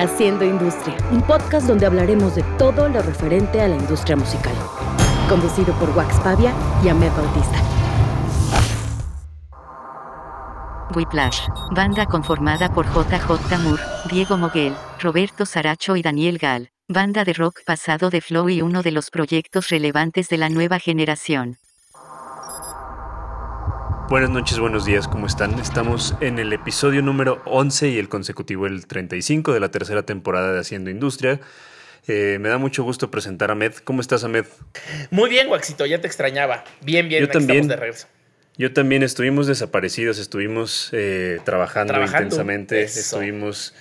Haciendo 0.00 0.46
Industria, 0.46 0.96
un 1.12 1.20
podcast 1.20 1.66
donde 1.66 1.84
hablaremos 1.84 2.34
de 2.34 2.42
todo 2.56 2.88
lo 2.88 3.02
referente 3.02 3.60
a 3.60 3.68
la 3.68 3.76
industria 3.76 4.16
musical. 4.16 4.54
Conducido 5.28 5.74
por 5.74 5.90
Wax 5.90 6.18
Pavia 6.20 6.54
y 6.82 6.88
Ahmed 6.88 7.10
Bautista. 7.10 7.58
Whiplash, 10.94 11.42
banda 11.72 12.06
conformada 12.06 12.72
por 12.72 12.86
JJ 12.86 13.58
Moore, 13.62 13.82
Diego 14.10 14.38
Moguel, 14.38 14.74
Roberto 15.00 15.44
Saracho 15.44 15.96
y 15.96 16.02
Daniel 16.02 16.38
Gal, 16.38 16.70
banda 16.88 17.24
de 17.24 17.34
rock 17.34 17.60
pasado 17.66 18.08
de 18.08 18.22
Flow 18.22 18.48
y 18.48 18.62
uno 18.62 18.82
de 18.82 18.92
los 18.92 19.10
proyectos 19.10 19.68
relevantes 19.68 20.30
de 20.30 20.38
la 20.38 20.48
nueva 20.48 20.78
generación. 20.78 21.58
Buenas 24.10 24.30
noches, 24.30 24.58
buenos 24.58 24.84
días, 24.84 25.06
¿cómo 25.06 25.26
están? 25.28 25.58
Estamos 25.60 26.16
en 26.20 26.40
el 26.40 26.52
episodio 26.52 27.00
número 27.00 27.40
11 27.44 27.90
y 27.90 27.98
el 27.98 28.08
consecutivo 28.08 28.66
el 28.66 28.88
35 28.88 29.52
de 29.54 29.60
la 29.60 29.70
tercera 29.70 30.02
temporada 30.02 30.52
de 30.52 30.58
Haciendo 30.58 30.90
Industria. 30.90 31.40
Eh, 32.08 32.38
me 32.40 32.48
da 32.48 32.58
mucho 32.58 32.82
gusto 32.82 33.08
presentar 33.10 33.50
a 33.50 33.52
Ahmed. 33.52 33.74
¿Cómo 33.84 34.00
estás, 34.00 34.24
Ahmed? 34.24 34.46
Muy 35.12 35.30
bien, 35.30 35.48
Waxito, 35.48 35.86
ya 35.86 36.00
te 36.00 36.08
extrañaba. 36.08 36.64
Bien, 36.82 37.08
bien, 37.08 37.22
Yo 37.22 37.28
también. 37.28 37.60
estamos 37.60 37.68
de 37.68 37.76
regreso. 37.76 38.06
Yo 38.58 38.72
también 38.72 39.04
estuvimos 39.04 39.46
desaparecidos, 39.46 40.18
estuvimos 40.18 40.88
eh, 40.92 41.38
trabajando, 41.44 41.92
Trabajando, 41.92 42.24
intensamente, 42.24 42.82
eso. 42.82 42.98
estuvimos... 43.00 43.74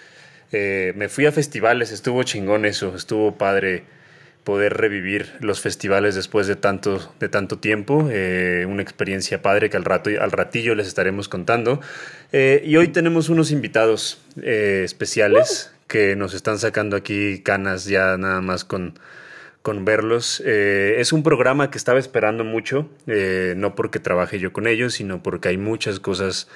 eh, 0.51 0.93
me 0.95 1.09
fui 1.09 1.25
a 1.25 1.31
festivales, 1.31 1.91
estuvo 1.91 2.21
chingón 2.21 2.65
eso, 2.65 2.95
estuvo 2.95 3.35
padre 3.35 3.84
poder 4.49 4.77
revivir 4.77 5.34
los 5.41 5.62
festivales 5.62 6.16
después 6.16 6.48
de 6.48 6.55
tanto, 6.55 7.13
de 7.20 7.30
tanto 7.30 7.59
tiempo, 7.59 8.09
eh, 8.12 8.66
una 8.67 8.81
experiencia 8.81 9.44
padre 9.44 9.70
que 9.70 9.77
al, 9.77 9.85
rato, 9.85 10.09
al 10.20 10.31
ratillo 10.31 10.73
les 10.73 10.88
estaremos 10.88 11.30
contando. 11.30 11.80
Eh, 12.31 12.63
y 12.66 12.76
hoy 12.76 12.88
tenemos 12.88 13.30
unos 13.30 13.52
invitados 13.52 14.20
eh, 14.41 14.81
especiales 14.84 15.71
que 15.85 16.16
nos 16.16 16.34
están 16.34 16.57
sacando 16.57 16.98
aquí 16.98 17.43
canas 17.43 17.85
ya 17.85 18.18
nada 18.18 18.41
más 18.41 18.65
con, 18.65 18.98
con 19.62 19.85
verlos. 19.85 20.40
Es 20.40 21.13
un 21.13 21.21
programa 21.21 21.70
que 21.70 21.77
estaba 21.77 21.99
esperando 21.99 22.43
mucho, 22.43 22.90
no 23.55 23.76
porque 23.76 23.99
trabaje 23.99 24.40
yo 24.40 24.51
con 24.51 24.66
ellos, 24.66 24.95
sino 24.95 25.21
porque 25.21 25.49
hay 25.49 25.57
muchas 25.57 25.99
cosas 25.99 26.48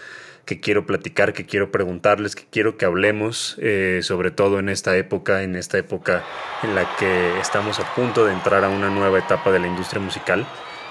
que 0.45 0.59
quiero 0.59 0.85
platicar, 0.85 1.33
que 1.33 1.45
quiero 1.45 1.71
preguntarles, 1.71 2.35
que 2.35 2.45
quiero 2.49 2.77
que 2.77 2.85
hablemos, 2.85 3.57
eh, 3.61 3.99
sobre 4.03 4.31
todo 4.31 4.59
en 4.59 4.69
esta 4.69 4.95
época, 4.97 5.43
en 5.43 5.55
esta 5.55 5.77
época 5.77 6.23
en 6.63 6.75
la 6.75 6.95
que 6.97 7.39
estamos 7.39 7.79
a 7.79 7.95
punto 7.95 8.25
de 8.25 8.33
entrar 8.33 8.63
a 8.63 8.69
una 8.69 8.89
nueva 8.89 9.19
etapa 9.19 9.51
de 9.51 9.59
la 9.59 9.67
industria 9.67 10.01
musical. 10.01 10.45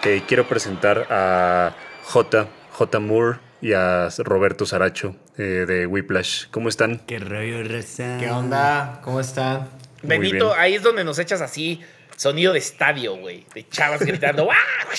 Eh, 0.04 0.22
quiero 0.26 0.48
presentar 0.48 1.06
a 1.10 1.76
J, 2.04 2.48
J. 2.72 3.00
Moore 3.00 3.38
y 3.60 3.74
a 3.74 4.08
Roberto 4.18 4.66
Saracho 4.66 5.16
eh, 5.36 5.64
de 5.66 5.86
Whiplash. 5.86 6.46
¿Cómo 6.50 6.68
están? 6.68 7.00
¿Qué 7.06 7.18
rollo, 7.18 7.62
raza? 7.62 8.16
¿Qué 8.18 8.30
onda? 8.30 9.00
¿Cómo 9.04 9.20
están? 9.20 9.68
Muy 10.02 10.18
Benito, 10.18 10.48
bien. 10.48 10.60
ahí 10.60 10.74
es 10.74 10.82
donde 10.82 11.04
nos 11.04 11.18
echas 11.18 11.40
así 11.40 11.80
sonido 12.16 12.52
de 12.52 12.58
estadio, 12.58 13.16
güey. 13.16 13.46
De 13.54 13.68
chavas 13.68 14.00
gritando. 14.00 14.48
¡Ah! 14.50 14.94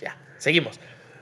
Ya, 0.00 0.16
seguimos. 0.38 0.80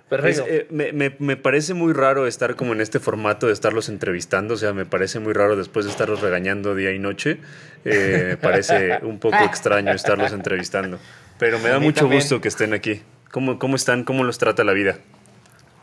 Perfecto. 0.09 0.45
Eh, 0.49 0.67
me, 0.71 0.93
me- 0.93 1.15
me 1.19 1.37
parece 1.37 1.75
muy 1.75 1.93
raro 1.93 2.27
estar 2.27 2.57
como 2.57 2.73
en 2.73 2.81
este 2.81 2.99
formato 2.99 3.47
de 3.47 3.53
estarlos 3.53 3.89
entrevistando, 3.91 4.55
o 4.55 4.57
sea, 4.57 4.73
me 4.73 4.87
parece 4.87 5.21
muy 5.21 5.35
raro 5.35 5.55
después 5.55 5.85
de 5.85 5.91
estarlos 5.91 6.21
regañando 6.23 6.75
día 6.75 6.93
y 6.93 6.99
noche, 6.99 7.39
eh, 7.85 8.25
me 8.31 8.37
parece 8.43 9.01
un 9.03 9.19
poco 9.19 9.37
extraño 9.45 9.93
estarlos 9.93 10.33
entrevistando, 10.33 10.99
pero 11.39 11.59
me 11.59 11.69
da 11.69 11.79
mucho 11.79 12.01
también. 12.01 12.21
gusto 12.23 12.41
que 12.41 12.49
estén 12.49 12.73
aquí. 12.73 13.03
¿Cómo, 13.31 13.59
¿Cómo 13.59 13.77
están? 13.77 14.05
¿Cómo 14.05 14.25
los 14.25 14.39
trata 14.39 14.65
la 14.65 14.73
vida? 14.73 14.97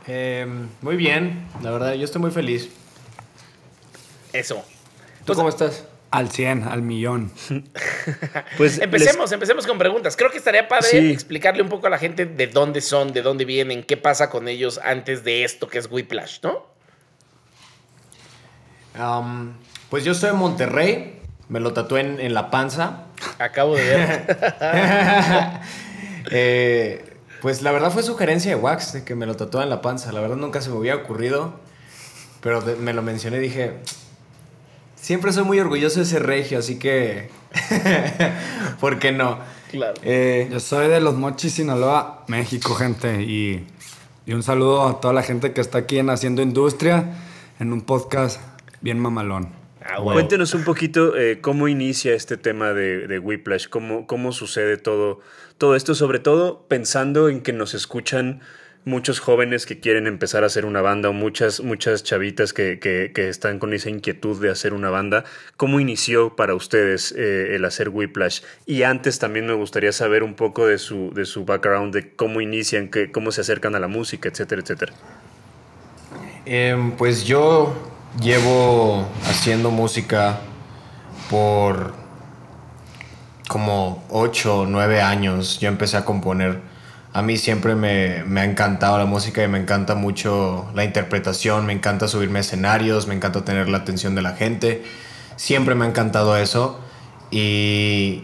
Eh, 0.08 0.48
muy 0.81 0.96
bien, 0.96 1.46
la 1.62 1.70
verdad, 1.72 1.94
yo 1.94 2.03
estoy 2.06 2.22
muy 2.22 2.31
feliz. 2.31 2.70
Eso. 4.34 4.56
¿Tú 5.20 5.26
Pues, 5.28 5.38
cómo 5.38 5.50
estás? 5.50 5.86
Al 6.12 6.30
100, 6.31 6.64
al 6.64 6.81
millón. 6.81 7.31
Pues 8.58 8.80
Empecemos, 8.80 9.31
empecemos 9.31 9.66
con 9.67 9.78
preguntas. 9.78 10.16
Creo 10.16 10.30
que 10.31 10.38
estaría 10.38 10.67
padre 10.67 10.88
Sí. 10.89 11.11
explicarle 11.11 11.61
un 11.61 11.70
poco 11.70 11.88
a 11.88 11.90
la 11.90 11.97
gente 11.97 12.25
de 12.25 12.47
dónde 12.47 12.81
son, 12.81 13.13
de 13.13 13.22
dónde 13.22 13.46
vienen, 13.46 13.84
qué 13.84 13.97
pasa 13.97 14.29
con 14.29 14.47
ellos 14.47 14.79
antes 14.84 15.24
de 15.24 15.44
esto 15.44 15.68
que 15.68 15.78
es 15.79 15.88
Whiplash, 15.91 16.40
¿no? 16.44 16.66
Um, 19.00 19.53
pues 19.90 20.03
yo 20.06 20.13
soy 20.13 20.29
de 20.31 20.35
Monterrey, 20.35 21.19
me 21.50 21.59
lo 21.59 21.74
tatué 21.74 22.02
en, 22.02 22.19
en 22.19 22.34
la 22.34 22.50
panza. 22.50 23.03
Acabo 23.40 23.75
de 23.75 23.84
ver. 23.84 24.38
Eh, 26.31 27.06
pues 27.41 27.62
la 27.62 27.72
verdad 27.72 27.91
fue 27.91 28.02
sugerencia 28.02 28.50
de 28.50 28.56
Wax 28.59 28.94
de 28.94 29.03
que 29.03 29.13
me 29.13 29.28
lo 29.28 29.35
tatué 29.35 29.62
en 29.62 29.69
la 29.69 29.81
panza. 29.81 30.12
La 30.12 30.22
verdad 30.22 30.38
nunca 30.38 30.59
se 30.59 30.72
me 30.72 30.78
había 30.78 30.96
ocurrido, 30.96 31.59
pero 32.41 32.62
de- 32.62 32.75
me 32.78 32.94
lo 32.94 33.03
mencioné 33.03 33.38
y 33.38 33.41
dije, 33.41 33.74
siempre 35.05 35.31
soy 35.31 35.43
muy 35.43 35.59
orgulloso 35.59 35.99
de 35.99 36.05
ser 36.05 36.25
regio, 36.25 36.57
así 36.57 36.79
que, 36.79 37.29
¿por 38.79 38.97
qué 38.97 39.11
no? 39.11 39.38
claro. 39.69 39.93
Eh, 40.01 40.49
Yo 40.51 40.59
soy 40.59 40.88
de 40.88 40.99
los 40.99 41.13
Mochis, 41.13 41.53
Sinaloa, 41.53 42.25
México, 42.27 42.73
gente. 42.73 43.21
Y, 43.21 43.67
y 44.25 44.33
un 44.33 44.41
saludo 44.41 44.88
a 44.88 44.99
toda 44.99 45.13
la 45.13 45.21
gente 45.21 45.53
que 45.53 45.61
está 45.61 45.77
aquí 45.77 45.99
en 45.99 46.09
Haciendo 46.09 46.41
Industria, 46.41 47.17
en 47.59 47.71
un 47.71 47.81
podcast 47.81 48.41
bien 48.81 48.97
mamalón. 48.97 49.49
Ah. 49.79 50.01
Cuéntenos 50.01 50.55
un 50.55 50.63
poquito 50.63 51.16
eh, 51.16 51.39
cómo 51.39 51.67
inicia 51.67 52.16
este 52.16 52.35
tema 52.35 52.73
de, 52.73 53.07
de 53.07 53.19
Whiplash, 53.19 53.67
cómo, 53.69 54.07
cómo 54.07 54.31
sucede 54.31 54.77
todo, 54.77 55.19
todo 55.59 55.75
esto, 55.75 55.93
sobre 55.93 56.17
todo 56.17 56.66
pensando 56.67 57.29
en 57.29 57.41
que 57.41 57.53
nos 57.53 57.75
escuchan 57.75 58.41
muchos 58.85 59.19
jóvenes 59.19 59.66
que 59.66 59.79
quieren 59.79 60.06
empezar 60.07 60.44
a 60.44 60.47
hacer 60.47 60.63
una 60.66 60.81
banda 60.81 61.09
o 61.09 61.13
muchas, 61.13 61.59
muchas 61.62 62.03
chavitas 62.03 62.53
que, 62.53 62.79
que- 62.79 63.12
están 63.29 63.57
con 63.59 63.73
esa 63.73 63.90
inquietud 63.90 64.40
de 64.40 64.51
hacer 64.51 64.73
una 64.73 64.90
banda. 64.91 65.23
¿Cómo 65.57 65.79
inició 65.79 66.35
para 66.35 66.53
ustedes 66.53 67.12
eh, 67.18 67.56
el 67.56 67.66
hacer 67.66 67.90
Whiplash? 67.90 68.41
Y 68.68 68.84
antes 68.84 69.18
también 69.19 69.47
me 69.47 69.53
gustaría 69.53 69.91
saber 69.91 70.22
un 70.23 70.35
poco 70.35 70.68
de 70.68 70.78
su, 70.78 71.12
de 71.13 71.25
su 71.25 71.46
background, 71.46 71.94
de 71.94 72.13
cómo 72.16 72.41
inician, 72.41 72.90
que, 72.90 73.12
cómo 73.12 73.31
se 73.31 73.41
acercan 73.41 73.73
a 73.75 73.79
la 73.79 73.88
música, 73.88 74.29
etcétera, 74.29 74.62
etcétera. 74.62 74.94
Em, 76.46 76.91
pues 76.91 77.25
yo 77.25 77.73
llevo 78.22 79.09
haciendo 79.23 79.72
música 79.72 80.40
por 81.29 81.94
como 83.47 84.06
8 84.09 84.59
o 84.59 84.66
9 84.67 85.02
años. 85.02 85.59
Yo 85.59 85.69
empecé 85.69 85.97
a 85.97 86.06
componer. 86.06 86.75
A 87.16 87.22
mí 87.22 87.38
siempre 87.38 87.76
me, 87.76 88.42
ha 88.42 88.44
encantado 88.44 88.98
la 88.98 89.06
música 89.06 89.42
y 89.42 89.48
me 89.48 89.58
encanta 89.58 89.96
mucho 89.96 90.70
la 90.76 90.84
interpretación, 90.84 91.66
me 91.66 91.72
encanta 91.72 92.09
subirme 92.09 92.40
a 92.40 92.42
escenarios, 92.42 93.08
me 93.08 93.16
encanta 93.16 93.46
tener 93.46 93.70
la 93.70 93.78
atención 93.78 94.16
de 94.16 94.22
la 94.22 94.34
gente. 94.34 94.84
Siempre 95.38 95.76
me 95.76 95.86
ha 95.86 95.88
encantado 95.88 96.36
eso. 96.36 96.78
Y 97.31 98.24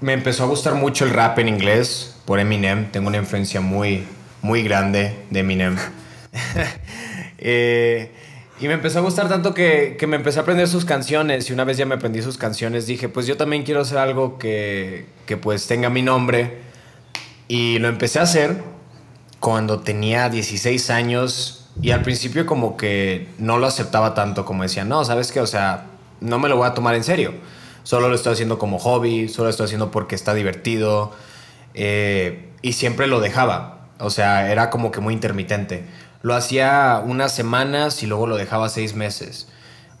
me 0.00 0.14
empezó 0.14 0.44
a 0.44 0.46
gustar 0.46 0.74
mucho 0.74 1.04
el 1.04 1.10
rap 1.10 1.38
en 1.38 1.48
inglés 1.48 2.16
por 2.24 2.38
Eminem. 2.38 2.90
Tengo 2.90 3.08
una 3.08 3.18
influencia 3.18 3.60
muy, 3.60 4.06
muy 4.40 4.62
grande 4.62 5.14
de 5.28 5.40
Eminem. 5.40 5.76
Eh, 7.44 8.12
y 8.60 8.68
me 8.68 8.74
empezó 8.74 9.00
a 9.00 9.02
gustar 9.02 9.28
tanto 9.28 9.52
que, 9.52 9.96
que 9.98 10.06
me 10.06 10.14
empecé 10.14 10.38
a 10.38 10.42
aprender 10.42 10.68
sus 10.68 10.84
canciones. 10.84 11.50
Y 11.50 11.52
una 11.52 11.64
vez 11.64 11.76
ya 11.76 11.86
me 11.86 11.96
aprendí 11.96 12.22
sus 12.22 12.38
canciones, 12.38 12.86
dije, 12.86 13.08
pues 13.08 13.26
yo 13.26 13.36
también 13.36 13.64
quiero 13.64 13.80
hacer 13.80 13.98
algo 13.98 14.38
que, 14.38 15.06
que 15.26 15.36
pues 15.36 15.66
tenga 15.66 15.90
mi 15.90 16.02
nombre. 16.02 16.71
Y 17.52 17.78
lo 17.80 17.88
empecé 17.88 18.18
a 18.18 18.22
hacer 18.22 18.62
cuando 19.38 19.80
tenía 19.80 20.30
16 20.30 20.88
años. 20.88 21.68
Y 21.82 21.90
al 21.90 22.00
principio 22.00 22.46
como 22.46 22.78
que 22.78 23.28
no 23.36 23.58
lo 23.58 23.66
aceptaba 23.66 24.14
tanto, 24.14 24.46
como 24.46 24.62
decía, 24.62 24.86
no, 24.86 25.04
¿sabes 25.04 25.32
qué? 25.32 25.40
O 25.42 25.46
sea, 25.46 25.84
no 26.22 26.38
me 26.38 26.48
lo 26.48 26.56
voy 26.56 26.66
a 26.66 26.72
tomar 26.72 26.94
en 26.94 27.04
serio. 27.04 27.34
Solo 27.82 28.08
lo 28.08 28.14
estoy 28.14 28.32
haciendo 28.32 28.58
como 28.58 28.78
hobby, 28.78 29.28
solo 29.28 29.44
lo 29.44 29.50
estoy 29.50 29.66
haciendo 29.66 29.90
porque 29.90 30.14
está 30.14 30.32
divertido. 30.32 31.12
Eh, 31.74 32.48
y 32.62 32.72
siempre 32.72 33.06
lo 33.06 33.20
dejaba. 33.20 33.88
O 33.98 34.08
sea, 34.08 34.50
era 34.50 34.70
como 34.70 34.90
que 34.90 35.00
muy 35.00 35.12
intermitente. 35.12 35.84
Lo 36.22 36.34
hacía 36.34 37.02
unas 37.04 37.34
semanas 37.34 38.02
y 38.02 38.06
luego 38.06 38.26
lo 38.26 38.38
dejaba 38.38 38.70
seis 38.70 38.94
meses. 38.94 39.46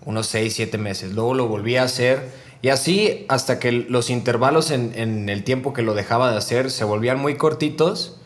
Unos 0.06 0.26
seis, 0.26 0.54
siete 0.54 0.78
meses. 0.78 1.12
Luego 1.12 1.34
lo 1.34 1.48
volvía 1.48 1.82
a 1.82 1.84
hacer. 1.84 2.30
Y 2.62 2.68
así 2.68 3.26
hasta 3.28 3.58
que 3.58 3.72
los 3.72 4.08
intervalos 4.08 4.70
en, 4.70 5.28
el 5.28 5.42
tiempo 5.42 5.72
que 5.72 5.82
lo 5.82 5.94
dejaba 5.94 6.30
de 6.30 6.38
hacer 6.38 6.70
se 6.70 6.84
volvían 6.84 7.18
muy 7.18 7.34
cortitos. 7.36 8.18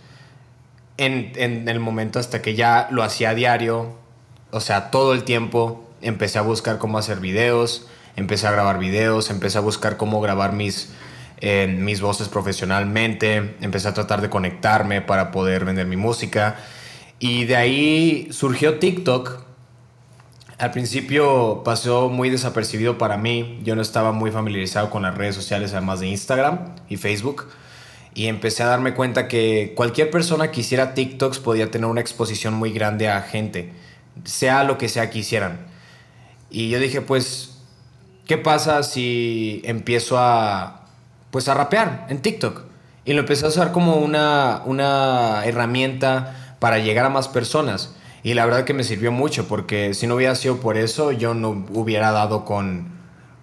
En, 0.98 1.32
en 1.36 1.68
el 1.68 1.80
momento 1.80 2.18
hasta 2.18 2.42
que 2.42 2.54
ya 2.54 2.88
lo 2.90 3.02
hacía 3.02 3.30
a 3.30 3.34
diario. 3.34 3.96
O 4.50 4.60
sea, 4.60 4.90
todo 4.90 5.14
el 5.14 5.24
tiempo 5.24 5.84
empecé 6.02 6.38
a 6.38 6.42
buscar 6.42 6.76
cómo 6.76 6.98
hacer 6.98 7.18
videos. 7.18 7.86
Empecé 8.14 8.46
a 8.46 8.50
grabar 8.50 8.78
videos. 8.78 9.30
Empecé 9.30 9.56
a 9.56 9.62
buscar 9.62 9.96
cómo 9.96 10.20
grabar 10.20 10.52
mis, 10.52 10.90
eh, 11.40 11.66
mis 11.66 12.02
voces 12.02 12.28
profesionalmente. 12.28 13.56
Empecé 13.62 13.88
a 13.88 13.94
tratar 13.94 14.20
de 14.20 14.28
conectarme 14.28 15.00
para 15.00 15.30
poder 15.30 15.64
vender 15.64 15.86
mi 15.86 15.96
música. 15.96 16.56
Y 17.18 17.46
de 17.46 17.56
ahí 17.56 18.28
surgió 18.32 18.78
TikTok. 18.78 19.45
Al 20.58 20.70
principio 20.70 21.62
pasó 21.64 22.08
muy 22.08 22.30
desapercibido 22.30 22.96
para 22.96 23.18
mí. 23.18 23.60
Yo 23.62 23.76
no 23.76 23.82
estaba 23.82 24.12
muy 24.12 24.30
familiarizado 24.30 24.88
con 24.88 25.02
las 25.02 25.14
redes 25.14 25.34
sociales, 25.34 25.72
además 25.72 26.00
de 26.00 26.06
Instagram 26.06 26.74
y 26.88 26.96
Facebook. 26.96 27.48
Y 28.14 28.28
empecé 28.28 28.62
a 28.62 28.66
darme 28.66 28.94
cuenta 28.94 29.28
que 29.28 29.74
cualquier 29.76 30.10
persona 30.10 30.50
que 30.50 30.62
hiciera 30.62 30.94
TikToks 30.94 31.40
podía 31.40 31.70
tener 31.70 31.84
una 31.84 32.00
exposición 32.00 32.54
muy 32.54 32.72
grande 32.72 33.10
a 33.10 33.20
gente, 33.20 33.74
sea 34.24 34.64
lo 34.64 34.78
que 34.78 34.88
sea 34.88 35.10
que 35.10 35.18
hicieran. 35.18 35.66
Y 36.48 36.70
yo 36.70 36.78
dije, 36.78 37.02
pues 37.02 37.58
¿qué 38.26 38.38
pasa 38.38 38.82
si 38.82 39.60
empiezo 39.64 40.16
a, 40.18 40.86
pues 41.30 41.48
a 41.48 41.54
rapear 41.54 42.06
en 42.08 42.22
TikTok? 42.22 42.62
Y 43.04 43.12
lo 43.12 43.20
empecé 43.20 43.44
a 43.44 43.48
usar 43.48 43.72
como 43.72 43.96
una, 43.96 44.62
una 44.64 45.44
herramienta 45.44 46.56
para 46.58 46.78
llegar 46.78 47.04
a 47.04 47.10
más 47.10 47.28
personas. 47.28 47.94
Y 48.26 48.34
la 48.34 48.44
verdad 48.44 48.64
que 48.64 48.74
me 48.74 48.82
sirvió 48.82 49.12
mucho 49.12 49.46
porque 49.46 49.94
si 49.94 50.08
no 50.08 50.16
hubiera 50.16 50.34
sido 50.34 50.56
por 50.56 50.76
eso, 50.76 51.12
yo 51.12 51.32
no 51.32 51.64
hubiera 51.72 52.10
dado 52.10 52.44
con, 52.44 52.88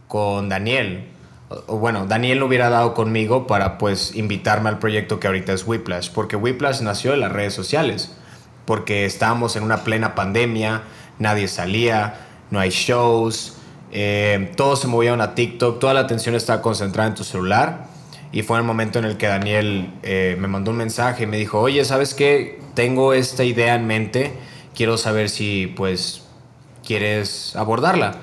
con 0.10 0.50
Daniel. 0.50 1.06
O, 1.68 1.78
bueno, 1.78 2.06
Daniel 2.06 2.40
no 2.42 2.48
hubiera 2.48 2.70
dado 2.70 2.94
conmigo 2.94 3.48
para 3.48 3.78
pues 3.78 4.14
invitarme 4.14 4.68
al 4.68 4.80
proyecto 4.80 5.22
que 5.22 5.28
ahorita 5.28 5.54
es 5.54 5.66
Whiplash. 5.66 6.10
Porque 6.10 6.36
Whiplash 6.36 6.82
nació 6.82 7.14
en 7.14 7.22
las 7.22 7.32
redes 7.32 7.54
sociales. 7.54 8.14
Porque 8.66 9.06
estábamos 9.06 9.56
en 9.56 9.64
una 9.64 9.86
plena 9.86 10.16
pandemia, 10.16 10.82
nadie 11.18 11.48
salía, 11.48 12.16
no 12.52 12.60
hay 12.60 12.72
shows, 12.72 13.56
eh, 13.94 14.52
se 14.76 14.88
movían 14.90 15.22
a 15.22 15.34
TikTok, 15.34 15.80
toda 15.80 15.94
la 15.94 16.02
atención 16.02 16.36
estaba 16.36 16.62
concentrada 16.62 17.08
en 17.08 17.16
tu 17.16 17.24
celular. 17.24 17.86
Y 18.34 18.42
fue 18.42 18.58
el 18.58 18.66
momento 18.66 19.00
en 19.00 19.06
el 19.06 19.16
que 19.16 19.28
Daniel 19.28 19.94
eh, 20.04 20.36
me 20.38 20.50
mandó 20.50 20.72
un 20.72 20.78
mensaje 20.78 21.24
y 21.24 21.28
me 21.28 21.38
dijo, 21.38 21.62
oye, 21.62 21.86
¿sabes 21.86 22.14
qué? 22.14 22.60
Tengo 22.74 23.14
esta 23.14 23.46
idea 23.46 23.76
en 23.76 23.88
mente, 23.88 24.34
quiero 24.76 24.98
saber 24.98 25.30
si 25.30 25.68
pues 25.68 26.24
quieres 26.86 27.56
abordarla. 27.56 28.16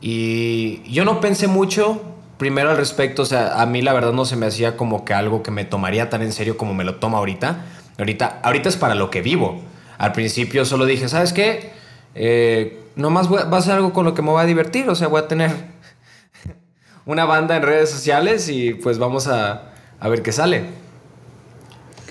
Y 0.00 0.82
yo 0.90 1.04
no 1.04 1.20
pensé 1.20 1.46
mucho 1.46 2.02
primero 2.38 2.70
al 2.70 2.76
respecto, 2.76 3.22
o 3.22 3.24
sea, 3.24 3.60
a 3.62 3.66
mí 3.66 3.82
la 3.82 3.92
verdad 3.92 4.12
no 4.12 4.24
se 4.24 4.34
me 4.34 4.46
hacía 4.46 4.76
como 4.76 5.04
que 5.04 5.14
algo 5.14 5.42
que 5.42 5.52
me 5.52 5.64
tomaría 5.64 6.10
tan 6.10 6.22
en 6.22 6.32
serio 6.32 6.56
como 6.56 6.74
me 6.74 6.84
lo 6.84 6.96
toma 6.96 7.18
ahorita. 7.18 7.64
Ahorita, 7.98 8.40
ahorita 8.42 8.68
es 8.68 8.76
para 8.76 8.94
lo 8.96 9.10
que 9.10 9.22
vivo. 9.22 9.62
Al 9.98 10.12
principio 10.12 10.64
solo 10.64 10.84
dije, 10.84 11.08
¿sabes 11.08 11.32
qué? 11.32 11.70
Eh, 12.14 12.82
nomás 12.96 13.30
va 13.30 13.56
a 13.56 13.60
ser 13.60 13.74
algo 13.74 13.92
con 13.92 14.04
lo 14.04 14.14
que 14.14 14.22
me 14.22 14.30
voy 14.30 14.42
a 14.42 14.46
divertir, 14.46 14.88
o 14.88 14.94
sea, 14.94 15.06
voy 15.06 15.20
a 15.20 15.28
tener 15.28 15.50
una 17.06 17.24
banda 17.24 17.56
en 17.56 17.62
redes 17.62 17.90
sociales 17.90 18.48
y 18.48 18.74
pues 18.74 18.98
vamos 18.98 19.28
a, 19.28 19.72
a 20.00 20.08
ver 20.08 20.22
qué 20.22 20.32
sale. 20.32 20.64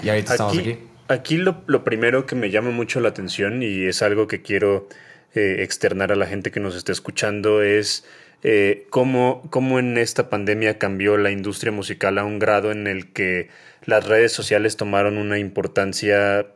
Y 0.01 0.09
ahorita 0.09 0.31
estamos 0.31 0.57
aquí. 0.57 0.79
Aquí 1.11 1.35
lo, 1.35 1.83
primero 1.83 2.25
que 2.25 2.35
me 2.35 2.51
llama 2.51 2.71
mucho 2.71 3.01
la 3.01 3.09
atención 3.09 3.63
y 3.63 3.83
es 3.83 4.01
algo 4.01 4.27
que 4.27 4.41
quiero 4.41 4.87
eh, 5.35 5.57
externar 5.59 6.13
a 6.13 6.15
la 6.15 6.25
gente 6.25 6.51
que 6.51 6.61
nos 6.61 6.73
está 6.73 6.93
escuchando 6.93 7.61
es 7.61 8.05
eh, 8.43 8.87
cómo, 8.89 9.41
cómo 9.49 9.77
en 9.77 9.97
esta 9.97 10.29
pandemia 10.29 10.77
cambió 10.77 11.17
la 11.17 11.31
industria 11.31 11.73
musical 11.73 12.17
a 12.17 12.23
un 12.23 12.39
grado 12.39 12.71
en 12.71 12.87
el 12.87 13.11
que 13.11 13.49
las 13.83 14.07
redes 14.07 14.31
sociales 14.31 14.77
tomaron 14.77 15.17
una 15.17 15.37
importancia 15.37 16.47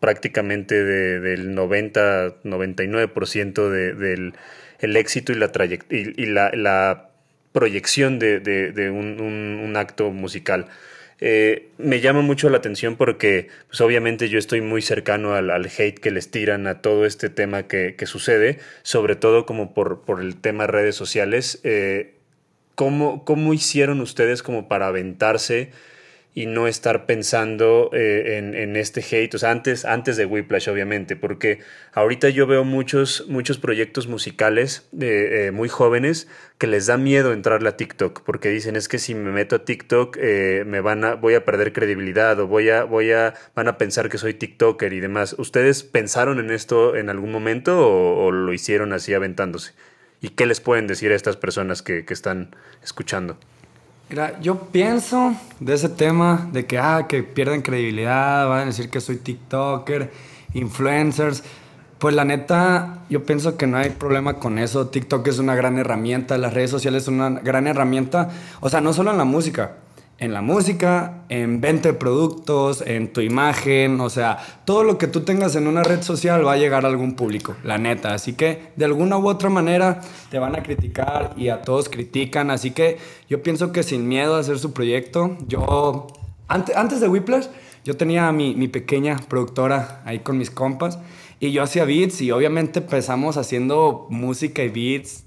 prácticamente 0.00 0.84
del 0.84 1.56
90-99% 1.56 3.70
de, 3.70 3.94
del 3.94 4.34
el 4.80 4.96
éxito 4.98 5.32
y 5.32 5.36
la, 5.36 5.50
y, 5.88 6.22
y 6.22 6.26
la, 6.26 6.50
la, 6.52 7.08
proyección 7.52 8.18
de, 8.18 8.40
de 8.40 8.90
un, 8.90 9.18
un, 9.20 9.76
acto 9.76 10.10
musical. 10.10 10.66
Eh, 11.20 11.68
me 11.78 12.00
llama 12.00 12.22
mucho 12.22 12.50
la 12.50 12.58
atención 12.58 12.96
porque 12.96 13.48
pues 13.68 13.80
obviamente 13.80 14.28
yo 14.28 14.38
estoy 14.38 14.60
muy 14.60 14.82
cercano 14.82 15.34
al, 15.34 15.50
hate 15.50 15.98
que 15.98 16.10
les 16.10 16.30
tiran 16.30 16.66
a 16.66 16.80
todo 16.80 17.06
este 17.06 17.30
tema 17.30 17.64
que, 17.64 17.94
sucede, 18.06 18.58
sobre 18.82 19.16
todo 19.16 19.46
como 19.46 19.74
por, 19.74 20.02
por 20.02 20.20
el 20.20 20.36
tema 20.36 20.66
redes 20.66 20.96
sociales. 20.96 21.60
Eh, 21.64 22.14
¿cómo, 22.74 23.24
¿Cómo 23.24 23.54
hicieron 23.54 24.00
ustedes 24.00 24.42
como 24.42 24.68
para 24.68 24.88
aventarse? 24.88 25.70
Y 26.36 26.46
no 26.46 26.66
estar 26.66 27.06
pensando 27.06 27.90
eh, 27.92 28.38
en, 28.38 28.54
en, 28.54 28.74
este 28.74 29.00
hate, 29.00 29.32
o 29.36 29.38
sea, 29.38 29.52
antes, 29.52 29.84
antes 29.84 30.16
de 30.16 30.26
Whiplash, 30.26 30.68
obviamente, 30.68 31.14
porque 31.14 31.60
ahorita 31.92 32.28
yo 32.28 32.48
veo 32.48 32.64
muchos, 32.64 33.24
muchos 33.28 33.58
proyectos 33.58 34.08
musicales 34.08 34.88
eh, 35.00 35.52
muy 35.54 35.68
jóvenes 35.68 36.26
que 36.58 36.66
les 36.66 36.86
da 36.86 36.96
miedo 36.96 37.32
entrarle 37.32 37.68
a 37.68 37.76
TikTok, 37.76 38.22
porque 38.24 38.48
dicen 38.48 38.74
es 38.74 38.88
que 38.88 38.98
si 38.98 39.14
me 39.14 39.30
meto 39.30 39.54
a 39.56 39.64
TikTok 39.64 40.16
eh, 40.20 40.64
me 40.66 40.80
van 40.80 41.04
a, 41.04 41.14
voy 41.14 41.34
a 41.34 41.44
perder 41.44 41.72
credibilidad 41.72 42.38
o 42.40 42.48
voy 42.48 42.68
a, 42.68 42.82
voy 42.82 43.12
a, 43.12 43.34
van 43.54 43.68
a 43.68 43.78
pensar 43.78 44.08
que 44.08 44.18
soy 44.18 44.34
TikToker 44.34 44.92
y 44.92 44.98
demás. 44.98 45.36
¿Ustedes 45.38 45.84
pensaron 45.84 46.40
en 46.40 46.50
esto 46.50 46.96
en 46.96 47.10
algún 47.10 47.30
momento 47.30 47.78
o, 47.78 48.24
o 48.24 48.32
lo 48.32 48.52
hicieron 48.52 48.92
así 48.92 49.14
aventándose? 49.14 49.72
¿Y 50.20 50.30
qué 50.30 50.46
les 50.46 50.60
pueden 50.60 50.88
decir 50.88 51.12
a 51.12 51.14
estas 51.14 51.36
personas 51.36 51.82
que, 51.82 52.04
que 52.04 52.14
están 52.14 52.56
escuchando? 52.82 53.38
Mira, 54.10 54.38
yo 54.40 54.58
pienso 54.58 55.34
de 55.60 55.74
ese 55.74 55.88
tema 55.88 56.48
de 56.52 56.66
que, 56.66 56.78
ah, 56.78 57.06
que 57.08 57.22
pierden 57.22 57.62
credibilidad, 57.62 58.46
van 58.48 58.60
a 58.60 58.64
decir 58.66 58.90
que 58.90 59.00
soy 59.00 59.16
TikToker, 59.16 60.12
influencers. 60.52 61.42
Pues 61.98 62.14
la 62.14 62.24
neta, 62.24 62.98
yo 63.08 63.24
pienso 63.24 63.56
que 63.56 63.66
no 63.66 63.78
hay 63.78 63.90
problema 63.90 64.34
con 64.34 64.58
eso. 64.58 64.88
TikTok 64.88 65.26
es 65.28 65.38
una 65.38 65.54
gran 65.54 65.78
herramienta, 65.78 66.36
las 66.36 66.52
redes 66.52 66.70
sociales 66.70 67.04
son 67.04 67.14
una 67.14 67.40
gran 67.40 67.66
herramienta. 67.66 68.30
O 68.60 68.68
sea, 68.68 68.82
no 68.82 68.92
solo 68.92 69.10
en 69.10 69.16
la 69.18 69.24
música, 69.24 69.76
en 70.18 70.32
la 70.32 70.42
música, 70.42 71.24
en 71.28 71.60
venta 71.60 71.90
de 71.90 71.94
productos, 71.94 72.82
en 72.86 73.12
tu 73.12 73.20
imagen, 73.20 74.00
o 74.00 74.08
sea, 74.08 74.38
todo 74.64 74.84
lo 74.84 74.96
que 74.96 75.08
tú 75.08 75.22
tengas 75.22 75.56
en 75.56 75.66
una 75.66 75.82
red 75.82 76.02
social 76.02 76.46
va 76.46 76.52
a 76.52 76.56
llegar 76.56 76.84
a 76.84 76.88
algún 76.88 77.14
público, 77.14 77.56
la 77.64 77.78
neta. 77.78 78.14
Así 78.14 78.34
que 78.34 78.70
de 78.76 78.84
alguna 78.84 79.18
u 79.18 79.28
otra 79.28 79.50
manera 79.50 80.00
te 80.30 80.38
van 80.38 80.54
a 80.56 80.62
criticar 80.62 81.34
y 81.36 81.48
a 81.48 81.62
todos 81.62 81.88
critican. 81.88 82.50
Así 82.50 82.70
que 82.70 82.98
yo 83.28 83.42
pienso 83.42 83.72
que 83.72 83.82
sin 83.82 84.06
miedo 84.06 84.36
a 84.36 84.40
hacer 84.40 84.58
su 84.58 84.72
proyecto, 84.72 85.36
yo, 85.48 86.06
antes, 86.46 86.76
antes 86.76 87.00
de 87.00 87.08
Whiplash, 87.08 87.46
yo 87.84 87.96
tenía 87.96 88.30
mi, 88.32 88.54
mi 88.54 88.68
pequeña 88.68 89.16
productora 89.28 90.00
ahí 90.04 90.20
con 90.20 90.38
mis 90.38 90.50
compas 90.50 90.98
y 91.40 91.52
yo 91.52 91.62
hacía 91.62 91.84
beats 91.84 92.22
y 92.22 92.30
obviamente 92.30 92.78
empezamos 92.78 93.36
haciendo 93.36 94.06
música 94.08 94.62
y 94.62 94.68
beats 94.68 95.24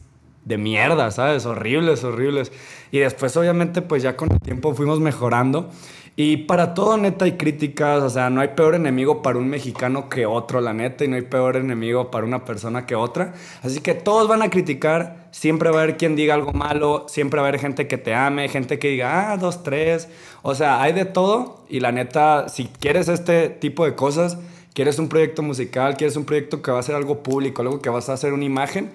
de 0.48 0.58
mierda, 0.58 1.12
¿sabes? 1.12 1.46
Horribles, 1.46 2.04
horribles. 2.04 2.52
Y 2.92 3.00
después, 3.00 3.36
obviamente, 3.38 3.82
pues 3.82 4.04
ya 4.04 4.16
con 4.16 4.32
el 4.32 4.40
tiempo 4.40 4.74
fuimos 4.74 5.00
mejorando. 5.00 5.70
Y 6.16 6.38
para 6.38 6.74
todo, 6.74 6.98
neta, 6.98 7.26
hay 7.26 7.34
críticas. 7.34 8.02
O 8.02 8.10
sea, 8.10 8.30
no 8.30 8.42
hay 8.42 8.50
peor 8.50 8.76
enemigo 8.76 9.22
para 9.22 9.38
un 9.38 9.48
mexicano 9.50 10.10
que 10.10 10.26
otro, 10.26 10.62
la 10.62 10.74
neta. 10.74 11.06
Y 11.06 11.08
no 11.08 11.16
hay 11.16 11.22
peor 11.22 11.58
enemigo 11.58 12.10
para 12.10 12.26
una 12.26 12.44
persona 12.44 12.86
que 12.86 12.96
otra. 12.96 13.34
Así 13.62 13.82
que 13.82 13.94
todos 13.94 14.28
van 14.28 14.42
a 14.42 14.50
criticar. 14.50 15.28
Siempre 15.32 15.70
va 15.70 15.80
a 15.80 15.84
haber 15.84 15.98
quien 15.98 16.16
diga 16.16 16.34
algo 16.34 16.54
malo. 16.54 17.06
Siempre 17.08 17.40
va 17.40 17.46
a 17.46 17.50
haber 17.50 17.62
gente 17.62 17.88
que 17.88 17.98
te 17.98 18.14
ame. 18.16 18.50
Gente 18.50 18.80
que 18.80 18.90
diga, 18.90 19.32
ah, 19.32 19.38
dos, 19.38 19.64
tres. 19.64 20.10
O 20.42 20.56
sea, 20.56 20.82
hay 20.82 20.94
de 20.94 21.06
todo. 21.06 21.66
Y 21.70 21.82
la 21.82 21.92
neta, 21.92 22.50
si 22.50 22.66
quieres 22.66 23.10
este 23.10 23.50
tipo 23.50 23.86
de 23.86 23.94
cosas, 23.94 24.40
quieres 24.78 25.00
un 25.00 25.10
proyecto 25.10 25.42
musical, 25.42 25.98
quieres 25.98 26.16
un 26.18 26.26
proyecto 26.26 26.62
que 26.62 26.70
va 26.70 26.78
a 26.78 26.84
ser 26.84 26.94
algo 26.94 27.24
público, 27.24 27.64
algo 27.64 27.82
que 27.82 27.90
vas 27.90 28.10
a 28.10 28.14
hacer 28.14 28.32
una 28.32 28.46
imagen, 28.46 28.92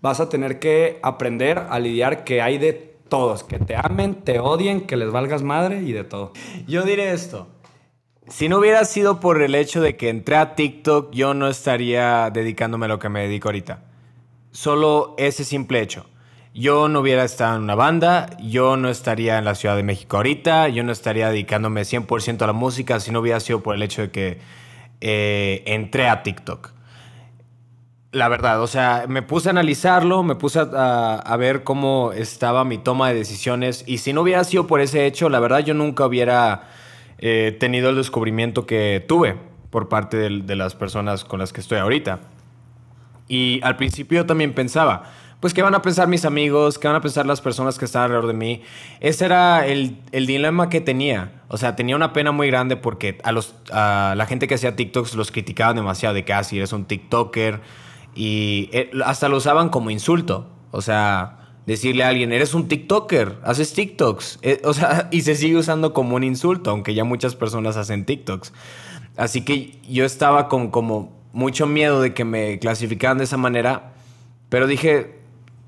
vas 0.00 0.20
a 0.20 0.28
tener 0.28 0.60
que 0.60 1.00
aprender 1.02 1.58
a 1.58 1.80
lidiar 1.80 2.22
que 2.22 2.40
hay 2.40 2.56
de 2.56 2.93
todos, 3.08 3.44
que 3.44 3.58
te 3.58 3.76
amen, 3.76 4.14
te 4.14 4.38
odien, 4.40 4.82
que 4.82 4.96
les 4.96 5.10
valgas 5.10 5.42
madre 5.42 5.82
y 5.82 5.92
de 5.92 6.04
todo. 6.04 6.32
Yo 6.66 6.82
diré 6.82 7.12
esto. 7.12 7.48
Si 8.28 8.48
no 8.48 8.58
hubiera 8.58 8.84
sido 8.86 9.20
por 9.20 9.42
el 9.42 9.54
hecho 9.54 9.82
de 9.82 9.96
que 9.96 10.08
entré 10.08 10.36
a 10.36 10.54
TikTok, 10.54 11.12
yo 11.12 11.34
no 11.34 11.48
estaría 11.48 12.30
dedicándome 12.30 12.86
a 12.86 12.88
lo 12.88 12.98
que 12.98 13.10
me 13.10 13.20
dedico 13.20 13.48
ahorita. 13.48 13.82
Solo 14.50 15.14
ese 15.18 15.44
simple 15.44 15.82
hecho. 15.82 16.06
Yo 16.54 16.88
no 16.88 17.00
hubiera 17.00 17.24
estado 17.24 17.56
en 17.56 17.64
una 17.64 17.74
banda, 17.74 18.30
yo 18.40 18.76
no 18.76 18.88
estaría 18.88 19.38
en 19.38 19.44
la 19.44 19.56
Ciudad 19.56 19.76
de 19.76 19.82
México 19.82 20.16
ahorita, 20.16 20.68
yo 20.68 20.84
no 20.84 20.92
estaría 20.92 21.28
dedicándome 21.28 21.82
100% 21.82 22.42
a 22.42 22.46
la 22.46 22.52
música 22.52 23.00
si 23.00 23.10
no 23.10 23.20
hubiera 23.20 23.40
sido 23.40 23.60
por 23.60 23.74
el 23.74 23.82
hecho 23.82 24.02
de 24.02 24.10
que 24.12 24.38
eh, 25.00 25.64
entré 25.66 26.08
a 26.08 26.22
TikTok. 26.22 26.73
La 28.14 28.28
verdad, 28.28 28.62
o 28.62 28.68
sea, 28.68 29.06
me 29.08 29.22
puse 29.22 29.48
a 29.48 29.50
analizarlo, 29.50 30.22
me 30.22 30.36
puse 30.36 30.60
a, 30.60 31.14
a, 31.16 31.36
ver 31.36 31.64
cómo 31.64 32.12
estaba 32.12 32.64
mi 32.64 32.78
toma 32.78 33.08
de 33.08 33.16
decisiones 33.16 33.82
y 33.88 33.98
si 33.98 34.12
no 34.12 34.22
hubiera 34.22 34.44
sido 34.44 34.68
por 34.68 34.80
ese 34.80 35.04
hecho, 35.06 35.28
la 35.28 35.40
verdad 35.40 35.58
yo 35.64 35.74
nunca 35.74 36.06
hubiera 36.06 36.68
eh, 37.18 37.56
tenido 37.58 37.90
el 37.90 37.96
descubrimiento 37.96 38.66
que 38.66 39.04
tuve 39.08 39.36
por 39.70 39.88
parte 39.88 40.16
de, 40.16 40.42
de, 40.42 40.54
las 40.54 40.76
personas 40.76 41.24
con 41.24 41.40
las 41.40 41.52
que 41.52 41.60
estoy 41.60 41.78
ahorita. 41.78 42.20
Y 43.26 43.58
al 43.64 43.76
principio 43.76 44.24
también 44.26 44.54
pensaba, 44.54 45.10
pues, 45.40 45.52
¿qué 45.52 45.62
van 45.62 45.74
a 45.74 45.82
pensar 45.82 46.06
mis 46.06 46.24
amigos? 46.24 46.78
¿Qué 46.78 46.86
van 46.86 46.96
a 46.96 47.00
pensar 47.00 47.26
las 47.26 47.40
personas 47.40 47.78
que 47.78 47.84
están 47.84 48.04
alrededor 48.04 48.28
de 48.28 48.34
mí? 48.34 48.62
Ese 49.00 49.24
era 49.24 49.66
el, 49.66 49.98
el 50.12 50.26
dilema 50.26 50.68
que 50.68 50.80
tenía. 50.80 51.42
O 51.48 51.56
sea, 51.56 51.74
tenía 51.76 51.96
una 51.96 52.12
pena 52.12 52.30
muy 52.30 52.46
grande 52.46 52.76
porque 52.76 53.18
a, 53.24 53.32
los, 53.32 53.54
a 53.72 54.14
la 54.16 54.24
gente 54.24 54.48
que 54.48 54.54
hacía 54.54 54.76
TikToks 54.76 55.16
los 55.16 55.30
criticaban 55.30 55.76
demasiado 55.76 56.14
de 56.14 56.24
que, 56.24 56.32
ah, 56.32 56.44
si 56.44 56.56
eres 56.56 56.72
un 56.72 56.84
TikToker 56.84 57.60
y 58.14 58.68
eh, 58.72 58.90
hasta 59.04 59.28
lo 59.28 59.36
usaban 59.36 59.68
como 59.68 59.90
insulto. 59.90 60.48
O 60.70 60.82
sea, 60.82 61.44
decirle 61.66 62.04
a 62.04 62.08
alguien, 62.08 62.32
eres 62.32 62.54
un 62.54 62.68
TikToker, 62.68 63.38
haces 63.42 63.72
TikToks. 63.72 64.38
Eh, 64.42 64.62
o 64.64 64.72
sea, 64.72 65.08
y 65.12 65.22
se 65.22 65.34
sigue 65.34 65.56
usando 65.56 65.92
como 65.92 66.16
un 66.16 66.24
insulto, 66.24 66.70
aunque 66.70 66.94
ya 66.94 67.04
muchas 67.04 67.34
personas 67.34 67.76
hacen 67.76 68.04
TikToks. 68.04 68.52
Así 69.16 69.44
que 69.44 69.78
yo 69.88 70.04
estaba 70.04 70.48
con 70.48 70.70
como 70.70 71.12
mucho 71.32 71.66
miedo 71.66 72.00
de 72.00 72.14
que 72.14 72.24
me 72.24 72.58
clasificaran 72.58 73.18
de 73.18 73.24
esa 73.24 73.36
manera, 73.36 73.92
pero 74.48 74.66
dije, 74.66 75.18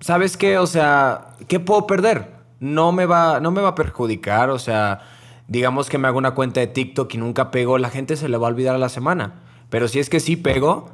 ¿sabes 0.00 0.36
qué? 0.36 0.58
O 0.58 0.66
sea, 0.66 1.34
¿qué 1.48 1.60
puedo 1.60 1.86
perder? 1.86 2.34
No 2.60 2.92
me 2.92 3.06
va, 3.06 3.40
no 3.40 3.50
me 3.50 3.60
va 3.60 3.70
a 3.70 3.74
perjudicar, 3.74 4.50
o 4.50 4.58
sea, 4.58 5.00
digamos 5.48 5.88
que 5.88 5.98
me 5.98 6.08
hago 6.08 6.18
una 6.18 6.34
cuenta 6.34 6.60
de 6.60 6.66
TikTok 6.68 7.14
y 7.14 7.18
nunca 7.18 7.50
pego, 7.50 7.78
la 7.78 7.90
gente 7.90 8.16
se 8.16 8.28
le 8.28 8.36
va 8.36 8.46
a 8.46 8.50
olvidar 8.50 8.74
a 8.74 8.78
la 8.78 8.88
semana. 8.88 9.42
Pero 9.68 9.88
si 9.88 9.98
es 9.98 10.08
que 10.08 10.20
sí 10.20 10.36
pego, 10.36 10.90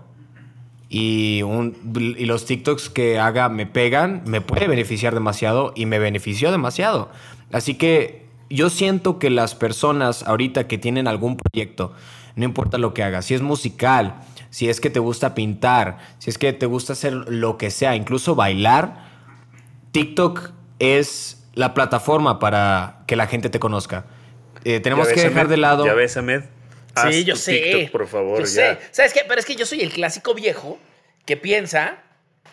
y, 0.94 1.40
un, 1.40 1.74
y 2.18 2.26
los 2.26 2.44
TikToks 2.44 2.90
que 2.90 3.18
haga 3.18 3.48
me 3.48 3.64
pegan, 3.64 4.22
me 4.26 4.42
puede 4.42 4.68
beneficiar 4.68 5.14
demasiado 5.14 5.72
y 5.74 5.86
me 5.86 5.98
benefició 5.98 6.52
demasiado. 6.52 7.08
Así 7.50 7.76
que 7.76 8.26
yo 8.50 8.68
siento 8.68 9.18
que 9.18 9.30
las 9.30 9.54
personas 9.54 10.22
ahorita 10.24 10.68
que 10.68 10.76
tienen 10.76 11.08
algún 11.08 11.38
proyecto, 11.38 11.94
no 12.36 12.44
importa 12.44 12.76
lo 12.76 12.92
que 12.92 13.02
hagas, 13.02 13.24
si 13.24 13.32
es 13.32 13.40
musical, 13.40 14.16
si 14.50 14.68
es 14.68 14.82
que 14.82 14.90
te 14.90 14.98
gusta 14.98 15.34
pintar, 15.34 15.96
si 16.18 16.28
es 16.28 16.36
que 16.36 16.52
te 16.52 16.66
gusta 16.66 16.92
hacer 16.92 17.14
lo 17.14 17.56
que 17.56 17.70
sea, 17.70 17.96
incluso 17.96 18.34
bailar, 18.34 19.06
TikTok 19.92 20.50
es 20.78 21.48
la 21.54 21.72
plataforma 21.72 22.38
para 22.38 23.04
que 23.06 23.16
la 23.16 23.26
gente 23.26 23.48
te 23.48 23.58
conozca. 23.58 24.04
Eh, 24.64 24.80
tenemos 24.80 25.08
que 25.08 25.14
dejar 25.22 25.46
Ahmed, 25.46 25.48
de 25.48 25.56
lado... 25.56 25.86
Ya 25.86 25.94
ves, 25.94 26.18
Ahmed. 26.18 26.42
Haz 26.94 27.14
Sí, 27.14 27.24
yo 27.24 27.34
tu 27.34 27.40
sé. 27.40 27.60
TikTok, 27.60 27.90
por 27.92 28.06
favor, 28.08 28.38
Yo 28.40 28.44
ya. 28.44 28.48
sé. 28.74 28.78
¿Sabes 28.90 29.12
qué? 29.12 29.22
Pero 29.26 29.40
es 29.40 29.46
que 29.46 29.54
yo 29.56 29.66
soy 29.66 29.80
el 29.80 29.90
clásico 29.92 30.34
viejo 30.34 30.78
que 31.26 31.36
piensa 31.36 32.02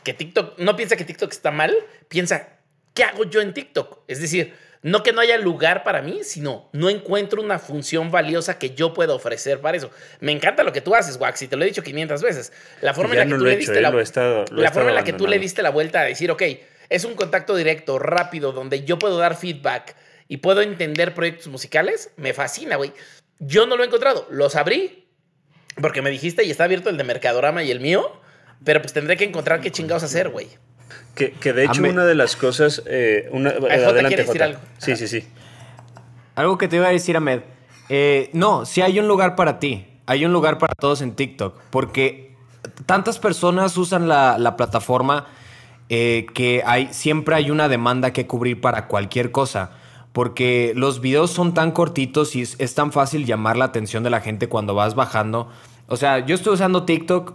que 0.04 0.14
TikTok, 0.14 0.58
no 0.60 0.76
piensa 0.76 0.96
que 0.96 1.04
TikTok 1.06 1.32
está 1.32 1.52
mal, 1.52 1.76
piensa, 2.08 2.48
¿qué 2.94 3.04
hago 3.04 3.26
yo 3.26 3.42
en 3.42 3.54
TikTok? 3.54 4.00
Es 4.08 4.22
decir, 4.22 4.54
no 4.82 5.04
que 5.04 5.12
no 5.12 5.20
haya 5.20 5.38
lugar 5.38 5.84
para 5.84 6.02
mí, 6.02 6.22
sino 6.24 6.70
no 6.72 6.90
encuentro 6.90 7.42
una 7.42 7.60
función 7.60 8.12
valiosa 8.12 8.58
que 8.58 8.70
yo 8.76 8.94
pueda 8.94 9.14
ofrecer 9.14 9.60
para 9.60 9.76
eso. 9.76 9.92
Me 10.22 10.32
encanta 10.32 10.64
lo 10.64 10.72
que 10.72 10.80
tú 10.80 10.96
haces, 10.96 11.18
Wax, 11.18 11.42
y 11.42 11.48
te 11.50 11.58
lo 11.58 11.64
he 11.64 11.68
dicho 11.68 11.84
500 11.84 12.22
veces. 12.22 12.54
La 12.82 12.94
forma 12.94 13.14
Ya 13.16 13.24
en 13.24 13.30
la 13.30 13.30
que 13.30 13.30
no 13.32 13.38
tú 13.40 13.44
lo 13.44 13.50
he 13.50 13.54
le 13.56 13.62
hecho, 13.62 13.72
diste 13.74 13.80
eh, 13.86 13.92
la, 13.92 14.02
estado- 14.02 14.46
la 14.52 14.72
forma 14.72 14.90
en 14.92 14.96
la 14.96 15.04
que 15.04 15.14
tú 15.14 15.28
le 15.28 15.38
diste 15.38 15.62
la 15.62 15.70
vuelta 15.72 16.00
a 16.02 16.04
decir, 16.06 16.32
ok, 16.32 16.44
es 16.88 17.04
un 17.04 17.14
contacto 17.16 17.56
directo, 17.58 18.00
rápido, 18.00 18.54
donde 18.54 18.86
yo 18.86 18.98
puedo 18.98 19.18
dar 19.18 19.36
feedback 19.36 19.96
y 20.30 20.38
puedo 20.38 20.62
entender 20.62 21.14
proyectos 21.14 21.48
musicales, 21.48 22.12
me 22.16 22.34
fascina, 22.34 22.78
güey. 22.78 22.94
Yo 23.40 23.66
no 23.66 23.78
lo 23.78 23.84
he 23.84 23.88
encontrado, 23.88 24.28
los 24.30 24.56
abrí 24.56 25.08
porque 25.82 26.02
me 26.02 26.10
dijiste 26.10 26.44
y 26.44 26.52
está 26.52 26.66
abierto 26.66 26.90
el 26.90 26.98
de 26.98 27.04
Mercadorama 27.04 27.64
y 27.64 27.72
el 27.72 27.80
mío, 27.80 28.12
pero 28.64 28.82
pues 28.82 28.94
tendré 28.94 29.18
que 29.18 29.24
encontrar 29.24 29.62
qué 29.62 29.72
chingados 29.72 30.04
hacer, 30.04 30.30
güey. 30.30 30.48
Que, 31.16 31.32
que 31.32 31.54
de 31.54 31.66
hecho 31.66 31.82
una 31.84 32.06
de 32.06 32.16
las 32.16 32.36
cosas... 32.36 32.82
eh, 32.86 33.30
una, 33.32 33.52
Jota, 33.52 33.74
adelante, 33.74 34.08
¿quieres 34.08 34.28
decir 34.28 34.44
algo? 34.44 34.60
Sí, 34.78 34.96
sí, 34.96 35.08
sí. 35.08 35.28
Algo 36.36 36.58
que 36.58 36.68
te 36.68 36.78
iba 36.78 36.88
a 36.88 36.92
decir, 36.92 37.16
Ahmed. 37.16 37.42
Eh, 37.90 38.30
no, 38.34 38.66
sí 38.66 38.82
hay 38.82 39.00
un 39.00 39.08
lugar 39.08 39.36
para 39.36 39.60
ti. 39.60 39.86
Hay 40.06 40.26
un 40.26 40.34
lugar 40.34 40.58
para 40.58 40.74
todos 40.74 41.02
en 41.02 41.16
TikTok. 41.16 41.60
Porque 41.70 42.36
tantas 42.86 43.20
personas 43.20 43.78
usan 43.78 44.08
la, 44.08 44.38
la 44.38 44.56
plataforma 44.56 45.28
eh, 45.90 46.26
que 46.34 46.64
hay, 46.66 46.90
siempre 46.92 47.36
hay 47.36 47.52
una 47.52 47.68
demanda 47.68 48.14
que 48.14 48.26
cubrir 48.26 48.62
para 48.62 48.88
cualquier 48.88 49.32
cosa. 49.32 49.72
Porque 50.14 50.74
los 50.76 51.02
videos 51.02 51.32
son 51.32 51.54
tan 51.54 51.72
cortitos 51.72 52.36
y 52.36 52.42
es, 52.42 52.76
tan 52.76 52.92
fácil 52.92 53.26
llamar 53.26 53.58
la 53.58 53.66
atención 53.66 54.04
de 54.04 54.10
la 54.10 54.22
gente 54.22 54.50
cuando 54.50 54.74
vas 54.74 54.96
bajando. 54.96 55.50
O 55.88 55.98
sea, 55.98 56.26
yo 56.26 56.36
estoy 56.36 56.54
usando 56.54 56.84
TikTok 56.84 57.34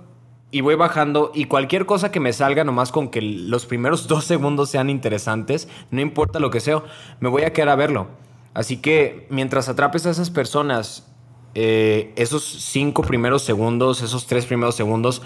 y 0.50 0.60
voy 0.60 0.74
bajando 0.74 1.30
y 1.34 1.46
cualquier 1.46 1.86
cosa 1.86 2.10
que 2.10 2.20
me 2.20 2.32
salga, 2.32 2.64
nomás 2.64 2.92
con 2.92 3.08
que 3.08 3.22
los 3.22 3.66
primeros 3.66 4.06
dos 4.08 4.24
segundos 4.24 4.70
sean 4.70 4.90
interesantes, 4.90 5.68
no 5.90 6.00
importa 6.00 6.40
lo 6.40 6.50
que 6.50 6.60
sea, 6.60 6.82
me 7.20 7.28
voy 7.28 7.42
a 7.42 7.52
quedar 7.52 7.68
a 7.68 7.76
verlo. 7.76 8.08
Así 8.54 8.76
que 8.76 9.26
mientras 9.30 9.68
atrapes 9.68 10.06
a 10.06 10.10
esas 10.10 10.30
personas, 10.30 11.12
eh, 11.54 12.12
esos 12.16 12.44
cinco 12.44 13.02
primeros 13.02 13.42
segundos, 13.42 14.02
esos 14.02 14.26
tres 14.26 14.46
primeros 14.46 14.74
segundos, 14.74 15.22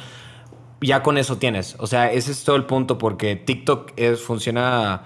ya 0.80 1.02
con 1.02 1.18
eso 1.18 1.38
tienes. 1.38 1.76
O 1.78 1.86
sea, 1.86 2.12
ese 2.12 2.32
es 2.32 2.44
todo 2.44 2.56
el 2.56 2.64
punto 2.64 2.98
porque 2.98 3.36
TikTok 3.36 3.92
es, 3.96 4.22
funciona 4.22 5.02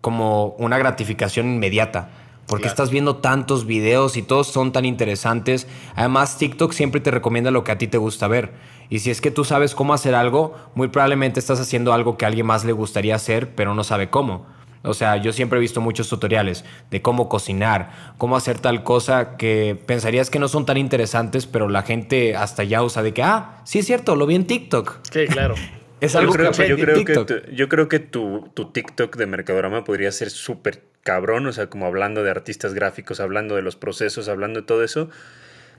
como 0.00 0.48
una 0.58 0.78
gratificación 0.78 1.46
inmediata. 1.46 2.10
Porque 2.46 2.62
Claro. 2.62 2.72
estás 2.72 2.90
viendo 2.90 3.16
tantos 3.16 3.64
videos 3.64 4.16
y 4.16 4.22
todos 4.22 4.48
son 4.48 4.72
tan 4.72 4.84
interesantes. 4.84 5.68
Además, 5.94 6.36
TikTok 6.36 6.72
siempre 6.72 7.00
te 7.00 7.12
recomienda 7.12 7.52
lo 7.52 7.62
que 7.62 7.70
a 7.70 7.78
ti 7.78 7.86
te 7.86 7.96
gusta 7.96 8.26
ver. 8.26 8.52
Y 8.88 8.98
si 8.98 9.10
es 9.12 9.20
que 9.20 9.30
tú 9.30 9.44
sabes 9.44 9.76
cómo 9.76 9.94
hacer 9.94 10.16
algo, 10.16 10.56
muy 10.74 10.88
probablemente 10.88 11.38
estás 11.38 11.60
haciendo 11.60 11.92
algo 11.92 12.16
que 12.16 12.24
a 12.24 12.28
alguien 12.28 12.46
más 12.46 12.64
le 12.64 12.72
gustaría 12.72 13.14
hacer, 13.14 13.54
pero 13.54 13.72
no 13.74 13.84
sabe 13.84 14.10
cómo. 14.10 14.46
O 14.82 14.94
sea, 14.94 15.16
yo 15.18 15.32
siempre 15.32 15.58
he 15.58 15.60
visto 15.60 15.80
muchos 15.80 16.08
tutoriales 16.08 16.64
de 16.90 17.02
cómo 17.02 17.28
cocinar, 17.28 17.90
cómo 18.18 18.36
hacer 18.36 18.58
tal 18.58 18.82
cosa 18.82 19.36
que 19.36 19.80
pensarías 19.86 20.28
que 20.30 20.38
no 20.40 20.48
son 20.48 20.66
tan 20.66 20.76
interesantes, 20.78 21.46
pero 21.46 21.68
la 21.68 21.82
gente 21.82 22.34
hasta 22.34 22.64
ya 22.64 22.82
usa 22.82 23.02
de 23.02 23.12
que, 23.14 23.22
ah, 23.22 23.60
sí 23.64 23.78
es 23.78 23.86
cierto, 23.86 24.16
lo 24.16 24.26
vi 24.26 24.34
en 24.36 24.46
TikTok. 24.46 24.96
Sí, 25.12 25.26
claro. 25.28 25.54
Es 26.00 26.14
Yo 26.14 26.18
algo 26.20 26.32
creo, 26.32 26.50
que 26.52 26.68
yo 26.68 26.76
creo 26.76 26.94
que, 27.04 27.04
TikTok. 27.04 27.26
tu, 27.26 27.50
yo 27.52 27.68
creo 27.68 27.88
que 27.88 27.98
tu, 27.98 28.50
tu 28.54 28.72
TikTok 28.72 29.16
de 29.16 29.26
Mercadorama 29.26 29.84
podría 29.84 30.10
ser 30.12 30.30
súper 30.30 30.82
cabrón, 31.02 31.46
o 31.46 31.52
sea, 31.52 31.68
como 31.68 31.86
hablando 31.86 32.22
de 32.22 32.30
artistas 32.30 32.74
gráficos, 32.74 33.20
hablando 33.20 33.56
de 33.56 33.62
los 33.62 33.76
procesos, 33.76 34.28
hablando 34.28 34.60
de 34.60 34.66
todo 34.66 34.82
eso, 34.84 35.10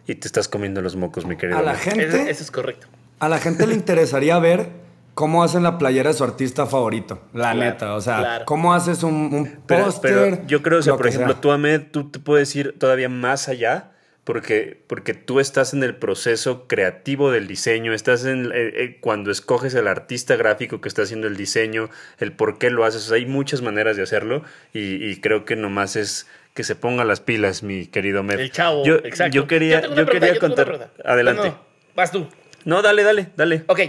y 0.07 0.15
te 0.15 0.27
estás 0.27 0.47
comiendo 0.47 0.81
los 0.81 0.95
mocos, 0.95 1.25
mi 1.25 1.37
querido. 1.37 1.57
A 1.57 1.61
la 1.63 1.75
gente, 1.75 2.05
Eso, 2.07 2.17
eso 2.17 2.43
es 2.43 2.51
correcto. 2.51 2.87
a 3.19 3.29
la 3.29 3.39
gente 3.39 3.65
le 3.67 3.73
interesaría 3.75 4.37
ver 4.39 4.69
cómo 5.13 5.43
hacen 5.43 5.63
la 5.63 5.77
playera 5.77 6.11
de 6.11 6.15
su 6.17 6.23
artista 6.23 6.65
favorito. 6.65 7.21
La 7.33 7.51
Claro, 7.51 7.59
neta. 7.59 7.95
O 7.95 8.01
sea, 8.01 8.19
claro. 8.19 8.45
cómo 8.45 8.73
haces 8.73 9.03
un, 9.03 9.13
un 9.33 9.59
póster. 9.67 10.11
pero 10.11 10.47
yo 10.47 10.61
creo, 10.63 10.79
o 10.79 10.81
sea, 10.81 10.95
por 10.97 11.07
ejemplo, 11.07 11.33
sea. 11.33 11.41
tú, 11.41 11.51
Ahmed, 11.51 11.81
tú 11.91 12.09
te 12.09 12.19
puedes 12.19 12.55
ir 12.55 12.77
todavía 12.79 13.09
más 13.09 13.47
allá 13.49 13.90
porque, 14.23 14.79
porque 14.87 15.13
tú 15.13 15.39
estás 15.39 15.73
en 15.73 15.83
el 15.83 15.95
proceso 15.95 16.67
creativo 16.67 17.31
del 17.31 17.47
diseño, 17.47 17.93
estás 17.93 18.25
en 18.25 18.51
eh, 18.53 18.71
eh, 18.75 18.97
cuando 19.01 19.31
escoges 19.31 19.73
el 19.73 19.87
artista 19.87 20.35
gráfico 20.35 20.79
que 20.79 20.89
está 20.89 21.01
haciendo 21.03 21.27
el 21.27 21.35
diseño, 21.35 21.89
el 22.19 22.31
por 22.31 22.59
qué 22.59 22.69
lo 22.69 22.85
haces, 22.85 23.05
o 23.05 23.09
sea, 23.09 23.17
hay 23.17 23.25
muchas 23.25 23.61
maneras 23.61 23.97
de 23.97 24.03
hacerlo 24.03 24.43
y, 24.73 25.03
y 25.03 25.19
creo 25.21 25.45
que 25.45 25.55
nomás 25.55 25.95
es 25.95 26.27
que 26.53 26.63
se 26.63 26.75
ponga 26.75 27.03
las 27.03 27.19
pilas, 27.19 27.63
mi 27.63 27.87
querido 27.87 28.19
Ahmed. 28.19 28.39
El 28.39 28.51
chavo, 28.51 28.85
yo, 28.85 28.97
exacto. 28.97 29.35
Yo 29.35 29.47
quería, 29.47 29.81
yo 29.81 29.93
pregunta, 29.93 30.11
quería 30.11 30.39
contar. 30.39 30.91
Adelante. 31.03 31.49
No, 31.49 31.55
no, 31.55 31.65
vas 31.95 32.11
tú. 32.11 32.29
No, 32.65 32.81
dale, 32.81 33.03
dale, 33.03 33.29
dale. 33.35 33.63
Ok, 33.67 33.79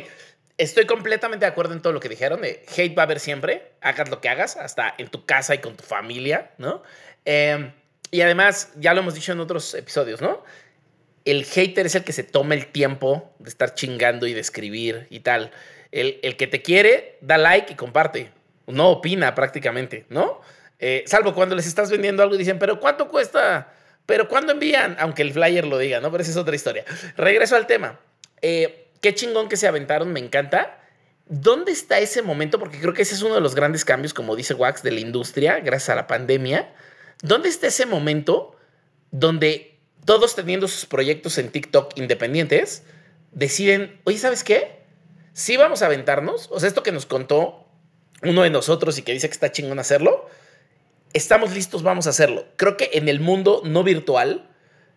estoy 0.57 0.87
completamente 0.87 1.45
de 1.45 1.51
acuerdo 1.51 1.75
en 1.75 1.83
todo 1.83 1.93
lo 1.93 2.01
que 2.01 2.09
dijeron. 2.09 2.41
de 2.41 2.65
hate 2.77 2.97
va 2.97 3.03
a 3.03 3.05
haber 3.05 3.21
siempre, 3.21 3.73
hagas 3.81 4.09
lo 4.09 4.21
que 4.21 4.29
hagas, 4.29 4.57
hasta 4.57 4.95
en 4.97 5.09
tu 5.09 5.27
casa 5.27 5.55
y 5.55 5.59
con 5.59 5.77
tu 5.77 5.85
familia, 5.85 6.53
¿no? 6.59 6.83
Eh, 7.25 7.73
y 8.12 8.21
además, 8.21 8.71
ya 8.76 8.92
lo 8.92 9.00
hemos 9.00 9.14
dicho 9.14 9.33
en 9.33 9.40
otros 9.40 9.75
episodios, 9.75 10.21
¿no? 10.21 10.45
El 11.25 11.45
hater 11.45 11.87
es 11.87 11.95
el 11.95 12.04
que 12.04 12.12
se 12.12 12.23
toma 12.23 12.54
el 12.54 12.66
tiempo 12.66 13.35
de 13.38 13.49
estar 13.49 13.75
chingando 13.75 14.26
y 14.26 14.35
de 14.35 14.40
escribir 14.40 15.07
y 15.09 15.21
tal. 15.21 15.50
El, 15.92 16.21
el 16.23 16.37
que 16.37 16.47
te 16.47 16.61
quiere, 16.61 17.16
da 17.23 17.38
like 17.38 17.73
y 17.73 17.76
comparte. 17.76 18.31
No 18.66 18.90
opina 18.90 19.35
prácticamente, 19.35 20.04
¿no? 20.11 20.42
Eh, 20.78 21.04
salvo 21.07 21.33
cuando 21.33 21.54
les 21.54 21.66
estás 21.66 21.90
vendiendo 21.90 22.23
algo 22.23 22.35
y 22.35 22.38
dicen, 22.38 22.59
pero 22.59 22.81
¿cuánto 22.81 23.09
cuesta? 23.09 23.73
¿Pero 24.04 24.28
cuándo 24.28 24.52
envían? 24.52 24.95
Aunque 24.99 25.23
el 25.23 25.33
flyer 25.33 25.64
lo 25.64 25.78
diga, 25.78 26.00
¿no? 26.00 26.11
Pero 26.11 26.23
esa 26.23 26.33
es 26.33 26.37
otra 26.37 26.54
historia. 26.54 26.85
Regreso 27.16 27.57
al 27.57 27.66
tema. 27.66 27.99
Eh, 28.42 28.88
qué 29.00 29.14
chingón 29.14 29.49
que 29.49 29.57
se 29.57 29.66
aventaron, 29.66 30.12
me 30.12 30.21
encanta. 30.21 30.81
¿Dónde 31.26 31.73
está 31.73 31.99
ese 31.99 32.21
momento? 32.21 32.59
Porque 32.59 32.78
creo 32.78 32.92
que 32.92 33.02
ese 33.02 33.14
es 33.14 33.23
uno 33.23 33.37
de 33.37 33.40
los 33.40 33.54
grandes 33.54 33.87
cambios, 33.87 34.12
como 34.12 34.37
dice 34.37 34.52
Wax, 34.52 34.83
de 34.83 34.90
la 34.90 35.00
industria, 35.00 35.61
gracias 35.61 35.88
a 35.88 35.95
la 35.95 36.07
pandemia. 36.07 36.75
¿Dónde 37.23 37.49
está 37.49 37.69
ese 37.69 37.87
momento 37.87 38.57
donde 39.11 39.79
todos 40.05 40.35
teniendo 40.35 40.69
sus 40.69 40.87
proyectos 40.87 41.38
en 41.38 41.50
TikTok 41.50 41.97
independientes 41.97 42.83
deciden, 43.31 44.00
oye, 44.05 44.19
¿sabes 44.19 44.45
qué? 44.45 44.83
Sí 45.33 45.57
vamos 45.57 45.83
a 45.83 45.87
aventarnos. 45.87 46.49
O 46.50 46.61
sea, 46.61 46.69
esto 46.69 46.83
que 46.83 46.93
nos 46.93 47.07
contó 47.07 47.67
uno 48.23 48.43
de 48.43 48.50
nosotros 48.50 48.99
y 48.99 49.02
que 49.02 49.12
dice 49.12 49.29
que 49.29 49.35
está 49.35 49.52
chingón 49.52 49.79
hacerlo, 49.79 50.29
estamos 51.12 51.55
listos, 51.55 51.83
vamos 51.83 52.07
a 52.07 52.11
hacerlo. 52.11 52.45
Creo 52.57 52.76
que 52.76 52.91
en 52.95 53.09
el 53.09 53.21
mundo 53.21 53.62
no 53.64 53.83
virtual, 53.83 54.49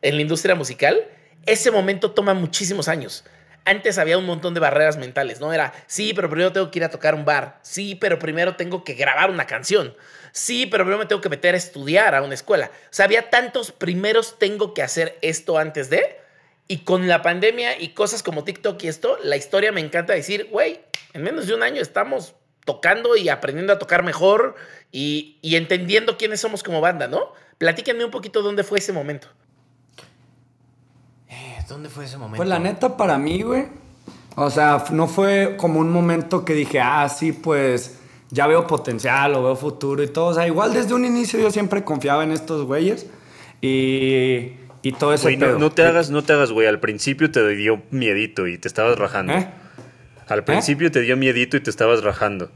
en 0.01 0.15
la 0.15 0.21
industria 0.21 0.55
musical, 0.55 1.07
ese 1.45 1.71
momento 1.71 2.11
toma 2.11 2.33
muchísimos 2.33 2.87
años. 2.87 3.23
Antes 3.65 3.97
había 3.97 4.17
un 4.17 4.25
montón 4.25 4.53
de 4.53 4.59
barreras 4.59 4.97
mentales, 4.97 5.39
¿no? 5.39 5.51
Era, 5.51 5.73
sí, 5.87 6.13
pero 6.13 6.29
primero 6.29 6.51
tengo 6.51 6.69
que 6.69 6.79
ir 6.79 6.85
a 6.85 6.89
tocar 6.89 7.15
un 7.15 7.25
bar. 7.25 7.59
Sí, 7.63 7.95
pero 7.95 8.19
primero 8.19 8.55
tengo 8.55 8.83
que 8.83 8.93
grabar 8.93 9.31
una 9.31 9.47
canción. 9.47 9.95
Sí, 10.35 10.65
pero 10.65 10.83
primero 10.83 10.99
me 10.99 11.05
tengo 11.05 11.21
que 11.21 11.29
meter 11.29 11.55
a 11.55 11.57
estudiar 11.57 12.13
a 12.13 12.21
una 12.21 12.33
escuela. 12.33 12.69
O 12.69 12.87
sea, 12.89 13.05
había 13.05 13.29
tantos 13.29 13.71
primeros 13.71 14.37
tengo 14.37 14.73
que 14.73 14.83
hacer 14.83 15.17
esto 15.21 15.57
antes 15.57 15.89
de. 15.89 16.19
Y 16.67 16.79
con 16.79 17.07
la 17.07 17.21
pandemia 17.21 17.79
y 17.79 17.93
cosas 17.93 18.21
como 18.21 18.43
TikTok 18.43 18.83
y 18.83 18.89
esto, 18.89 19.17
la 19.23 19.37
historia 19.37 19.71
me 19.71 19.79
encanta 19.79 20.11
decir, 20.11 20.49
güey, 20.51 20.81
en 21.13 21.23
menos 21.23 21.47
de 21.47 21.53
un 21.53 21.63
año 21.63 21.81
estamos 21.81 22.35
tocando 22.65 23.15
y 23.15 23.29
aprendiendo 23.29 23.71
a 23.71 23.79
tocar 23.79 24.03
mejor 24.03 24.55
y, 24.91 25.39
y 25.41 25.55
entendiendo 25.55 26.17
quiénes 26.17 26.41
somos 26.41 26.63
como 26.63 26.81
banda, 26.81 27.07
¿no? 27.07 27.31
Platíquenme 27.57 28.03
un 28.03 28.11
poquito 28.11 28.41
dónde 28.41 28.65
fue 28.65 28.79
ese 28.79 28.91
momento. 28.91 29.29
Eh, 31.29 31.59
¿Dónde 31.69 31.87
fue 31.87 32.03
ese 32.03 32.17
momento? 32.17 32.37
Pues 32.37 32.49
la 32.49 32.59
neta, 32.59 32.97
para 32.97 33.17
mí, 33.17 33.41
güey. 33.41 33.67
O 34.35 34.49
sea, 34.49 34.83
no 34.91 35.07
fue 35.07 35.55
como 35.55 35.79
un 35.79 35.93
momento 35.93 36.43
que 36.43 36.55
dije, 36.55 36.81
ah, 36.81 37.07
sí, 37.07 37.31
pues 37.31 37.99
ya 38.35 38.45
veo 38.47 38.67
potencial 38.67 39.33
o 39.35 39.43
veo 39.43 39.55
futuro 39.55 40.03
y 40.03 40.07
todo. 40.07 40.25
O 40.27 40.33
sea, 40.33 40.45
igual 40.45 40.73
desde 40.73 40.93
un 40.93 41.05
inicio 41.05 41.39
yo 41.39 41.49
siempre 41.49 41.83
confiaba 41.83 42.23
en 42.23 42.31
estos 42.31 42.65
güeyes 42.65 43.07
y, 43.61 44.51
y 44.83 44.91
todo 44.91 45.13
ese 45.13 45.23
Güey, 45.23 45.37
no, 45.37 45.45
pedo. 45.47 45.59
no 45.59 45.71
te 45.71 45.83
hagas, 45.83 46.11
no 46.11 46.21
te 46.23 46.33
hagas, 46.33 46.51
güey. 46.51 46.67
Al 46.67 46.79
principio 46.79 47.31
te 47.31 47.47
dio 47.55 47.81
miedito 47.91 48.45
y 48.47 48.57
te 48.57 48.67
estabas 48.67 48.99
rajando. 48.99 49.33
¿Eh? 49.33 49.47
Al 50.27 50.43
principio 50.43 50.91
te 50.91 51.01
dio 51.01 51.15
miedito 51.17 51.55
y 51.57 51.61
te 51.61 51.69
estabas 51.69 52.03
rajando. 52.03 52.51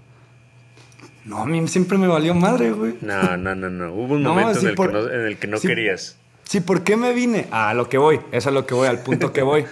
No, 1.26 1.40
a 1.42 1.46
mí 1.46 1.68
siempre 1.68 1.98
me 1.98 2.08
valió 2.08 2.34
madre, 2.34 2.72
güey. 2.72 2.96
No, 3.02 3.38
no, 3.38 3.56
no, 3.56 3.70
no. 3.70 3.94
Hubo 3.94 4.16
un 4.16 4.24
No, 4.24 4.34
momento 4.34 4.56
sí, 4.60 4.66
en, 4.66 4.70
el 4.72 4.76
por- 4.76 4.88
que 4.88 4.94
no, 4.94 5.10
en 5.10 5.22
el 5.22 5.38
que 5.38 5.48
no 5.48 5.58
sí. 5.58 5.68
querías. 5.68 6.18
Sí, 6.50 6.62
¿por 6.62 6.84
qué 6.84 6.98
me 6.98 7.14
vine? 7.14 7.46
A 7.52 7.76
lo 7.76 7.90
que 7.90 8.00
voy, 8.00 8.16
eso 8.16 8.26
es 8.32 8.48
a 8.48 8.52
lo 8.52 8.66
que 8.66 8.74
voy, 8.74 8.88
al 8.88 9.04
punto 9.04 9.32
que 9.32 9.44
voy. 9.44 9.66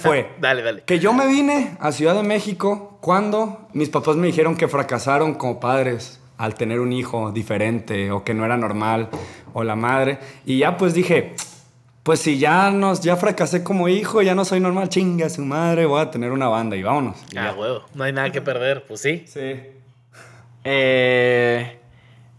Fue 0.00 0.30
Dale, 0.40 0.62
dale. 0.62 0.82
que 0.82 0.98
yo 0.98 1.12
me 1.12 1.26
vine 1.26 1.76
a 1.78 1.92
Ciudad 1.92 2.14
de 2.14 2.22
México 2.22 2.96
cuando 3.02 3.68
mis 3.74 3.90
papás 3.90 4.16
me 4.16 4.28
dijeron 4.28 4.56
que 4.56 4.66
fracasaron 4.66 5.34
como 5.34 5.60
padres 5.60 6.20
al 6.38 6.54
tener 6.54 6.80
un 6.80 6.90
hijo 6.90 7.32
diferente 7.32 8.10
o 8.10 8.24
que 8.24 8.32
no 8.32 8.46
era 8.46 8.56
normal 8.56 9.10
o 9.52 9.62
la 9.62 9.76
madre. 9.76 10.20
Y 10.46 10.56
ya 10.56 10.78
pues 10.78 10.94
dije, 10.94 11.34
pues 12.02 12.20
si 12.20 12.38
ya 12.38 12.70
nos 12.70 13.02
ya 13.02 13.16
fracasé 13.16 13.62
como 13.62 13.90
hijo, 13.90 14.22
ya 14.22 14.34
no 14.34 14.46
soy 14.46 14.60
normal, 14.60 14.88
chinga 14.88 15.28
su 15.28 15.44
madre, 15.44 15.84
voy 15.84 16.00
a 16.00 16.10
tener 16.10 16.32
una 16.32 16.48
banda 16.48 16.76
y 16.76 16.82
vámonos. 16.82 17.18
Ah, 17.36 17.52
ya. 17.52 17.54
huevo. 17.54 17.82
No 17.92 18.04
hay 18.04 18.14
nada 18.14 18.32
que 18.32 18.40
perder. 18.40 18.86
Pues 18.88 19.02
sí. 19.02 19.24
Sí. 19.26 19.52
Eh, 20.64 21.78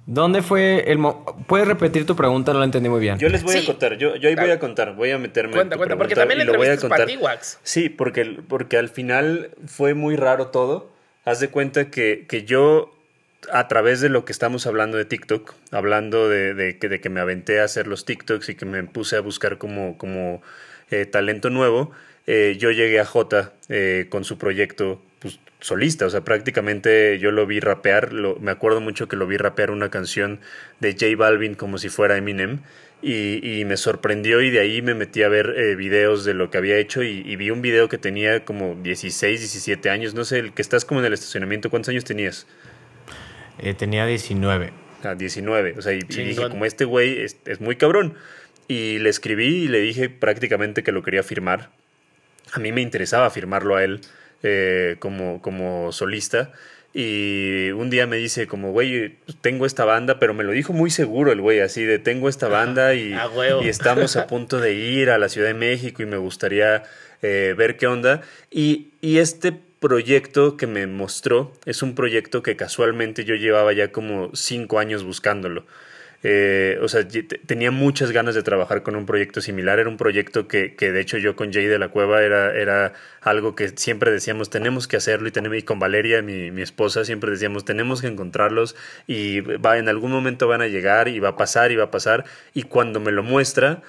¿Dónde 0.05 0.41
fue 0.41 0.91
el... 0.91 0.97
mo- 0.97 1.25
¿Puedes 1.47 1.67
repetir 1.67 2.05
tu 2.05 2.15
pregunta? 2.15 2.51
No 2.53 2.59
la 2.59 2.65
entendí 2.65 2.89
muy 2.89 2.99
bien. 2.99 3.17
Yo 3.19 3.29
les 3.29 3.43
voy 3.43 3.53
Sí. 3.53 3.63
a 3.63 3.65
contar, 3.65 3.97
yo, 3.97 4.15
yo 4.17 4.27
ahí 4.29 4.35
voy 4.35 4.49
a 4.49 4.59
contar, 4.59 4.95
voy 4.95 5.11
a 5.11 5.17
meterme 5.17 5.51
en 5.51 5.57
Cuenta, 5.57 5.75
tu 5.75 5.77
cuenta, 5.79 5.97
porque 5.97 6.15
también 6.15 6.45
lo 6.45 6.53
voy 6.55 6.67
a 6.67 6.77
contar. 6.77 7.07
Sí, 7.63 7.89
porque, 7.89 8.39
porque 8.47 8.77
al 8.77 8.89
final 8.89 9.51
fue 9.65 9.93
muy 9.93 10.15
raro 10.15 10.47
todo. 10.47 10.91
Haz 11.25 11.39
de 11.39 11.47
cuenta 11.49 11.89
que, 11.89 12.25
que 12.27 12.43
yo, 12.43 12.93
a 13.51 13.69
través 13.69 14.01
de 14.01 14.09
lo 14.09 14.25
que 14.25 14.33
estamos 14.33 14.67
hablando 14.67 14.97
de 14.97 15.05
TikTok, 15.05 15.53
hablando 15.71 16.27
de, 16.27 16.53
de 16.53 16.77
que, 16.77 16.89
de 16.89 16.99
que 16.99 17.09
me 17.09 17.21
aventé 17.21 17.61
a 17.61 17.63
hacer 17.63 17.87
los 17.87 18.03
TikToks 18.03 18.49
y 18.49 18.55
que 18.55 18.65
me 18.65 18.83
puse 18.83 19.15
a 19.15 19.21
buscar 19.21 19.57
como, 19.57 19.97
como 19.97 20.41
eh, 20.91 21.05
talento 21.05 21.49
nuevo, 21.49 21.91
eh, 22.27 22.57
yo 22.59 22.71
llegué 22.71 22.99
a 22.99 23.05
Jota 23.05 23.53
eh, 23.69 24.07
con 24.09 24.25
su 24.25 24.37
proyecto 24.37 25.01
solista. 25.63 26.05
O 26.05 26.09
sea, 26.09 26.21
prácticamente 26.21 27.17
yo 27.19 27.31
lo 27.31 27.47
vi 27.47 27.59
rapear. 27.59 28.11
lo- 28.13 28.35
me 28.39 28.51
acuerdo 28.51 28.81
mucho 28.81 29.07
que 29.07 29.15
lo 29.15 29.25
vi 29.27 29.37
rapear 29.37 29.71
una 29.71 29.89
canción 29.89 30.39
de 30.79 30.91
J 30.91 31.05
Balvin 31.17 31.55
como 31.55 31.77
si 31.77 31.89
fuera 31.89 32.17
Eminem. 32.17 32.59
Y, 33.01 33.39
y 33.59 33.65
me 33.65 33.75
sorprendió 33.75 34.41
y 34.41 34.49
de 34.49 34.61
ahí 34.61 34.81
me 34.81 34.93
metí 34.93 35.23
a 35.23 35.27
ver 35.27 35.53
eh, 35.57 35.75
videos 35.75 36.23
de 36.23 36.33
lo 36.33 36.49
que 36.49 36.57
había 36.57 36.77
hecho 36.77 37.03
y, 37.03 37.21
y 37.25 37.35
vi 37.35 37.49
un 37.49 37.61
video 37.61 37.89
que 37.89 37.97
tenía 37.97 38.45
como 38.45 38.75
16, 38.81 39.41
17 39.41 39.89
años, 39.89 40.13
no 40.13 40.23
sé, 40.23 40.39
el 40.39 40.53
que 40.53 40.61
estás 40.61 40.85
como 40.85 41.01
en 41.01 41.07
el 41.07 41.13
estacionamiento, 41.13 41.69
¿cuántos 41.69 41.89
años 41.89 42.05
tenías? 42.05 42.47
Eh, 43.59 43.73
tenía 43.73 44.05
19. 44.05 44.71
A 45.03 45.15
19, 45.15 45.75
o 45.77 45.81
sea, 45.81 45.91
y, 45.93 45.97
y 45.97 45.99
dije, 46.23 46.47
como 46.49 46.63
este 46.63 46.85
güey 46.85 47.21
es, 47.21 47.35
es 47.45 47.59
muy 47.59 47.75
cabrón. 47.75 48.13
Y 48.69 48.99
le 48.99 49.09
escribí 49.09 49.65
y 49.65 49.67
le 49.67 49.79
dije 49.81 50.07
prácticamente 50.09 50.81
que 50.81 50.93
lo 50.93 51.03
quería 51.03 51.23
firmar. 51.23 51.71
A 52.53 52.59
mí 52.59 52.71
me 52.71 52.79
interesaba 52.81 53.29
firmarlo 53.29 53.75
a 53.75 53.83
él 53.83 53.99
eh, 54.43 54.97
como, 54.99 55.41
como 55.41 55.91
solista. 55.91 56.51
Y 56.93 57.71
un 57.71 57.89
día 57.89 58.05
me 58.05 58.17
dice 58.17 58.45
como, 58.45 58.71
güey, 58.71 59.17
tengo 59.41 59.65
esta 59.65 59.83
banda, 59.83 60.19
pero 60.19 60.35
me 60.35 60.43
lo 60.43 60.51
dijo 60.51 60.73
muy 60.73 60.91
seguro 60.91 61.31
el 61.31 61.41
güey, 61.41 61.59
así 61.59 61.83
de, 61.83 61.97
tengo 61.97 62.29
esta 62.29 62.47
banda 62.47 62.93
y, 62.93 63.13
a 63.13 63.27
huevo. 63.29 63.63
y 63.63 63.69
estamos 63.69 64.15
a 64.15 64.27
punto 64.27 64.59
de 64.59 64.75
ir 64.75 65.09
a 65.09 65.17
la 65.17 65.27
Ciudad 65.27 65.47
de 65.47 65.55
México 65.55 66.03
y 66.03 66.05
me 66.05 66.17
gustaría 66.17 66.83
eh, 67.23 67.55
ver 67.57 67.77
qué 67.77 67.87
onda. 67.87 68.21
Y, 68.51 68.89
y 69.01 69.17
este 69.17 69.53
proyecto 69.79 70.55
que 70.55 70.67
me 70.67 70.85
mostró 70.85 71.51
es 71.65 71.81
un 71.81 71.95
proyecto 71.95 72.43
que 72.43 72.55
casualmente 72.55 73.25
yo 73.25 73.33
llevaba 73.35 73.73
ya 73.73 73.91
como 73.91 74.29
cinco 74.35 74.77
años 74.77 75.03
buscándolo. 75.03 75.65
Eh, 76.23 76.79
o 76.81 76.87
sea, 76.87 77.05
tenía 77.45 77.69
muchas 77.69 78.11
ganas 78.11 78.33
de 78.33 78.43
trabajar 78.43 78.81
con 78.81 78.95
un 78.95 79.05
proyecto 79.05 79.41
similar. 79.41 79.79
Era 79.79 79.89
un 79.89 79.97
proyecto 79.97 80.47
que, 80.47 80.75
que 80.75 80.91
de 80.91 81.01
hecho 81.01 81.17
yo 81.17 81.35
con 81.35 81.51
Jay 81.51 81.65
de 81.65 81.77
la 81.77 81.89
Cueva 81.89 82.23
era, 82.23 82.55
era 82.55 82.93
algo 83.21 83.55
que 83.55 83.69
siempre 83.69 84.11
decíamos, 84.11 84.49
tenemos 84.49 84.87
que 84.87 84.95
hacerlo 84.95 85.27
y, 85.27 85.31
tenemos, 85.31 85.57
y 85.57 85.63
con 85.63 85.79
Valeria, 85.79 86.21
mi, 86.21 86.51
mi 86.51 86.61
esposa, 86.61 87.03
siempre 87.03 87.31
decíamos, 87.31 87.65
tenemos 87.65 88.01
que 88.01 88.07
encontrarlos 88.07 88.75
y 89.05 89.41
va, 89.41 89.77
en 89.77 89.89
algún 89.89 90.11
momento 90.11 90.47
van 90.47 90.61
a 90.61 90.67
llegar 90.67 91.09
y 91.09 91.19
va 91.19 91.29
a 91.29 91.35
pasar 91.35 91.71
y 91.71 91.75
va 91.75 91.85
a 91.85 91.91
pasar. 91.91 92.23
Y 92.53 92.63
cuando 92.63 93.01
me 93.01 93.11
lo 93.11 93.23
muestra, 93.23 93.81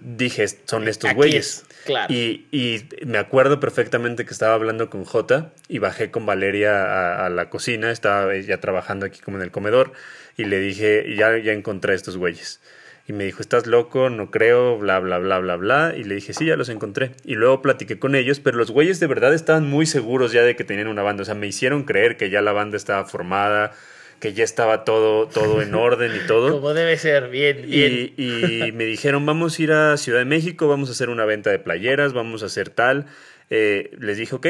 dije, 0.00 0.46
son 0.64 0.88
estos 0.88 1.10
Aquí 1.10 1.16
güeyes. 1.16 1.64
es, 1.68 1.84
claro. 1.84 2.12
Y, 2.12 2.46
y 2.50 2.88
me 3.04 3.18
acuerdo 3.18 3.60
perfectamente 3.60 4.24
que 4.24 4.32
estaba 4.32 4.54
hablando 4.54 4.90
con 4.90 5.04
Jota 5.04 5.52
y 5.68 5.78
bajé 5.78 6.10
con 6.10 6.26
Valeria 6.26 6.84
a, 6.84 7.26
a 7.26 7.30
la 7.30 7.50
cocina, 7.50 7.90
estaba 7.90 8.36
ya 8.36 8.60
trabajando 8.60 9.06
aquí 9.06 9.20
como 9.20 9.36
en 9.36 9.42
el 9.42 9.50
comedor 9.50 9.92
y 10.36 10.44
le 10.44 10.60
dije, 10.60 11.14
ya, 11.16 11.36
ya 11.38 11.52
encontré 11.52 11.92
a 11.92 11.96
estos 11.96 12.16
güeyes. 12.16 12.60
Y 13.08 13.12
me 13.12 13.24
dijo, 13.24 13.40
¿estás 13.40 13.66
loco? 13.68 14.10
No 14.10 14.32
creo, 14.32 14.78
bla, 14.78 14.98
bla, 14.98 15.18
bla, 15.18 15.38
bla, 15.38 15.54
bla. 15.54 15.94
Y 15.96 16.02
le 16.02 16.16
dije, 16.16 16.32
sí, 16.34 16.46
ya 16.46 16.56
los 16.56 16.68
encontré. 16.68 17.12
Y 17.24 17.36
luego 17.36 17.62
platiqué 17.62 18.00
con 18.00 18.16
ellos, 18.16 18.40
pero 18.40 18.56
los 18.58 18.72
güeyes 18.72 18.98
de 18.98 19.06
verdad 19.06 19.32
estaban 19.32 19.64
muy 19.70 19.86
seguros 19.86 20.32
ya 20.32 20.42
de 20.42 20.56
que 20.56 20.64
tenían 20.64 20.88
una 20.88 21.02
banda. 21.02 21.22
O 21.22 21.24
sea, 21.24 21.36
me 21.36 21.46
hicieron 21.46 21.84
creer 21.84 22.16
que 22.16 22.30
ya 22.30 22.42
la 22.42 22.50
banda 22.50 22.76
estaba 22.76 23.04
formada, 23.04 23.72
que 24.20 24.32
ya 24.32 24.44
estaba 24.44 24.84
todo, 24.84 25.26
todo 25.28 25.62
en 25.62 25.74
orden 25.74 26.12
y 26.16 26.26
todo. 26.26 26.50
Como 26.52 26.72
debe 26.74 26.96
ser. 26.96 27.28
Bien, 27.28 27.62
bien. 27.66 28.12
Y, 28.16 28.66
y 28.68 28.72
me 28.72 28.84
dijeron, 28.84 29.24
vamos 29.26 29.58
a 29.58 29.62
ir 29.62 29.72
a 29.72 29.96
Ciudad 29.96 30.18
de 30.20 30.24
México, 30.24 30.68
vamos 30.68 30.88
a 30.88 30.92
hacer 30.92 31.08
una 31.10 31.24
venta 31.24 31.50
de 31.50 31.58
playeras, 31.58 32.12
vamos 32.12 32.42
a 32.42 32.46
hacer 32.46 32.70
tal. 32.70 33.06
Eh, 33.50 33.90
les 33.98 34.16
dije, 34.16 34.34
ok, 34.34 34.46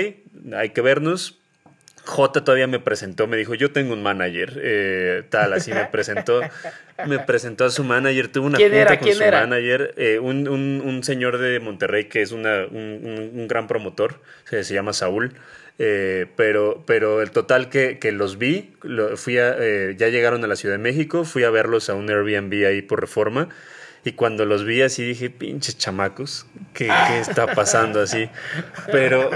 hay 0.54 0.70
que 0.70 0.80
vernos. 0.80 1.38
J 2.04 2.44
todavía 2.44 2.68
me 2.68 2.78
presentó, 2.78 3.26
me 3.26 3.36
dijo, 3.36 3.54
yo 3.54 3.72
tengo 3.72 3.92
un 3.92 4.00
manager, 4.00 4.60
eh, 4.62 5.24
tal, 5.28 5.52
así 5.54 5.72
me 5.72 5.86
presentó, 5.86 6.40
me 7.04 7.18
presentó 7.18 7.64
a 7.64 7.70
su 7.70 7.82
manager, 7.82 8.28
tuvo 8.28 8.46
una 8.46 8.58
¿Quién 8.58 8.70
junta 8.70 8.82
era? 8.92 8.98
con 9.00 9.06
¿Quién 9.08 9.16
su 9.18 9.24
era? 9.24 9.40
manager, 9.40 9.92
eh, 9.96 10.20
un, 10.20 10.46
un- 10.46 10.82
un 10.84 11.02
señor 11.02 11.38
de 11.38 11.58
Monterrey 11.58 12.04
que 12.04 12.22
es 12.22 12.30
una, 12.30 12.64
un, 12.70 13.00
un- 13.02 13.30
un 13.34 13.48
gran 13.48 13.66
promotor, 13.66 14.20
se, 14.44 14.62
se 14.62 14.72
llama 14.72 14.92
Saúl, 14.92 15.32
eh, 15.78 16.26
pero, 16.36 16.82
pero 16.86 17.20
el 17.22 17.30
total 17.30 17.68
que, 17.68 17.98
que 17.98 18.12
los 18.12 18.38
vi, 18.38 18.70
lo- 18.82 19.16
fui 19.16 19.38
a, 19.38 19.54
eh, 19.58 19.94
ya 19.98 20.08
llegaron 20.08 20.42
a 20.44 20.46
la 20.46 20.56
Ciudad 20.56 20.74
de 20.76 20.82
México, 20.82 21.24
fui 21.24 21.44
a 21.44 21.50
verlos 21.50 21.90
a 21.90 21.94
un 21.94 22.08
Airbnb 22.08 22.66
ahí 22.66 22.82
por 22.82 23.00
reforma. 23.00 23.48
Y 24.04 24.12
cuando 24.12 24.44
los 24.44 24.64
vi 24.64 24.82
así 24.82 25.02
dije, 25.02 25.30
pinches 25.30 25.76
chamacos, 25.78 26.46
¿qué, 26.74 26.86
qué 27.08 27.18
está 27.18 27.48
pasando 27.48 28.00
así? 28.00 28.28
Pero, 28.92 29.28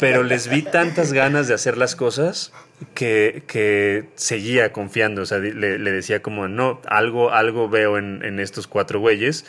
pero 0.00 0.22
les 0.22 0.48
vi 0.48 0.62
tantas 0.62 1.12
ganas 1.12 1.46
de 1.46 1.52
hacer 1.52 1.76
las 1.76 1.94
cosas 1.94 2.50
que, 2.94 3.42
que 3.46 4.06
seguía 4.14 4.72
confiando. 4.72 5.20
O 5.20 5.26
sea, 5.26 5.38
le, 5.40 5.78
le 5.78 5.92
decía 5.92 6.22
como, 6.22 6.48
no, 6.48 6.80
algo, 6.86 7.32
algo 7.32 7.68
veo 7.68 7.98
en, 7.98 8.24
en 8.24 8.40
estos 8.40 8.66
cuatro 8.66 8.98
güeyes. 8.98 9.44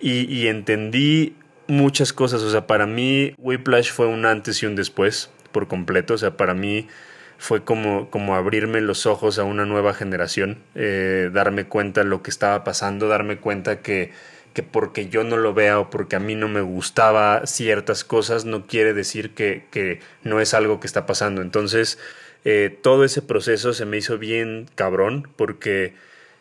Y, 0.00 0.22
y 0.34 0.48
entendí 0.48 1.36
muchas 1.66 2.14
cosas. 2.14 2.40
O 2.40 2.50
sea, 2.50 2.66
para 2.66 2.86
mí 2.86 3.34
Whiplash 3.36 3.92
fue 3.92 4.06
un 4.06 4.24
antes 4.24 4.62
y 4.62 4.66
un 4.66 4.76
después 4.76 5.28
por 5.56 5.68
completo. 5.68 6.12
O 6.12 6.18
sea, 6.18 6.36
para 6.36 6.52
mí 6.52 6.86
fue 7.38 7.64
como, 7.64 8.10
como 8.10 8.34
abrirme 8.36 8.82
los 8.82 9.06
ojos 9.06 9.38
a 9.38 9.44
una 9.44 9.64
nueva 9.64 9.94
generación, 9.94 10.58
eh, 10.74 11.30
darme 11.32 11.64
cuenta 11.64 12.02
de 12.02 12.10
lo 12.10 12.22
que 12.22 12.28
estaba 12.28 12.62
pasando, 12.62 13.08
darme 13.08 13.38
cuenta 13.38 13.80
que, 13.80 14.12
que 14.52 14.62
porque 14.62 15.08
yo 15.08 15.24
no 15.24 15.38
lo 15.38 15.54
vea 15.54 15.78
o 15.78 15.88
porque 15.88 16.16
a 16.16 16.20
mí 16.20 16.34
no 16.34 16.48
me 16.48 16.60
gustaba 16.60 17.46
ciertas 17.46 18.04
cosas, 18.04 18.44
no 18.44 18.66
quiere 18.66 18.92
decir 18.92 19.30
que, 19.30 19.64
que 19.70 20.00
no 20.24 20.40
es 20.42 20.52
algo 20.52 20.78
que 20.78 20.86
está 20.86 21.06
pasando. 21.06 21.40
Entonces, 21.40 21.98
eh, 22.44 22.78
todo 22.82 23.02
ese 23.02 23.22
proceso 23.22 23.72
se 23.72 23.86
me 23.86 23.96
hizo 23.96 24.18
bien 24.18 24.66
cabrón 24.74 25.26
porque 25.36 25.94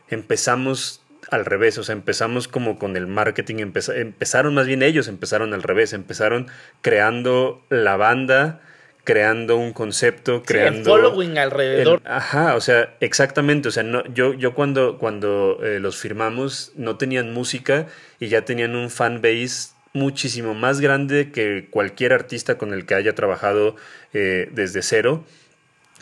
empezamos 0.09 1.01
al 1.31 1.45
revés, 1.45 1.77
o 1.77 1.83
sea, 1.83 1.93
empezamos 1.93 2.49
como 2.49 2.77
con 2.77 2.97
el 2.97 3.07
marketing, 3.07 3.55
empeza- 3.55 3.95
empezaron 3.95 4.53
más 4.55 4.67
bien 4.67 4.83
ellos, 4.83 5.07
empezaron 5.07 5.53
al 5.53 5.63
revés, 5.63 5.93
empezaron 5.93 6.47
creando 6.81 7.63
la 7.69 7.95
banda, 7.97 8.59
creando 9.05 9.55
un 9.55 9.71
concepto, 9.71 10.39
Sí, 10.39 10.43
creando... 10.47 10.79
el 10.79 11.01
following 11.03 11.37
alrededor. 11.37 12.01
el- 12.03 12.11
ajá, 12.11 12.55
o 12.55 12.59
sea, 12.61 12.95
exactamente, 12.99 13.69
o 13.69 13.71
sea, 13.71 13.83
no, 13.83 14.03
yo, 14.13 14.33
yo 14.33 14.53
cuando, 14.53 14.97
cuando 14.97 15.59
eh, 15.63 15.79
los 15.79 15.95
firmamos 15.97 16.73
no 16.75 16.97
tenían 16.97 17.31
música 17.33 17.87
y 18.19 18.27
ya 18.27 18.43
tenían 18.43 18.75
un 18.75 18.89
fan 18.89 19.21
base 19.21 19.69
muchísimo 19.93 20.53
más 20.53 20.81
grande 20.81 21.31
que 21.31 21.67
cualquier 21.69 22.11
artista 22.11 22.57
con 22.57 22.73
el 22.73 22.85
que 22.85 22.95
haya 22.95 23.15
trabajado 23.15 23.77
eh, 24.13 24.49
desde 24.51 24.81
cero. 24.81 25.23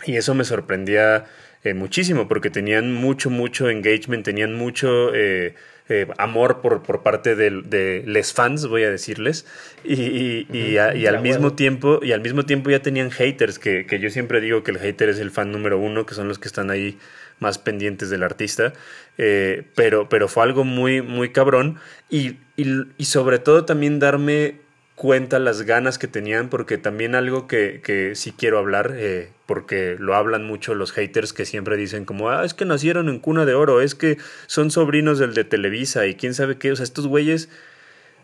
Y 0.05 0.15
eso 0.17 0.33
me 0.33 0.43
sorprendía 0.45 1.25
eh, 1.63 1.73
muchísimo 1.75 2.27
porque 2.27 2.49
tenían 2.49 2.91
mucho, 2.93 3.29
mucho 3.29 3.69
engagement, 3.69 4.25
tenían 4.25 4.53
mucho 4.55 5.13
eh, 5.13 5.53
eh, 5.89 6.07
amor 6.17 6.61
por, 6.61 6.81
por 6.83 7.03
parte 7.03 7.35
del- 7.35 7.69
de, 7.69 8.03
les 8.05 8.33
fans, 8.33 8.67
voy 8.67 8.83
a 8.83 8.89
decirles. 8.89 9.45
Y, 9.83 9.93
y- 10.01 10.47
y 10.51 10.77
a- 10.77 10.95
y 10.95 11.05
al 11.07 11.15
mismo 11.21 11.53
tiempo, 11.55 11.99
y 12.01 12.11
al 12.13 12.21
mismo 12.21 12.45
tiempo 12.45 12.69
ya 12.69 12.81
tenían 12.81 13.11
haters, 13.11 13.59
que, 13.59 13.85
que 13.85 13.99
yo 13.99 14.09
siempre 14.09 14.39
digo 14.41 14.63
que 14.63 14.71
el 14.71 14.79
hater 14.79 15.09
es 15.09 15.19
el 15.19 15.31
fan 15.31 15.51
número 15.51 15.77
uno, 15.77 16.05
que 16.05 16.15
son 16.15 16.27
los 16.27 16.39
que 16.39 16.47
están 16.47 16.69
ahí 16.71 16.97
más 17.39 17.57
pendientes 17.57 18.09
del 18.09 18.23
artista. 18.23 18.73
Eh, 19.17 19.63
pero, 19.75 20.07
pero 20.09 20.27
fue 20.27 20.43
algo 20.43 20.63
muy, 20.63 21.01
muy 21.01 21.29
cabrón. 21.31 21.77
Y, 22.09 22.37
y- 22.55 22.87
y 22.97 23.05
sobre 23.05 23.39
todo 23.39 23.65
también 23.65 23.99
darme 23.99 24.62
cuenta 24.95 25.39
las 25.39 25.63
ganas 25.63 25.97
que 25.97 26.07
tenían, 26.07 26.49
porque 26.49 26.77
también 26.77 27.15
algo 27.15 27.47
que, 27.47 27.81
que 27.83 28.15
sí 28.15 28.31
quiero 28.31 28.59
hablar, 28.59 28.93
eh, 28.95 29.29
porque 29.45 29.95
lo 29.99 30.15
hablan 30.15 30.45
mucho 30.45 30.75
los 30.75 30.91
haters 30.91 31.33
que 31.33 31.45
siempre 31.45 31.77
dicen 31.77 32.05
como, 32.05 32.29
ah, 32.29 32.45
es 32.45 32.53
que 32.53 32.65
nacieron 32.65 33.09
en 33.09 33.19
cuna 33.19 33.45
de 33.45 33.55
oro, 33.55 33.81
es 33.81 33.95
que 33.95 34.17
son 34.45 34.71
sobrinos 34.71 35.19
del 35.19 35.33
de 35.33 35.43
Televisa 35.43 36.05
y 36.05 36.15
quién 36.15 36.33
sabe 36.33 36.57
qué, 36.57 36.71
o 36.71 36.75
sea, 36.75 36.83
estos 36.83 37.07
güeyes 37.07 37.49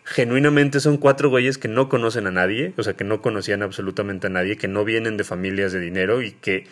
genuinamente 0.04 0.80
son 0.80 0.98
cuatro 0.98 1.30
güeyes 1.30 1.58
que 1.58 1.68
no 1.68 1.90
conocen 1.90 2.28
a 2.28 2.32
nadie, 2.32 2.74
o 2.78 2.84
sea, 2.84 2.94
que 2.94 3.04
no 3.04 3.22
conocían 3.22 3.64
absolutamente 3.64 4.28
a 4.28 4.30
nadie, 4.30 4.58
que 4.58 4.68
no 4.68 4.86
vienen 4.86 5.18
de 5.18 5.24
familias 5.24 5.72
de 5.72 5.80
dinero 5.80 6.22
y 6.22 6.32
que, 6.32 6.66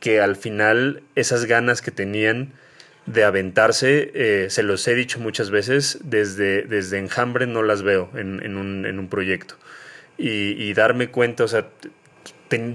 que 0.00 0.20
al 0.20 0.36
final 0.36 1.02
esas 1.14 1.44
ganas 1.44 1.82
que 1.82 1.90
tenían 1.90 2.52
de 3.06 3.24
aventarse, 3.24 4.10
eh, 4.14 4.46
se 4.50 4.62
los 4.62 4.86
he 4.86 4.94
dicho 4.94 5.18
muchas 5.18 5.50
veces, 5.50 5.98
desde, 6.04 6.62
desde 6.62 6.98
enjambre 6.98 7.46
no 7.46 7.62
las 7.62 7.82
veo 7.82 8.10
en, 8.14 8.42
en, 8.44 8.56
un, 8.56 8.86
en 8.86 8.98
un, 8.98 9.08
proyecto. 9.08 9.56
Y, 10.18 10.72
darme 10.74 11.08
cuenta, 11.08 11.42
o 11.42 11.48
sea, 11.48 11.66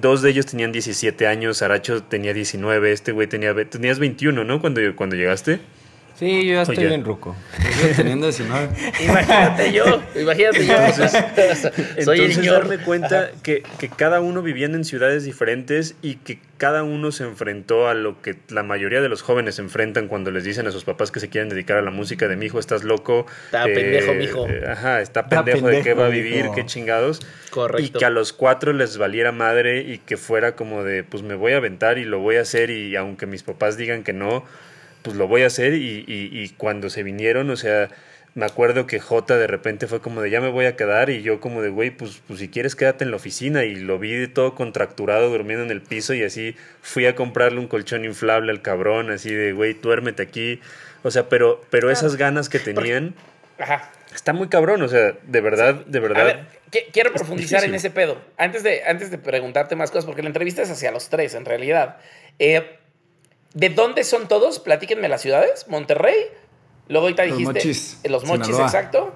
dos 0.01 0.21
de 0.21 0.31
ellos 0.31 0.47
tenían 0.47 0.73
17 0.73 1.27
años, 1.27 1.61
Aracho 1.61 2.03
tenía 2.03 2.33
19, 2.33 2.91
este 2.91 3.13
güey 3.13 3.27
tenía, 3.27 3.55
tenías 3.69 3.99
21, 3.99 4.43
¿no? 4.43 4.59
Cuando, 4.59 4.81
cuando 4.95 5.15
llegaste. 5.15 5.59
Sí, 6.17 6.47
yo 6.47 6.55
ya 6.55 6.61
estoy 6.63 6.87
bien 6.87 7.05
ruco. 7.05 7.35
teniendo 7.95 8.25
19. 8.25 8.69
imagínate 9.03 9.71
yo, 9.71 10.01
imagínate 10.19 10.65
yo. 10.65 10.73
Entonces, 10.73 11.71
Soy 12.03 12.21
entonces 12.21 12.45
darme 12.45 12.79
cuenta 12.79 13.29
que, 13.43 13.61
que, 13.77 13.87
cada 13.87 14.19
uno 14.19 14.41
viviendo 14.41 14.77
en 14.77 14.83
ciudades 14.83 15.25
diferentes 15.25 15.95
y 16.01 16.15
que 16.15 16.39
cada 16.57 16.81
uno 16.81 17.11
se 17.11 17.23
enfrentó 17.23 17.87
a 17.87 17.93
lo 17.93 18.19
que 18.23 18.35
la 18.49 18.63
mayoría 18.63 18.99
de 18.99 19.09
los 19.09 19.21
jóvenes 19.21 19.55
se 19.55 19.61
enfrentan 19.61 20.07
cuando 20.07 20.31
les 20.31 20.43
dicen 20.43 20.65
a 20.65 20.71
sus 20.71 20.85
papás 20.85 21.11
que 21.11 21.19
se 21.19 21.29
quieren 21.29 21.49
dedicar 21.49 21.77
a 21.77 21.83
la 21.83 21.91
música 21.91 22.27
de 22.27 22.35
mi 22.35 22.47
hijo, 22.47 22.57
estás 22.57 22.83
loco. 22.83 23.27
Está 23.45 23.67
eh, 23.67 23.75
pendejo, 23.75 24.13
mijo. 24.15 24.47
Eh, 24.47 24.63
ajá, 24.67 25.01
está 25.01 25.29
pendejo, 25.29 25.57
está 25.57 25.67
pendejo, 25.67 25.77
de 25.77 25.83
qué 25.83 25.93
va 25.93 26.07
a 26.07 26.09
vivir, 26.09 26.43
mijo. 26.45 26.55
qué 26.55 26.65
chingados. 26.65 27.21
Correcto. 27.51 27.83
Y 27.85 27.89
que 27.91 28.05
a 28.05 28.09
los 28.09 28.33
cuatro 28.33 28.73
les 28.73 28.97
valiera 28.97 29.31
madre 29.31 29.81
y 29.81 29.99
que 29.99 30.17
fuera 30.17 30.55
como 30.55 30.83
de, 30.83 31.03
pues 31.03 31.21
me 31.21 31.35
voy 31.35 31.53
a 31.53 31.57
aventar 31.57 31.99
y 31.99 32.05
lo 32.05 32.19
voy 32.19 32.37
a 32.37 32.41
hacer 32.41 32.71
y 32.71 32.95
aunque 32.95 33.27
mis 33.27 33.43
papás 33.43 33.77
digan 33.77 34.03
que 34.03 34.13
no, 34.13 34.43
pues 35.07 35.15
lo 35.15 35.29
voy 35.29 35.43
a 35.43 35.47
hacer 35.47 35.73
y, 35.73 36.03
y, 36.05 36.29
y, 36.33 36.49
cuando 36.57 36.89
se 36.89 37.01
vinieron, 37.01 37.49
o 37.49 37.55
sea, 37.55 37.87
me 38.35 38.45
acuerdo 38.45 38.87
que 38.87 38.99
J 38.99 39.37
de 39.37 39.47
repente 39.47 39.87
fue 39.87 40.01
como 40.01 40.21
de 40.21 40.29
ya 40.29 40.41
me 40.41 40.49
voy 40.49 40.65
a 40.65 40.75
quedar 40.75 41.09
y 41.09 41.21
yo 41.21 41.39
como 41.39 41.61
de 41.61 41.69
güey, 41.69 41.91
pues, 41.91 42.21
pues 42.27 42.39
si 42.39 42.49
quieres 42.49 42.75
quédate 42.75 43.05
en 43.05 43.11
la 43.11 43.15
oficina 43.15 43.63
y 43.63 43.75
lo 43.75 43.99
vi 43.99 44.27
todo 44.27 44.53
contracturado 44.53 45.29
durmiendo 45.29 45.63
en 45.63 45.71
el 45.71 45.81
piso 45.81 46.13
y 46.13 46.23
así 46.23 46.57
fui 46.81 47.05
a 47.05 47.15
comprarle 47.15 47.59
un 47.59 47.67
colchón 47.67 48.03
inflable 48.03 48.51
al 48.51 48.61
cabrón, 48.61 49.09
así 49.11 49.33
de 49.33 49.53
güey, 49.53 49.75
duérmete 49.75 50.23
aquí, 50.23 50.59
o 51.03 51.09
sea, 51.09 51.29
pero, 51.29 51.63
pero 51.69 51.89
esas 51.89 52.17
ganas 52.17 52.49
que 52.49 52.59
tenían... 52.59 53.15
Ajá. 53.57 53.89
Está 54.13 54.33
muy 54.33 54.49
cabrón, 54.49 54.81
o 54.81 54.89
sea, 54.89 55.13
de 55.23 55.41
verdad, 55.41 55.85
de 55.85 55.99
verdad. 56.01 56.21
A 56.21 56.23
ver, 56.25 56.45
quiero 56.91 57.13
profundizar 57.13 57.63
en 57.63 57.75
ese 57.75 57.91
pedo. 57.91 58.19
Antes 58.37 58.63
de, 58.63 58.83
antes 58.83 59.11
de 59.11 59.19
preguntarte 59.19 59.75
más 59.75 59.91
cosas, 59.91 60.05
porque 60.05 60.21
la 60.23 60.27
entrevista 60.27 60.61
es 60.63 60.69
hacia 60.71 60.91
los 60.91 61.09
tres, 61.09 61.35
en 61.35 61.45
realidad. 61.45 61.97
Eh, 62.39 62.77
¿De 63.53 63.69
dónde 63.69 64.03
son 64.03 64.27
todos? 64.27 64.59
Platíquenme 64.59 65.09
las 65.09 65.21
ciudades. 65.21 65.67
Monterrey. 65.67 66.15
Luego 66.87 67.05
ahorita 67.07 67.23
dijiste. 67.23 67.43
Los 67.45 67.53
mochis. 67.53 67.99
Los 68.03 68.25
mochis, 68.25 68.45
Sinaloa. 68.47 68.65
exacto. 68.67 69.15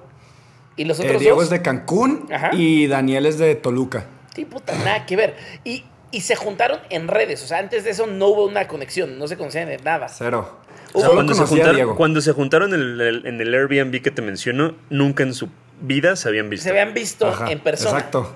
¿Y 0.76 0.84
los 0.84 0.98
otros 0.98 1.16
eh, 1.16 1.18
Diego 1.18 1.36
dos? 1.36 1.44
es 1.44 1.50
de 1.50 1.62
Cancún 1.62 2.28
Ajá. 2.32 2.50
y 2.52 2.86
Daniel 2.86 3.26
es 3.26 3.38
de 3.38 3.54
Toluca. 3.54 4.06
Sí, 4.34 4.44
puta, 4.44 4.74
nada 4.78 5.04
que 5.04 5.16
ver. 5.16 5.36
Y, 5.64 5.84
y 6.10 6.22
se 6.22 6.34
juntaron 6.34 6.80
en 6.90 7.08
redes. 7.08 7.42
O 7.42 7.46
sea, 7.46 7.58
antes 7.58 7.84
de 7.84 7.90
eso 7.90 8.06
no 8.06 8.28
hubo 8.28 8.46
una 8.46 8.68
conexión. 8.68 9.18
No 9.18 9.28
se 9.28 9.36
conocían 9.36 9.68
de 9.68 9.78
nada. 9.78 10.08
Cero. 10.08 10.58
O 10.94 11.00
sea, 11.00 11.10
cuando, 11.10 11.34
se 11.34 11.44
juntaron, 11.44 11.96
cuando, 11.96 12.20
se 12.20 12.32
juntaron, 12.32 12.74
en 12.74 12.80
el, 12.80 13.26
en 13.26 13.40
el 13.40 13.54
Airbnb 13.54 14.02
que 14.02 14.10
te 14.10 14.20
menciono, 14.20 14.74
nunca 14.90 15.22
en 15.22 15.32
su 15.32 15.48
vida 15.80 16.16
se 16.16 16.28
habían 16.28 16.50
visto. 16.50 16.64
Se 16.64 16.70
habían 16.70 16.92
visto 16.92 17.26
Ajá, 17.26 17.50
en 17.50 17.60
persona. 17.60 17.96
Exacto. 17.98 18.34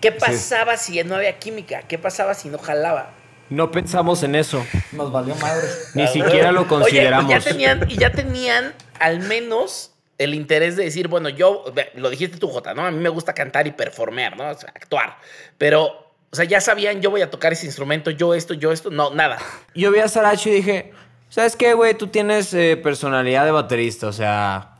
¿Qué 0.00 0.12
pasaba 0.12 0.76
sí. 0.78 0.94
si 0.94 1.04
no 1.04 1.16
había 1.16 1.38
química? 1.38 1.82
¿Qué 1.82 1.98
pasaba 1.98 2.32
si 2.34 2.48
no 2.48 2.58
jalaba? 2.58 3.10
No 3.50 3.70
pensamos 3.72 4.22
en 4.22 4.36
eso. 4.36 4.64
Nos 4.92 5.10
valió 5.10 5.34
madre. 5.36 5.66
Ni 5.94 6.06
siquiera 6.06 6.52
lo 6.52 6.68
consideramos. 6.68 7.26
Oye, 7.26 7.40
ya 7.40 7.44
tenían, 7.44 7.90
y 7.90 7.96
ya 7.96 8.12
tenían 8.12 8.74
al 9.00 9.20
menos 9.20 9.92
el 10.18 10.34
interés 10.34 10.76
de 10.76 10.84
decir, 10.84 11.08
bueno, 11.08 11.28
yo, 11.30 11.64
lo 11.94 12.10
dijiste 12.10 12.38
tú, 12.38 12.48
Jota, 12.48 12.74
¿no? 12.74 12.86
A 12.86 12.90
mí 12.90 12.98
me 12.98 13.08
gusta 13.08 13.34
cantar 13.34 13.66
y 13.66 13.72
performear, 13.72 14.36
¿no? 14.36 14.50
O 14.50 14.54
sea, 14.54 14.68
actuar. 14.68 15.16
Pero, 15.58 16.12
o 16.30 16.36
sea, 16.36 16.44
ya 16.44 16.60
sabían, 16.60 17.00
yo 17.00 17.10
voy 17.10 17.22
a 17.22 17.30
tocar 17.30 17.52
ese 17.52 17.66
instrumento, 17.66 18.10
yo 18.10 18.34
esto, 18.34 18.54
yo 18.54 18.70
esto, 18.70 18.90
no, 18.90 19.14
nada. 19.14 19.38
Yo 19.74 19.90
vi 19.90 19.98
a 19.98 20.08
Saracho 20.08 20.50
y 20.50 20.52
dije, 20.52 20.92
¿sabes 21.30 21.56
qué, 21.56 21.72
güey? 21.72 21.94
Tú 21.94 22.06
tienes 22.08 22.54
eh, 22.54 22.76
personalidad 22.76 23.46
de 23.46 23.50
baterista, 23.50 24.08
o 24.08 24.12
sea, 24.12 24.76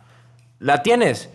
la 0.58 0.82
tienes. 0.82 1.30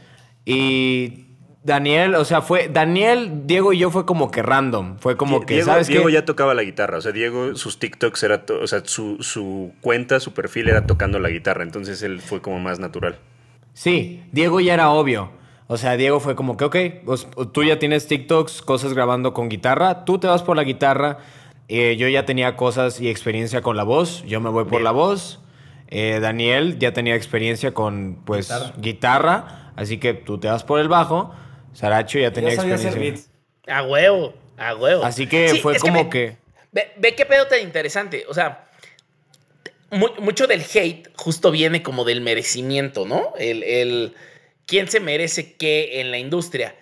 Y 0.45 1.24
Daniel, 1.65 2.13
o 2.13 2.25
sea, 2.25 2.43
fue 2.43 2.69
Daniel, 2.71 3.47
Diego 3.47 3.73
y 3.73 3.79
yo 3.79 3.89
fue 3.89 4.05
como 4.05 4.29
que 4.29 4.43
random, 4.43 4.97
fue 4.99 5.17
como 5.17 5.47
que 5.47 5.55
Diego, 5.55 5.65
¿sabes 5.65 5.87
Diego 5.87 6.05
qué? 6.05 6.13
ya 6.13 6.23
tocaba 6.23 6.53
la 6.53 6.61
guitarra, 6.61 6.99
o 6.99 7.01
sea, 7.01 7.11
Diego 7.11 7.55
sus 7.55 7.79
TikToks 7.79 8.21
era, 8.21 8.45
o 8.61 8.67
sea, 8.67 8.83
su, 8.85 9.17
su, 9.21 9.73
cuenta, 9.81 10.19
su 10.19 10.31
perfil 10.31 10.69
era 10.69 10.85
tocando 10.85 11.17
la 11.17 11.29
guitarra, 11.29 11.63
entonces 11.63 12.03
él 12.03 12.21
fue 12.21 12.39
como 12.39 12.59
más 12.59 12.77
natural. 12.77 13.17
Sí, 13.73 14.23
Diego 14.31 14.59
ya 14.59 14.75
era 14.75 14.91
obvio. 14.91 15.31
O 15.67 15.77
sea, 15.77 15.97
Diego 15.97 16.19
fue 16.19 16.35
como 16.35 16.55
que, 16.55 16.65
ok, 16.65 16.75
pues, 17.03 17.27
tú 17.51 17.63
ya 17.63 17.79
tienes 17.79 18.05
TikToks, 18.05 18.61
cosas 18.61 18.93
grabando 18.93 19.33
con 19.33 19.49
guitarra, 19.49 20.05
tú 20.05 20.19
te 20.19 20.27
vas 20.27 20.43
por 20.43 20.55
la 20.55 20.63
guitarra, 20.63 21.17
eh, 21.67 21.95
yo 21.97 22.07
ya 22.07 22.27
tenía 22.27 22.55
cosas 22.55 23.01
y 23.01 23.09
experiencia 23.09 23.63
con 23.63 23.75
la 23.75 23.83
voz, 23.83 24.23
yo 24.27 24.39
me 24.39 24.51
voy 24.51 24.65
por 24.65 24.73
Bien. 24.73 24.83
la 24.83 24.91
voz. 24.91 25.41
Eh, 25.87 26.19
Daniel 26.21 26.77
ya 26.77 26.93
tenía 26.93 27.15
experiencia 27.15 27.73
con, 27.73 28.19
pues, 28.23 28.49
guitarra. 28.49 28.73
guitarra, 28.77 29.71
así 29.75 29.97
que 29.97 30.13
tú 30.13 30.37
te 30.37 30.47
vas 30.47 30.63
por 30.63 30.79
el 30.79 30.89
bajo. 30.89 31.33
Saracho 31.75 32.17
ya 32.17 32.31
tenía 32.31 32.55
ya 32.55 32.75
experiencia. 32.75 33.29
A 33.67 33.83
huevo, 33.83 34.33
a 34.57 34.75
huevo. 34.75 35.03
Así 35.03 35.27
que 35.27 35.49
sí, 35.49 35.59
fue 35.59 35.77
como 35.77 36.09
que, 36.09 36.29
que... 36.29 36.37
Ve, 36.71 36.91
ve, 36.97 37.15
qué 37.15 37.25
pedo 37.25 37.47
tan 37.47 37.59
interesante. 37.61 38.25
O 38.27 38.33
sea, 38.33 38.69
mu 39.91 40.07
mucho 40.19 40.47
del 40.47 40.61
hate 40.61 41.09
justo 41.15 41.51
viene 41.51 41.83
como 41.83 42.05
del 42.05 42.21
merecimiento, 42.21 43.05
¿no? 43.05 43.33
El, 43.37 43.63
el 43.63 44.13
quién 44.65 44.87
se 44.87 44.99
merece 44.99 45.53
qué 45.53 45.99
en 45.99 46.11
la 46.11 46.17
industria. 46.17 46.75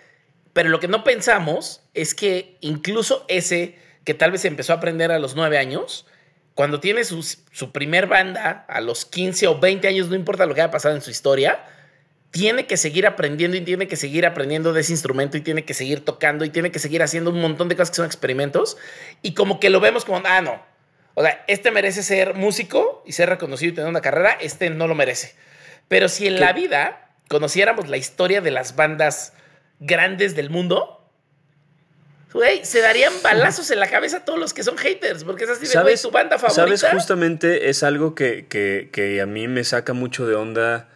Pero 0.52 0.68
lo 0.68 0.78
que 0.78 0.88
no 0.88 1.02
pensamos 1.02 1.82
es 1.94 2.14
que 2.14 2.56
incluso 2.60 3.24
ese 3.28 3.76
que 4.04 4.14
tal 4.14 4.30
vez 4.30 4.44
empezó 4.44 4.72
a 4.72 4.76
aprender 4.76 5.10
a 5.10 5.18
los 5.18 5.34
nueve 5.34 5.58
años, 5.58 6.06
cuando 6.54 6.78
tiene 6.78 7.04
su, 7.04 7.22
su 7.22 7.72
primer 7.72 8.06
banda 8.06 8.64
a 8.68 8.80
los 8.80 9.04
15 9.04 9.48
o 9.48 9.58
20 9.58 9.88
años, 9.88 10.08
no 10.08 10.14
importa 10.14 10.46
lo 10.46 10.54
que 10.54 10.60
haya 10.60 10.70
pasado 10.70 10.94
en 10.94 11.02
su 11.02 11.10
historia, 11.10 11.64
tiene 12.34 12.66
que 12.66 12.76
seguir 12.76 13.06
aprendiendo 13.06 13.56
y 13.56 13.60
tiene 13.60 13.86
que 13.86 13.94
seguir 13.94 14.26
aprendiendo 14.26 14.72
de 14.72 14.80
ese 14.80 14.90
instrumento 14.90 15.36
y 15.36 15.40
tiene 15.40 15.64
que 15.64 15.72
seguir 15.72 16.04
tocando 16.04 16.44
y 16.44 16.50
tiene 16.50 16.72
que 16.72 16.80
seguir 16.80 17.00
haciendo 17.00 17.30
un 17.30 17.40
montón 17.40 17.68
de 17.68 17.76
cosas 17.76 17.90
que 17.90 17.96
son 17.98 18.06
experimentos 18.06 18.76
y 19.22 19.34
como 19.34 19.60
que 19.60 19.70
lo 19.70 19.78
vemos 19.78 20.04
como, 20.04 20.20
ah, 20.24 20.40
no. 20.40 20.60
O 21.14 21.22
sea, 21.22 21.44
este 21.46 21.70
merece 21.70 22.02
ser 22.02 22.34
músico 22.34 23.04
y 23.06 23.12
ser 23.12 23.28
reconocido 23.28 23.70
y 23.70 23.74
tener 23.76 23.88
una 23.88 24.00
carrera, 24.00 24.32
este 24.40 24.68
no 24.68 24.88
lo 24.88 24.96
merece. 24.96 25.36
Pero 25.86 26.08
si 26.08 26.26
en 26.26 26.34
¿Qué? 26.34 26.40
la 26.40 26.52
vida 26.52 27.08
conociéramos 27.28 27.88
la 27.88 27.98
historia 27.98 28.40
de 28.40 28.50
las 28.50 28.74
bandas 28.74 29.32
grandes 29.78 30.34
del 30.34 30.50
mundo, 30.50 31.08
güey, 32.32 32.64
se 32.64 32.80
darían 32.80 33.12
balazos 33.22 33.70
en 33.70 33.78
la 33.78 33.86
cabeza 33.86 34.16
a 34.16 34.24
todos 34.24 34.40
los 34.40 34.52
que 34.52 34.64
son 34.64 34.76
haters, 34.76 35.22
porque 35.22 35.44
es 35.44 35.50
así 35.50 35.68
de, 35.68 35.82
güey, 35.82 35.96
tu 35.96 36.10
banda 36.10 36.36
favorita. 36.36 36.78
¿Sabes? 36.78 36.94
Justamente 36.94 37.68
es 37.68 37.84
algo 37.84 38.16
que, 38.16 38.48
que, 38.48 38.90
que 38.92 39.20
a 39.20 39.26
mí 39.26 39.46
me 39.46 39.62
saca 39.62 39.92
mucho 39.92 40.26
de 40.26 40.34
onda 40.34 40.88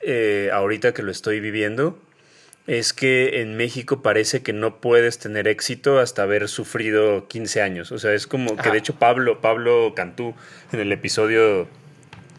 eh, 0.00 0.50
ahorita 0.52 0.94
que 0.94 1.02
lo 1.02 1.10
estoy 1.10 1.40
viviendo 1.40 1.98
es 2.66 2.92
que 2.92 3.40
en 3.40 3.56
México 3.56 4.02
parece 4.02 4.42
que 4.42 4.52
no 4.52 4.80
puedes 4.80 5.18
tener 5.18 5.46
éxito 5.46 6.00
hasta 6.00 6.22
haber 6.22 6.48
sufrido 6.48 7.28
15 7.28 7.62
años. 7.62 7.92
O 7.92 7.98
sea, 7.98 8.12
es 8.12 8.26
como 8.26 8.56
que 8.56 8.70
de 8.70 8.78
hecho 8.78 8.96
Pablo, 8.96 9.40
Pablo 9.40 9.92
Cantú 9.94 10.34
en 10.72 10.80
el 10.80 10.90
episodio 10.90 11.68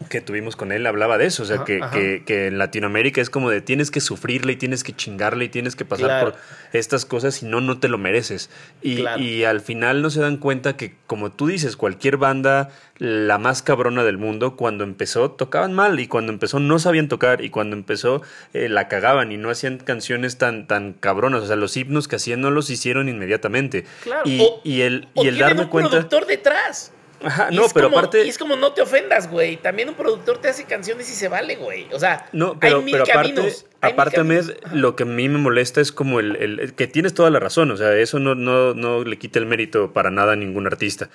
que 0.08 0.20
tuvimos 0.20 0.54
con 0.56 0.70
él 0.70 0.86
hablaba 0.86 1.18
de 1.18 1.26
eso, 1.26 1.42
o 1.42 1.46
sea, 1.46 1.56
ajá, 1.56 1.64
que, 1.64 1.82
ajá. 1.82 1.90
que, 1.90 2.22
que, 2.24 2.46
en 2.46 2.58
Latinoamérica 2.58 3.20
es 3.20 3.30
como 3.30 3.50
de 3.50 3.60
tienes 3.60 3.90
que 3.90 4.00
sufrirle 4.00 4.52
y 4.52 4.56
tienes 4.56 4.84
que 4.84 4.92
chingarle 4.92 5.46
y 5.46 5.48
tienes 5.48 5.74
que 5.74 5.84
pasar 5.84 6.06
claro. 6.06 6.32
por 6.32 6.40
estas 6.72 7.04
cosas 7.04 7.42
y 7.42 7.46
no, 7.46 7.60
no 7.60 7.78
te 7.78 7.88
lo 7.88 7.98
mereces. 7.98 8.48
Y, 8.80 8.98
claro. 8.98 9.22
y, 9.22 9.44
al 9.44 9.60
final 9.60 10.00
no 10.02 10.10
se 10.10 10.20
dan 10.20 10.36
cuenta 10.36 10.76
que, 10.76 10.94
como 11.06 11.32
tú 11.32 11.48
dices, 11.48 11.76
cualquier 11.76 12.16
banda, 12.16 12.70
la 12.98 13.38
más 13.38 13.62
cabrona 13.62 14.04
del 14.04 14.18
mundo, 14.18 14.56
cuando 14.56 14.84
empezó 14.84 15.32
tocaban 15.32 15.72
mal 15.72 15.98
y 15.98 16.06
cuando 16.06 16.32
empezó 16.32 16.60
no 16.60 16.78
sabían 16.78 17.08
tocar 17.08 17.44
y 17.44 17.50
cuando 17.50 17.76
empezó 17.76 18.22
eh, 18.54 18.68
la 18.68 18.88
cagaban 18.88 19.32
y 19.32 19.36
no 19.36 19.50
hacían 19.50 19.78
canciones 19.78 20.38
tan, 20.38 20.66
tan 20.66 20.92
cabronas, 20.92 21.42
o 21.42 21.46
sea, 21.46 21.56
los 21.56 21.76
himnos 21.76 22.08
que 22.08 22.16
hacían 22.16 22.40
no 22.40 22.50
los 22.50 22.70
hicieron 22.70 23.08
inmediatamente. 23.08 23.84
Claro. 24.02 24.22
Y, 24.24 24.40
o, 24.40 24.60
y 24.64 24.82
el, 24.82 25.08
o 25.14 25.24
y 25.24 25.28
el 25.28 25.38
darme 25.38 25.62
un 25.62 25.68
cuenta... 25.68 25.90
productor 25.90 26.26
detrás. 26.26 26.92
Ajá, 27.22 27.50
no, 27.50 27.64
pero 27.74 27.88
como, 27.88 27.98
aparte. 27.98 28.24
Y 28.24 28.28
es 28.28 28.38
como 28.38 28.56
no 28.56 28.72
te 28.72 28.82
ofendas, 28.82 29.30
güey. 29.30 29.56
También 29.56 29.88
un 29.88 29.94
productor 29.94 30.38
te 30.38 30.48
hace 30.48 30.64
canciones 30.64 31.10
y 31.10 31.14
se 31.14 31.28
vale, 31.28 31.56
güey. 31.56 31.86
O 31.92 31.98
sea, 31.98 32.28
no, 32.32 32.58
pero, 32.58 32.78
hay 32.78 32.84
mil 32.84 32.92
pero 32.92 33.04
aparte, 33.04 33.34
caminos. 33.34 33.66
Hay 33.80 33.92
aparte 33.92 34.24
mil 34.24 34.44
Med, 34.44 34.56
lo 34.72 34.96
que 34.96 35.02
a 35.02 35.06
mí 35.06 35.28
me 35.28 35.38
molesta 35.38 35.80
es 35.80 35.92
como 35.92 36.20
el, 36.20 36.36
el, 36.36 36.60
el, 36.60 36.74
que 36.74 36.86
tienes 36.86 37.14
toda 37.14 37.30
la 37.30 37.40
razón. 37.40 37.70
O 37.70 37.76
sea, 37.76 37.94
eso 37.96 38.18
no, 38.18 38.34
no, 38.34 38.74
no 38.74 39.04
le 39.04 39.18
quita 39.18 39.38
el 39.38 39.46
mérito 39.46 39.92
para 39.92 40.10
nada 40.10 40.32
a 40.32 40.36
ningún 40.36 40.66
artista. 40.66 41.10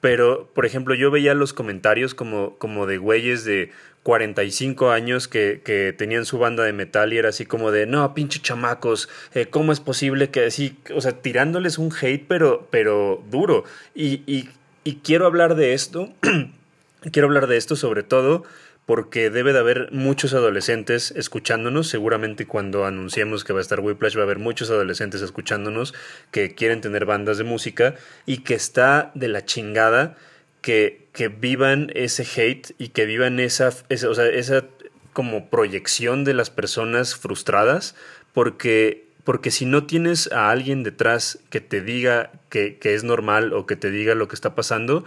Pero, 0.00 0.48
por 0.54 0.64
ejemplo, 0.64 0.94
yo 0.94 1.10
veía 1.10 1.34
los 1.34 1.52
comentarios 1.52 2.14
como, 2.14 2.56
como 2.58 2.86
de 2.86 2.98
güeyes 2.98 3.44
de 3.44 3.72
45 4.04 4.90
años 4.90 5.28
que, 5.28 5.60
que, 5.64 5.92
tenían 5.92 6.24
su 6.24 6.38
banda 6.38 6.62
de 6.62 6.72
metal 6.72 7.12
y 7.12 7.18
era 7.18 7.30
así 7.30 7.46
como 7.46 7.72
de, 7.72 7.86
no, 7.86 8.14
pinche 8.14 8.40
chamacos, 8.40 9.08
eh, 9.34 9.46
¿cómo 9.46 9.72
es 9.72 9.80
posible 9.80 10.30
que 10.30 10.46
así, 10.46 10.78
o 10.94 11.00
sea, 11.00 11.20
tirándoles 11.20 11.78
un 11.78 11.92
hate, 11.92 12.24
pero, 12.26 12.68
pero 12.70 13.22
duro? 13.28 13.64
Y, 13.94 14.22
y, 14.26 14.48
y 14.88 15.00
quiero 15.04 15.26
hablar 15.26 15.54
de 15.54 15.74
esto, 15.74 16.08
quiero 17.12 17.28
hablar 17.28 17.46
de 17.46 17.58
esto 17.58 17.76
sobre 17.76 18.02
todo 18.02 18.44
porque 18.86 19.28
debe 19.28 19.52
de 19.52 19.58
haber 19.58 19.92
muchos 19.92 20.32
adolescentes 20.32 21.12
escuchándonos, 21.14 21.88
seguramente 21.88 22.46
cuando 22.46 22.86
anunciemos 22.86 23.44
que 23.44 23.52
va 23.52 23.58
a 23.58 23.60
estar 23.60 23.80
Whiplash 23.80 24.16
va 24.16 24.20
a 24.20 24.24
haber 24.24 24.38
muchos 24.38 24.70
adolescentes 24.70 25.20
escuchándonos 25.20 25.92
que 26.30 26.54
quieren 26.54 26.80
tener 26.80 27.04
bandas 27.04 27.36
de 27.36 27.44
música 27.44 27.96
y 28.24 28.38
que 28.38 28.54
está 28.54 29.10
de 29.14 29.28
la 29.28 29.44
chingada 29.44 30.16
que, 30.62 31.06
que 31.12 31.28
vivan 31.28 31.92
ese 31.94 32.22
hate 32.24 32.70
y 32.78 32.88
que 32.88 33.04
vivan 33.04 33.40
esa, 33.40 33.68
esa, 33.90 34.26
esa 34.26 34.64
como 35.12 35.50
proyección 35.50 36.24
de 36.24 36.32
las 36.32 36.48
personas 36.48 37.14
frustradas, 37.14 37.94
porque, 38.32 39.07
porque 39.28 39.50
si 39.50 39.66
no 39.66 39.84
tienes 39.84 40.32
a 40.32 40.48
alguien 40.48 40.82
detrás 40.82 41.38
que 41.50 41.60
te 41.60 41.82
diga 41.82 42.30
que, 42.48 42.78
que 42.78 42.94
es 42.94 43.04
normal 43.04 43.52
o 43.52 43.66
que 43.66 43.76
te 43.76 43.90
diga 43.90 44.14
lo 44.14 44.26
que 44.26 44.34
está 44.34 44.54
pasando, 44.54 45.04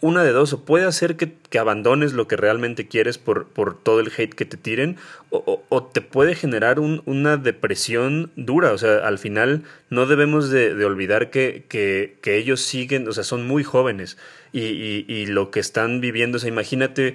una 0.00 0.24
de 0.24 0.32
dos, 0.32 0.52
o 0.52 0.64
puede 0.64 0.84
hacer 0.84 1.14
que, 1.14 1.32
que 1.48 1.60
abandones 1.60 2.12
lo 2.12 2.26
que 2.26 2.34
realmente 2.34 2.88
quieres 2.88 3.18
por, 3.18 3.46
por, 3.46 3.80
todo 3.80 4.00
el 4.00 4.10
hate 4.10 4.34
que 4.34 4.46
te 4.46 4.56
tiren, 4.56 4.96
o, 5.30 5.62
o, 5.68 5.84
te 5.84 6.00
puede 6.00 6.34
generar 6.34 6.80
un, 6.80 7.02
una 7.04 7.36
depresión 7.36 8.32
dura. 8.34 8.72
O 8.72 8.78
sea, 8.78 8.96
al 9.06 9.16
final 9.16 9.62
no 9.88 10.06
debemos 10.06 10.50
de, 10.50 10.74
de 10.74 10.84
olvidar 10.84 11.30
que, 11.30 11.64
que, 11.68 12.18
que, 12.22 12.36
ellos 12.36 12.60
siguen, 12.60 13.06
o 13.08 13.12
sea, 13.12 13.24
son 13.24 13.46
muy 13.46 13.62
jóvenes 13.62 14.16
y, 14.52 15.04
y, 15.06 15.26
lo 15.26 15.50
que 15.50 15.60
están 15.60 16.00
viviendo, 16.00 16.36
o 16.36 16.38
sea, 16.38 16.48
imagínate 16.48 17.14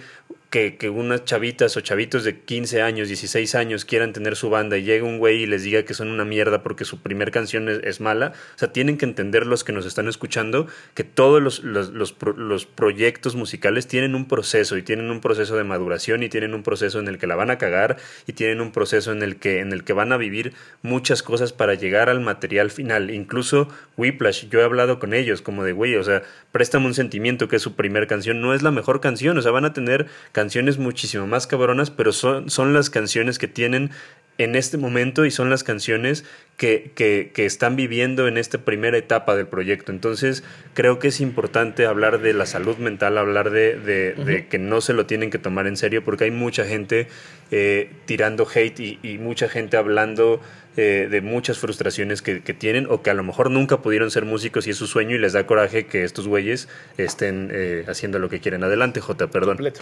que, 0.52 0.76
que, 0.76 0.90
unas 0.90 1.24
chavitas 1.24 1.78
o 1.78 1.82
chavitos 1.82 2.26
de 2.26 2.42
15 2.42 2.82
años, 2.82 3.08
16 3.08 3.56
años 3.56 3.86
quieran 3.86 4.12
tener 4.12 4.36
su 4.36 4.50
banda 4.50 4.78
y 4.78 4.84
llega 4.84 5.06
un 5.06 5.18
güey 5.18 5.44
y 5.44 5.46
les 5.48 5.64
diga 5.64 5.84
que 5.84 5.94
son 5.94 6.10
una 6.10 6.26
mierda 6.26 6.62
porque 6.62 6.84
su 6.84 7.00
primer 7.00 7.32
canción 7.32 7.70
es, 7.70 8.02
mala. 8.02 8.34
O 8.56 8.60
sea, 8.60 8.74
tienen 8.74 8.98
que 8.98 9.06
entender 9.06 9.48
los 9.48 9.64
que 9.64 9.72
nos 9.72 9.86
están 9.86 10.10
escuchando 10.10 10.68
que 10.94 11.06
todos 11.06 11.42
los, 11.42 11.64
los, 11.64 11.92
los, 11.92 12.16
los, 12.36 12.66
proyectos 12.66 13.36
musicales 13.36 13.88
tienen 13.88 14.14
un 14.14 14.28
proceso 14.28 14.78
y 14.78 14.84
tienen 14.84 15.10
un 15.10 15.22
proceso 15.22 15.56
de 15.56 15.64
maduración 15.64 16.22
y 16.22 16.28
tienen 16.28 16.54
un 16.54 16.64
proceso 16.64 17.00
en 17.00 17.08
el 17.08 17.18
que 17.18 17.28
la 17.28 17.38
van 17.38 17.50
a 17.50 17.58
cagar 17.58 17.96
y 18.28 18.34
tienen 18.34 18.60
un 18.60 18.74
proceso 18.74 19.14
en 19.14 19.24
el 19.24 19.38
que, 19.38 19.62
en 19.62 19.72
el 19.72 19.86
que 19.86 19.94
van 19.94 20.12
a 20.12 20.18
vivir 20.18 20.54
muchas 20.82 21.24
cosas 21.24 21.54
para 21.54 21.76
llegar 21.76 22.10
al 22.10 22.20
material 22.20 22.61
final. 22.69 23.10
Incluso 23.10 23.67
Whiplash, 23.97 24.47
yo 24.50 24.60
he 24.60 24.63
hablado 24.63 25.00
con 25.00 25.13
ellos 25.13 25.41
como 25.41 25.63
de, 25.63 25.71
güey, 25.71 25.95
o 25.95 26.04
sea, 26.04 26.21
préstame 26.52 26.86
un 26.86 26.93
sentimiento 26.93 27.47
que 27.47 27.56
es 27.56 27.62
su 27.62 27.76
primer 27.76 28.08
canción, 28.08 28.41
no 28.41 28.54
es 28.54 28.62
la 28.62 28.71
mejor 28.71 29.02
canción, 29.02 29.38
o 29.38 29.41
sea, 29.41 29.52
van 29.52 29.65
a 29.65 29.74
tener 29.74 30.08
canciones 30.32 30.78
muchísimo 30.78 31.26
más 31.26 31.47
cabronas, 31.47 31.89
pero 31.89 32.12
son, 32.12 32.50
son 32.50 32.74
las 32.74 32.89
canciones 32.89 33.39
que 33.39 33.47
tienen 33.47 33.91
en 34.38 34.56
este 34.56 34.78
momento 34.78 35.26
y 35.26 35.32
son 35.32 35.50
las 35.50 35.63
canciones 35.63 36.26
que, 36.58 36.91
que, 36.95 37.32
que, 37.34 37.45
están 37.45 37.76
viviendo 37.76 38.28
en 38.28 38.38
esta 38.38 38.60
primera 38.60 38.97
etapa 38.97 39.36
del 39.36 39.47
proyecto. 39.47 39.91
Entonces, 39.91 40.43
creo 40.74 41.00
que 41.00 41.10
es 41.10 41.21
importante 41.21 41.86
hablar 41.86 42.21
de 42.21 42.34
la 42.34 42.45
salud 42.45 42.78
mental, 42.78 43.17
hablar 43.17 43.52
de, 43.52 43.78
de, 43.78 44.15
uh 44.17 44.21
-huh. 44.21 44.26
de 44.26 44.47
que 44.47 44.58
no 44.58 44.82
se 44.82 44.93
lo 44.93 45.06
tienen 45.06 45.30
que 45.30 45.38
tomar 45.38 45.67
en 45.67 45.78
serio, 45.78 46.04
porque 46.04 46.26
hay 46.26 46.32
mucha 46.32 46.65
gente 46.65 47.08
eh, 47.52 47.92
tirando 48.06 48.48
hate 48.48 48.80
y, 48.80 49.00
y, 49.04 49.18
mucha 49.18 49.50
gente 49.50 49.78
hablando 49.78 50.40
eh, 50.78 51.10
de 51.12 51.20
muchas 51.20 51.60
frustraciones 51.60 52.22
que, 52.22 52.42
que, 52.42 52.54
tienen 52.54 52.88
o 52.90 53.02
que 53.02 53.10
a 53.10 53.14
lo 53.14 53.24
mejor 53.24 53.52
nunca 53.52 53.82
pudieron 53.82 54.10
ser 54.10 54.24
músicos 54.24 54.68
y 54.68 54.70
es 54.70 54.78
su 54.78 54.88
sueño 54.88 55.18
y 55.18 55.20
les 55.20 55.34
da 55.34 55.46
coraje 55.46 55.86
que 55.86 56.06
estos 56.06 56.30
güeyes 56.30 56.70
estén 56.98 57.50
eh, 57.52 57.84
haciendo 57.90 58.20
lo 58.20 58.30
que 58.30 58.40
quieren. 58.40 58.64
Adelante, 58.64 59.02
J, 59.02 59.28
perdón. 59.28 59.58
Completo. 59.58 59.82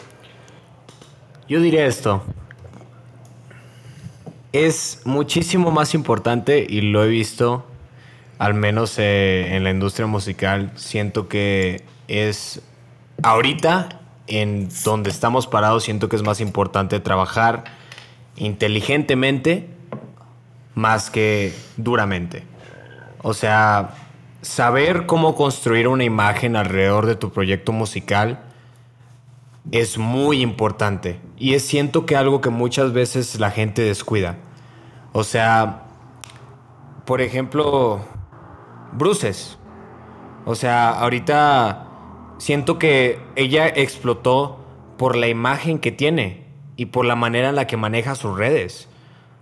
Yo 1.48 1.62
diría 1.62 1.86
esto. 1.86 2.24
Es 4.52 5.02
muchísimo 5.06 5.70
más 5.70 5.94
importante 5.94 6.66
y 6.68 6.82
lo 6.82 7.04
he 7.04 7.08
visto, 7.08 7.68
al 8.40 8.56
menos 8.56 8.98
eh, 8.98 9.56
en 9.56 9.64
la 9.64 9.70
industria 9.70 10.08
musical, 10.08 10.72
siento 10.74 11.28
que 11.28 11.84
es 12.08 12.64
ahorita 13.22 13.99
en 14.30 14.70
donde 14.84 15.10
estamos 15.10 15.48
parados, 15.48 15.84
siento 15.84 16.08
que 16.08 16.16
es 16.16 16.24
más 16.24 16.40
importante 16.40 17.00
trabajar 17.00 17.64
inteligentemente 18.38 19.68
más 20.76 21.10
que 21.10 21.54
duramente. 21.78 22.44
O 23.22 23.34
sea, 23.34 23.96
saber 24.42 25.06
cómo 25.06 25.36
construir 25.36 25.88
una 25.88 26.06
imagen 26.06 26.56
alrededor 26.56 27.06
de 27.06 27.16
tu 27.16 27.32
proyecto 27.32 27.72
musical 27.72 28.40
es 29.72 29.98
muy 29.98 30.42
importante 30.42 31.20
y 31.38 31.54
es 31.54 31.66
siento 31.66 32.06
que 32.06 32.16
algo 32.16 32.40
que 32.40 32.50
muchas 32.50 32.94
veces 32.94 33.40
la 33.40 33.52
gente 33.52 33.82
descuida. 33.82 34.38
O 35.12 35.24
sea, 35.24 35.84
por 37.06 37.22
ejemplo, 37.22 38.00
Bruces. 38.94 39.58
O 40.46 40.56
sea, 40.56 40.90
ahorita 40.92 41.89
siento 42.40 42.80
que 42.80 43.20
ella 43.36 43.68
explotó 43.68 44.58
por 44.98 45.16
la 45.16 45.28
imagen 45.28 45.78
que 45.78 45.92
tiene 45.92 46.46
y 46.76 46.88
por 46.88 47.06
la 47.06 47.16
manera 47.16 47.50
en 47.50 47.56
la 47.56 47.68
que 47.68 47.78
maneja 47.78 48.16
sus 48.16 48.36
redes. 48.38 48.88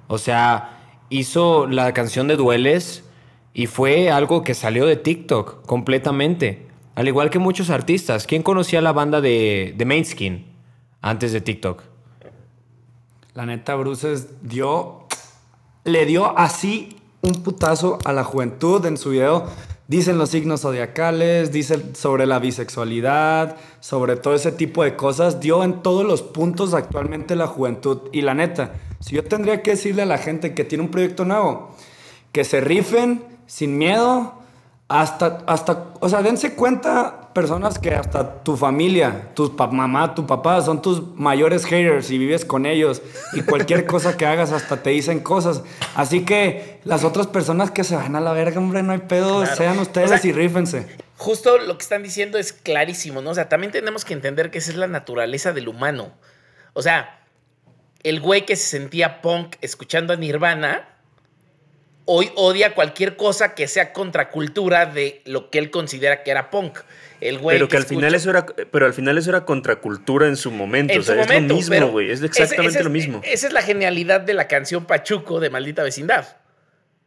O 0.07 0.17
sea, 0.17 0.77
hizo 1.09 1.67
la 1.67 1.93
canción 1.93 2.27
de 2.27 2.35
Dueles 2.35 3.05
y 3.53 3.67
fue 3.67 4.11
algo 4.11 4.43
que 4.43 4.53
salió 4.53 4.85
de 4.85 4.97
TikTok 4.97 5.65
completamente. 5.65 6.67
Al 6.95 7.07
igual 7.07 7.29
que 7.29 7.39
muchos 7.39 7.69
artistas. 7.69 8.25
¿Quién 8.25 8.43
conocía 8.43 8.81
la 8.81 8.91
banda 8.91 9.21
de, 9.21 9.73
de 9.77 9.85
Mainskin 9.85 10.45
antes 11.01 11.31
de 11.31 11.41
TikTok? 11.41 11.83
La 13.33 13.45
neta, 13.45 13.75
Bruces 13.75 14.41
dio. 14.41 15.05
Le 15.83 16.05
dio 16.05 16.37
así 16.37 16.97
un 17.21 17.43
putazo 17.43 17.99
a 18.03 18.13
la 18.13 18.23
juventud 18.23 18.83
en 18.85 18.97
su 18.97 19.11
video. 19.11 19.45
Dicen 19.87 20.17
los 20.17 20.31
signos 20.31 20.61
zodiacales, 20.61 21.53
dicen 21.53 21.95
sobre 21.95 22.25
la 22.25 22.39
bisexualidad, 22.39 23.55
sobre 23.79 24.17
todo 24.17 24.35
ese 24.35 24.51
tipo 24.51 24.83
de 24.83 24.97
cosas. 24.97 25.39
Dio 25.39 25.63
en 25.63 25.81
todos 25.81 26.05
los 26.05 26.21
puntos 26.21 26.73
actualmente 26.73 27.37
la 27.37 27.47
juventud. 27.47 28.01
Y 28.11 28.21
la 28.21 28.33
neta, 28.33 28.73
si 28.99 29.15
yo 29.15 29.23
tendría 29.23 29.63
que 29.63 29.71
decirle 29.71 30.01
a 30.01 30.05
la 30.05 30.17
gente 30.17 30.53
que 30.53 30.65
tiene 30.65 30.83
un 30.83 30.91
proyecto 30.91 31.23
nuevo, 31.23 31.75
que 32.33 32.43
se 32.43 32.59
rifen 32.59 33.23
sin 33.45 33.77
miedo, 33.77 34.33
hasta, 34.89 35.43
hasta, 35.47 35.93
o 35.99 36.09
sea, 36.09 36.21
dense 36.21 36.53
cuenta, 36.53 37.26
personas 37.37 37.77
que 37.77 37.93
hasta 37.93 38.41
tu 38.41 38.57
familia, 38.57 39.29
tu 39.35 39.55
mamá, 39.71 40.15
tu 40.15 40.25
papá, 40.25 40.59
son 40.63 40.81
tus 40.81 41.15
mayores 41.15 41.65
haters 41.65 42.09
y 42.09 42.17
vives 42.17 42.43
con 42.43 42.65
ellos. 42.65 43.03
Y 43.33 43.43
cualquier 43.43 43.85
cosa 43.93 44.17
que 44.17 44.25
hagas, 44.25 44.51
hasta 44.51 44.81
te 44.81 44.89
dicen 44.89 45.19
cosas. 45.19 45.61
Así 45.93 46.25
que 46.25 46.79
las 46.83 47.03
otras 47.03 47.27
personas 47.27 47.69
que 47.69 47.83
se 47.83 47.95
van 47.95 48.15
a 48.15 48.21
la 48.21 48.33
verga, 48.33 48.57
hombre, 48.57 48.81
no 48.81 48.91
hay 48.91 49.01
pedo, 49.01 49.41
claro. 49.41 49.55
sean 49.55 49.77
ustedes 49.77 50.11
o 50.11 50.17
sea, 50.17 50.31
y 50.31 50.33
rífense. 50.33 50.87
Justo 51.15 51.59
lo 51.59 51.77
que 51.77 51.83
están 51.83 52.01
diciendo 52.01 52.39
es 52.39 52.53
clarísimo, 52.53 53.21
¿no? 53.21 53.29
O 53.29 53.35
sea, 53.35 53.49
también 53.49 53.71
tenemos 53.71 54.03
que 54.03 54.15
entender 54.15 54.49
que 54.49 54.57
esa 54.57 54.71
es 54.71 54.77
la 54.77 54.87
naturaleza 54.87 55.53
del 55.53 55.67
humano. 55.67 56.13
O 56.73 56.81
sea, 56.81 57.19
el 58.01 58.19
güey 58.19 58.47
que 58.47 58.55
se 58.55 58.67
sentía 58.67 59.21
punk 59.21 59.57
escuchando 59.61 60.11
a 60.11 60.15
Nirvana 60.15 60.89
hoy 62.07 62.31
odia 62.35 62.73
cualquier 62.73 63.15
cosa 63.15 63.53
que 63.53 63.67
sea 63.67 63.93
contracultura 63.93 64.87
de 64.87 65.21
lo 65.25 65.51
que 65.51 65.59
él 65.59 65.69
considera 65.69 66.23
que 66.23 66.31
era 66.31 66.49
punk. 66.49 66.79
El 67.19 67.39
güey 67.39 67.57
pero 67.57 67.67
que, 67.67 67.71
que 67.71 67.77
al 67.77 67.83
escucha... 67.83 67.97
final 67.97 68.15
eso 68.15 68.29
era 68.29 68.45
pero 68.45 68.85
al 68.85 68.93
final 68.93 69.17
eso 69.17 69.29
era 69.29 69.45
contracultura 69.45 70.27
en 70.27 70.37
su 70.37 70.51
momento, 70.51 70.93
en 70.93 70.99
o 70.99 71.03
sea, 71.03 71.15
su 71.15 71.21
momento, 71.21 71.55
es 71.55 71.67
lo 71.67 71.75
mismo, 71.75 71.91
güey, 71.91 72.11
es 72.11 72.21
exactamente 72.21 72.69
ese, 72.69 72.77
ese 72.79 72.83
lo 72.83 72.89
mismo. 72.89 73.21
Esa 73.23 73.47
es 73.47 73.53
la 73.53 73.61
genialidad 73.61 74.21
de 74.21 74.33
la 74.33 74.47
canción 74.47 74.85
Pachuco 74.85 75.39
de 75.39 75.49
Maldita 75.49 75.83
Vecindad. 75.83 76.37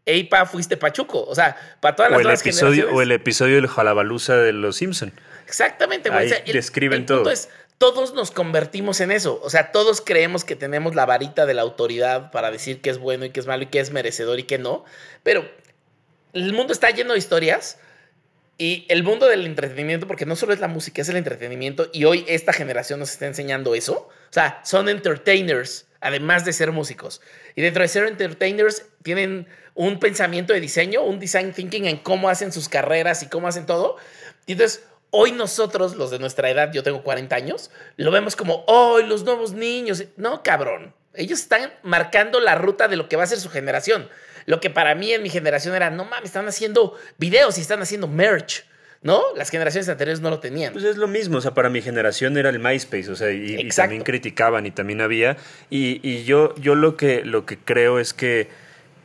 Ey, 0.06 0.24
pa, 0.24 0.46
fuiste 0.46 0.76
Pachuco. 0.76 1.24
O 1.24 1.34
sea, 1.34 1.56
para 1.80 1.94
todas 1.94 2.10
las 2.10 2.18
o 2.18 2.22
el 2.22 2.34
episodio 2.36 2.90
O 2.92 3.02
el 3.02 3.12
episodio 3.12 3.56
del 3.56 3.68
Jalabaluza 3.68 4.36
de 4.36 4.52
los 4.52 4.76
Simpson. 4.76 5.12
Exactamente, 5.46 6.10
güey. 6.10 6.22
Ahí 6.22 6.26
o 6.26 6.30
sea, 6.30 6.38
el, 6.38 6.52
describen 6.52 7.00
el 7.00 7.06
todo. 7.06 7.30
Es, 7.30 7.48
todos 7.80 8.12
nos 8.12 8.30
convertimos 8.30 9.00
en 9.00 9.10
eso. 9.10 9.40
O 9.42 9.48
sea, 9.48 9.72
todos 9.72 10.02
creemos 10.02 10.44
que 10.44 10.54
tenemos 10.54 10.94
la 10.94 11.06
varita 11.06 11.46
de 11.46 11.54
la 11.54 11.62
autoridad 11.62 12.30
para 12.30 12.50
decir 12.50 12.82
qué 12.82 12.90
es 12.90 12.98
bueno 12.98 13.24
y 13.24 13.30
qué 13.30 13.40
es 13.40 13.46
malo 13.46 13.62
y 13.62 13.68
qué 13.68 13.80
es 13.80 13.90
merecedor 13.90 14.38
y 14.38 14.42
qué 14.42 14.58
no. 14.58 14.84
Pero 15.22 15.50
el 16.34 16.52
mundo 16.52 16.74
está 16.74 16.90
lleno 16.90 17.14
de 17.14 17.18
historias 17.18 17.78
y 18.58 18.84
el 18.90 19.02
mundo 19.02 19.26
del 19.26 19.46
entretenimiento, 19.46 20.06
porque 20.06 20.26
no 20.26 20.36
solo 20.36 20.52
es 20.52 20.60
la 20.60 20.68
música, 20.68 21.00
es 21.00 21.08
el 21.08 21.16
entretenimiento. 21.16 21.88
Y 21.94 22.04
hoy 22.04 22.26
esta 22.28 22.52
generación 22.52 23.00
nos 23.00 23.12
está 23.12 23.26
enseñando 23.26 23.74
eso. 23.74 23.94
O 23.94 24.32
sea, 24.32 24.60
son 24.62 24.90
entertainers, 24.90 25.86
además 26.02 26.44
de 26.44 26.52
ser 26.52 26.72
músicos. 26.72 27.22
Y 27.56 27.62
dentro 27.62 27.80
de 27.80 27.88
ser 27.88 28.04
entertainers 28.04 28.84
tienen 29.02 29.48
un 29.74 29.98
pensamiento 30.00 30.52
de 30.52 30.60
diseño, 30.60 31.02
un 31.02 31.18
design 31.18 31.54
thinking 31.54 31.86
en 31.86 31.96
cómo 31.96 32.28
hacen 32.28 32.52
sus 32.52 32.68
carreras 32.68 33.22
y 33.22 33.28
cómo 33.28 33.48
hacen 33.48 33.64
todo. 33.64 33.96
Y 34.44 34.52
entonces 34.52 34.84
Hoy 35.10 35.32
nosotros, 35.32 35.96
los 35.96 36.10
de 36.10 36.18
nuestra 36.18 36.50
edad, 36.50 36.72
yo 36.72 36.82
tengo 36.82 37.02
40 37.02 37.34
años, 37.34 37.70
lo 37.96 38.10
vemos 38.10 38.36
como, 38.36 38.64
oh, 38.66 39.00
los 39.00 39.24
nuevos 39.24 39.52
niños. 39.52 40.04
No, 40.16 40.42
cabrón. 40.42 40.94
Ellos 41.14 41.40
están 41.40 41.72
marcando 41.82 42.38
la 42.38 42.54
ruta 42.54 42.86
de 42.86 42.96
lo 42.96 43.08
que 43.08 43.16
va 43.16 43.24
a 43.24 43.26
ser 43.26 43.40
su 43.40 43.50
generación. 43.50 44.08
Lo 44.46 44.60
que 44.60 44.70
para 44.70 44.94
mí 44.94 45.12
en 45.12 45.22
mi 45.22 45.28
generación 45.28 45.74
era, 45.74 45.90
no 45.90 46.04
mames, 46.04 46.26
están 46.26 46.46
haciendo 46.46 46.96
videos 47.18 47.58
y 47.58 47.60
están 47.60 47.82
haciendo 47.82 48.06
merch. 48.06 48.64
¿No? 49.02 49.22
Las 49.34 49.48
generaciones 49.48 49.88
anteriores 49.88 50.20
no 50.20 50.28
lo 50.28 50.40
tenían. 50.40 50.74
Pues 50.74 50.84
es 50.84 50.98
lo 50.98 51.08
mismo, 51.08 51.38
o 51.38 51.40
sea, 51.40 51.54
para 51.54 51.70
mi 51.70 51.80
generación 51.80 52.36
era 52.36 52.50
el 52.50 52.58
MySpace, 52.58 53.10
o 53.10 53.16
sea, 53.16 53.30
y, 53.30 53.56
y 53.58 53.68
también 53.70 54.02
criticaban 54.02 54.66
y 54.66 54.72
también 54.72 55.00
había. 55.00 55.38
Y, 55.70 56.06
y, 56.06 56.24
yo, 56.24 56.54
yo 56.56 56.74
lo 56.74 56.98
que, 56.98 57.24
lo 57.24 57.46
que 57.46 57.56
creo 57.56 57.98
es 57.98 58.12
que, 58.12 58.48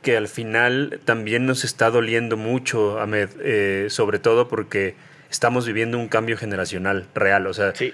que 0.02 0.18
al 0.18 0.28
final 0.28 1.00
también 1.06 1.46
nos 1.46 1.64
está 1.64 1.92
doliendo 1.92 2.36
mucho, 2.36 3.00
Ahmed, 3.00 3.30
eh, 3.40 3.88
sobre 3.90 4.20
todo 4.20 4.50
porque 4.50 4.96
estamos 5.36 5.66
viviendo 5.66 6.00
un 6.00 6.08
cambio 6.08 6.38
generacional 6.38 7.08
real. 7.14 7.46
O 7.48 7.54
sea, 7.54 7.76
sí. 7.76 7.94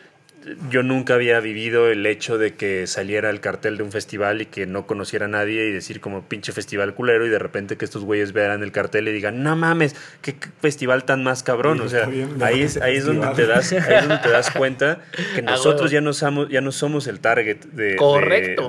Yo 0.69 0.83
nunca 0.83 1.13
había 1.13 1.39
vivido 1.39 1.89
el 1.89 2.05
hecho 2.05 2.37
de 2.37 2.55
que 2.55 2.87
saliera 2.87 3.29
el 3.29 3.41
cartel 3.41 3.77
de 3.77 3.83
un 3.83 3.91
festival 3.91 4.41
y 4.41 4.45
que 4.47 4.65
no 4.65 4.87
conociera 4.87 5.25
a 5.25 5.29
nadie 5.29 5.67
y 5.67 5.71
decir 5.71 6.01
como 6.01 6.23
pinche 6.23 6.51
festival 6.51 6.93
culero 6.95 7.25
y 7.25 7.29
de 7.29 7.39
repente 7.39 7.77
que 7.77 7.85
estos 7.85 8.03
güeyes 8.03 8.33
vean 8.33 8.63
el 8.63 8.71
cartel 8.71 9.07
y 9.07 9.11
digan, 9.11 9.43
no 9.43 9.55
mames, 9.55 9.95
qué 10.21 10.35
festival 10.59 11.03
tan 11.03 11.23
más 11.23 11.43
cabrón. 11.43 11.79
o 11.81 11.89
sea, 11.89 12.09
ahí 12.41 12.63
es, 12.63 12.77
ahí 12.77 12.97
es 12.97 13.05
donde 13.05 13.27
te 13.35 13.45
das, 13.45 13.71
ahí 13.71 13.95
es 13.95 14.07
donde 14.07 14.17
te 14.17 14.29
das 14.29 14.51
cuenta 14.51 14.99
que 15.35 15.41
nosotros 15.43 15.91
ya 15.91 16.01
no 16.01 16.13
somos, 16.13 16.49
ya 16.49 16.61
no 16.61 16.71
somos 16.71 17.07
el 17.07 17.19
target 17.19 17.57
de, 17.71 17.97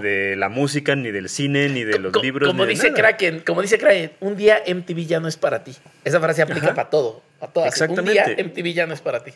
de, 0.03 0.37
la 0.37 0.49
música, 0.49 0.95
ni 0.95 1.11
del 1.11 1.29
cine, 1.29 1.69
ni 1.69 1.85
de 1.85 1.99
los 1.99 2.15
libros. 2.23 2.49
Como 2.49 2.67
dice 2.67 2.93
Kraken, 2.93 3.41
como 3.41 3.63
dice 3.63 3.79
Kraken, 3.79 4.13
un 4.21 4.37
día 4.37 4.63
MTV 4.67 5.07
ya 5.07 5.21
no 5.21 5.29
es 5.29 5.37
para 5.37 5.65
ti. 5.65 5.75
Esa 6.05 6.21
frase 6.21 6.43
aplica 6.43 6.75
para 6.75 6.91
todo, 6.91 7.23
a 7.41 7.47
todas. 7.47 7.69
Exactamente. 7.69 8.21
Un 8.21 8.37
día 8.37 8.45
MTV 8.45 8.75
ya 8.75 8.87
no 8.87 8.95
es 8.95 9.01
para 9.01 9.25
ti. 9.25 9.33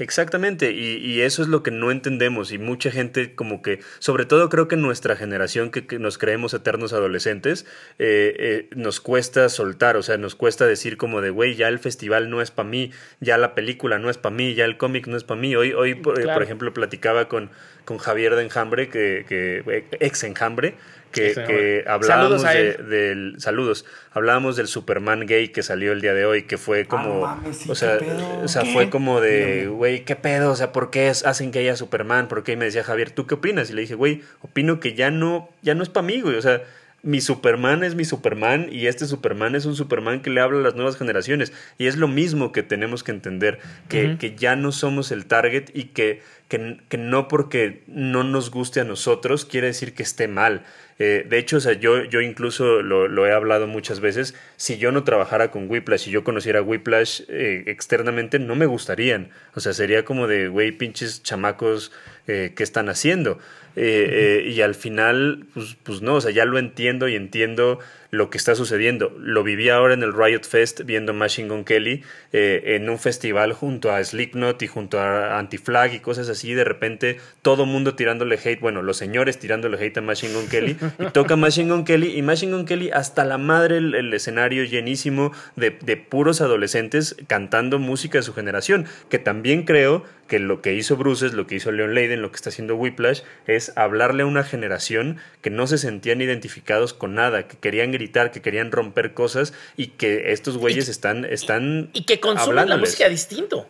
Exactamente, 0.00 0.72
y, 0.72 1.20
eso 1.20 1.42
es 1.42 1.48
lo 1.48 1.62
que 1.62 1.70
no 1.70 1.90
entendemos 1.90 2.52
y 2.52 2.58
mucha 2.58 2.90
gente 2.90 3.34
como 3.34 3.60
que, 3.60 3.80
sobre 3.98 4.24
todo 4.24 4.48
creo 4.48 4.66
que 4.66 4.76
nuestra 4.76 5.14
generación 5.14 5.70
que, 5.70 5.98
nos 5.98 6.16
creemos 6.16 6.54
eternos 6.54 6.94
adolescentes, 6.94 7.66
eh, 7.98 8.34
eh, 8.38 8.68
nos 8.74 9.00
cuesta 9.00 9.50
soltar, 9.50 9.98
o 9.98 10.02
sea, 10.02 10.16
nos 10.16 10.34
cuesta 10.36 10.66
decir 10.66 10.96
como 10.96 11.20
de, 11.20 11.28
güey, 11.28 11.54
ya 11.54 11.68
el 11.68 11.78
festival 11.78 12.30
no 12.30 12.40
es 12.40 12.50
para 12.50 12.66
mí, 12.66 12.92
ya 13.20 13.36
la 13.36 13.54
película 13.54 13.98
no 13.98 14.08
es 14.08 14.16
para 14.16 14.34
mí, 14.34 14.54
ya 14.54 14.64
el 14.64 14.78
cómic 14.78 15.06
no 15.06 15.18
es 15.18 15.24
para 15.24 15.38
mí. 15.38 15.54
Hoy, 15.54 15.74
hoy 15.74 15.94
por, 15.96 16.18
ejemplo, 16.42 16.72
platicaba 16.72 17.28
con, 17.28 17.50
con 17.84 17.98
Javier 17.98 18.36
de 18.36 18.44
Enjambre, 18.44 18.88
que, 18.88 19.26
que 19.28 19.84
ex 20.00 20.24
Enjambre, 20.24 20.76
que, 21.10 21.84
hablábamos 21.86 22.42
del 22.42 23.34
saludos. 23.38 23.84
Hablábamos 24.12 24.56
del 24.56 24.66
Superman 24.66 25.26
gay 25.26 25.48
que 25.48 25.62
salió 25.62 25.92
el 25.92 26.00
día 26.00 26.14
de 26.14 26.24
hoy 26.24 26.42
que 26.44 26.58
fue 26.58 26.86
como 26.86 27.22
o 27.68 27.74
sea 27.74 27.98
o 28.42 28.48
sea 28.48 28.64
fue 28.64 28.90
como 28.90 29.20
de 29.20 29.68
güey 29.68 30.04
qué 30.04 30.16
pedo 30.16 30.50
o 30.50 30.56
sea 30.56 30.72
por 30.72 30.90
qué 30.90 31.08
hacen 31.08 31.52
que 31.52 31.60
haya 31.60 31.76
Superman 31.76 32.28
por 32.28 32.42
qué 32.42 32.52
y 32.52 32.56
me 32.56 32.64
decía 32.64 32.82
Javier 32.82 33.10
tú 33.10 33.26
qué 33.26 33.34
opinas 33.34 33.70
y 33.70 33.74
le 33.74 33.82
dije 33.82 33.94
güey 33.94 34.22
opino 34.40 34.80
que 34.80 34.94
ya 34.94 35.10
no 35.10 35.48
ya 35.62 35.74
no 35.74 35.82
es 35.82 35.88
para 35.88 36.06
mí 36.06 36.20
güey. 36.20 36.36
O 36.36 36.42
sea 36.42 36.62
mi 37.02 37.20
Superman 37.20 37.82
es 37.82 37.94
mi 37.94 38.04
Superman 38.04 38.68
y 38.70 38.86
este 38.86 39.06
Superman 39.06 39.54
es 39.54 39.64
un 39.64 39.74
Superman 39.74 40.20
que 40.20 40.30
le 40.30 40.40
habla 40.40 40.58
a 40.58 40.62
las 40.62 40.74
nuevas 40.74 40.96
generaciones. 40.96 41.52
Y 41.78 41.86
es 41.86 41.96
lo 41.96 42.08
mismo 42.08 42.52
que 42.52 42.62
tenemos 42.62 43.02
que 43.02 43.12
entender, 43.12 43.58
que, 43.88 44.18
que 44.18 44.36
ya 44.36 44.56
no 44.56 44.70
somos 44.72 45.10
el 45.10 45.26
target 45.26 45.70
y 45.72 45.84
que, 45.84 46.22
que, 46.48 46.78
que, 46.88 46.98
no 46.98 47.28
porque 47.28 47.82
no 47.86 48.22
nos 48.22 48.50
guste 48.50 48.80
a 48.80 48.84
nosotros 48.84 49.44
quiere 49.44 49.68
decir 49.68 49.94
que 49.94 50.02
esté 50.02 50.28
mal. 50.28 50.62
Eh, 51.02 51.24
de 51.26 51.38
hecho, 51.38 51.56
o 51.56 51.60
sea, 51.60 51.72
yo, 51.72 52.04
yo 52.04 52.20
incluso 52.20 52.82
lo, 52.82 53.26
he 53.26 53.32
hablado 53.32 53.66
muchas 53.66 54.00
veces, 54.00 54.34
si 54.56 54.76
yo 54.76 54.92
no 54.92 55.02
trabajara 55.02 55.50
con 55.50 55.70
Whiplash, 55.70 56.00
si 56.02 56.10
yo 56.10 56.24
conociera 56.24 56.60
Whiplash 56.60 57.22
eh, 57.28 57.64
externamente, 57.68 58.38
no 58.38 58.54
me 58.54 58.66
gustarían. 58.66 59.30
O 59.54 59.60
sea, 59.60 59.72
sería 59.72 60.04
como 60.04 60.26
de, 60.26 60.48
güey, 60.48 60.72
pinches 60.72 61.22
chamacos, 61.22 61.90
eh, 62.30 62.52
¿qué 62.54 62.62
están 62.62 62.88
haciendo? 62.88 63.38
y 63.76 64.60
al 64.60 64.74
final, 64.74 65.46
pues, 65.54 65.76
pues 65.84 66.02
no, 66.02 66.16
o 66.16 66.20
sea, 66.20 66.32
ya 66.32 66.44
lo 66.44 66.58
entiendo 66.58 67.08
y 67.08 67.14
entiendo 67.14 67.78
lo 68.10 68.30
que 68.30 68.38
está 68.38 68.54
sucediendo. 68.54 69.12
Lo 69.18 69.42
viví 69.42 69.68
ahora 69.68 69.94
en 69.94 70.02
el 70.02 70.12
Riot 70.12 70.42
Fest 70.42 70.82
viendo 70.84 71.14
Machine 71.14 71.48
Gun 71.48 71.64
Kelly 71.64 72.02
eh, 72.32 72.62
en 72.76 72.88
un 72.90 72.98
festival 72.98 73.52
junto 73.52 73.92
a 73.92 74.02
Slipknot 74.02 74.60
y 74.62 74.66
junto 74.66 75.00
a 75.00 75.38
Anti-Flag 75.38 75.94
y 75.94 76.00
cosas 76.00 76.28
así. 76.28 76.52
De 76.54 76.64
repente 76.64 77.18
todo 77.42 77.66
mundo 77.66 77.94
tirándole 77.94 78.38
hate, 78.42 78.60
bueno, 78.60 78.82
los 78.82 78.96
señores 78.96 79.38
tirándole 79.38 79.78
hate 79.78 79.98
a 79.98 80.00
Machine 80.00 80.34
Gun 80.34 80.48
Kelly 80.48 80.76
y 80.98 81.04
toca 81.12 81.36
Machine 81.36 81.70
Gun 81.70 81.84
Kelly 81.84 82.16
y 82.16 82.22
Machine 82.22 82.52
Gun 82.52 82.66
Kelly 82.66 82.90
hasta 82.90 83.24
la 83.24 83.38
madre 83.38 83.78
el, 83.78 84.10
escenario 84.12 84.64
llenísimo 84.64 85.32
de, 85.54 85.70
puros 85.96 86.40
adolescentes 86.40 87.16
cantando 87.28 87.78
música 87.78 88.18
de 88.18 88.22
su 88.22 88.34
generación, 88.34 88.86
que 89.08 89.18
también 89.18 89.64
creo 89.64 90.04
que 90.26 90.38
lo 90.38 90.62
que 90.62 90.74
hizo 90.74 90.96
Bruces, 90.96 91.32
lo 91.32 91.46
que 91.46 91.56
hizo 91.56 91.70
Leon 91.70 91.94
Leiden, 91.94 92.19
lo 92.20 92.30
que 92.30 92.36
está 92.36 92.50
haciendo 92.50 92.76
Whiplash, 92.76 93.22
es 93.46 93.72
hablarle 93.76 94.22
a 94.22 94.26
una 94.26 94.44
generación 94.44 95.18
que 95.42 95.50
no 95.50 95.66
se 95.66 95.78
sentían 95.78 96.20
identificados 96.20 96.94
con 96.94 97.14
nada, 97.14 97.46
que 97.48 97.56
querían 97.56 97.92
gritar, 97.92 98.30
que 98.30 98.40
querían 98.40 98.72
romper 98.72 99.14
cosas 99.14 99.52
y 99.76 99.88
que 99.88 100.32
estos 100.32 100.56
güeyes 100.56 100.88
están, 100.88 101.24
están. 101.24 101.90
Y, 101.92 102.04
que 102.04 102.20
consumen 102.20 102.68
la 102.68 102.76
música 102.76 103.08
distinto. 103.08 103.66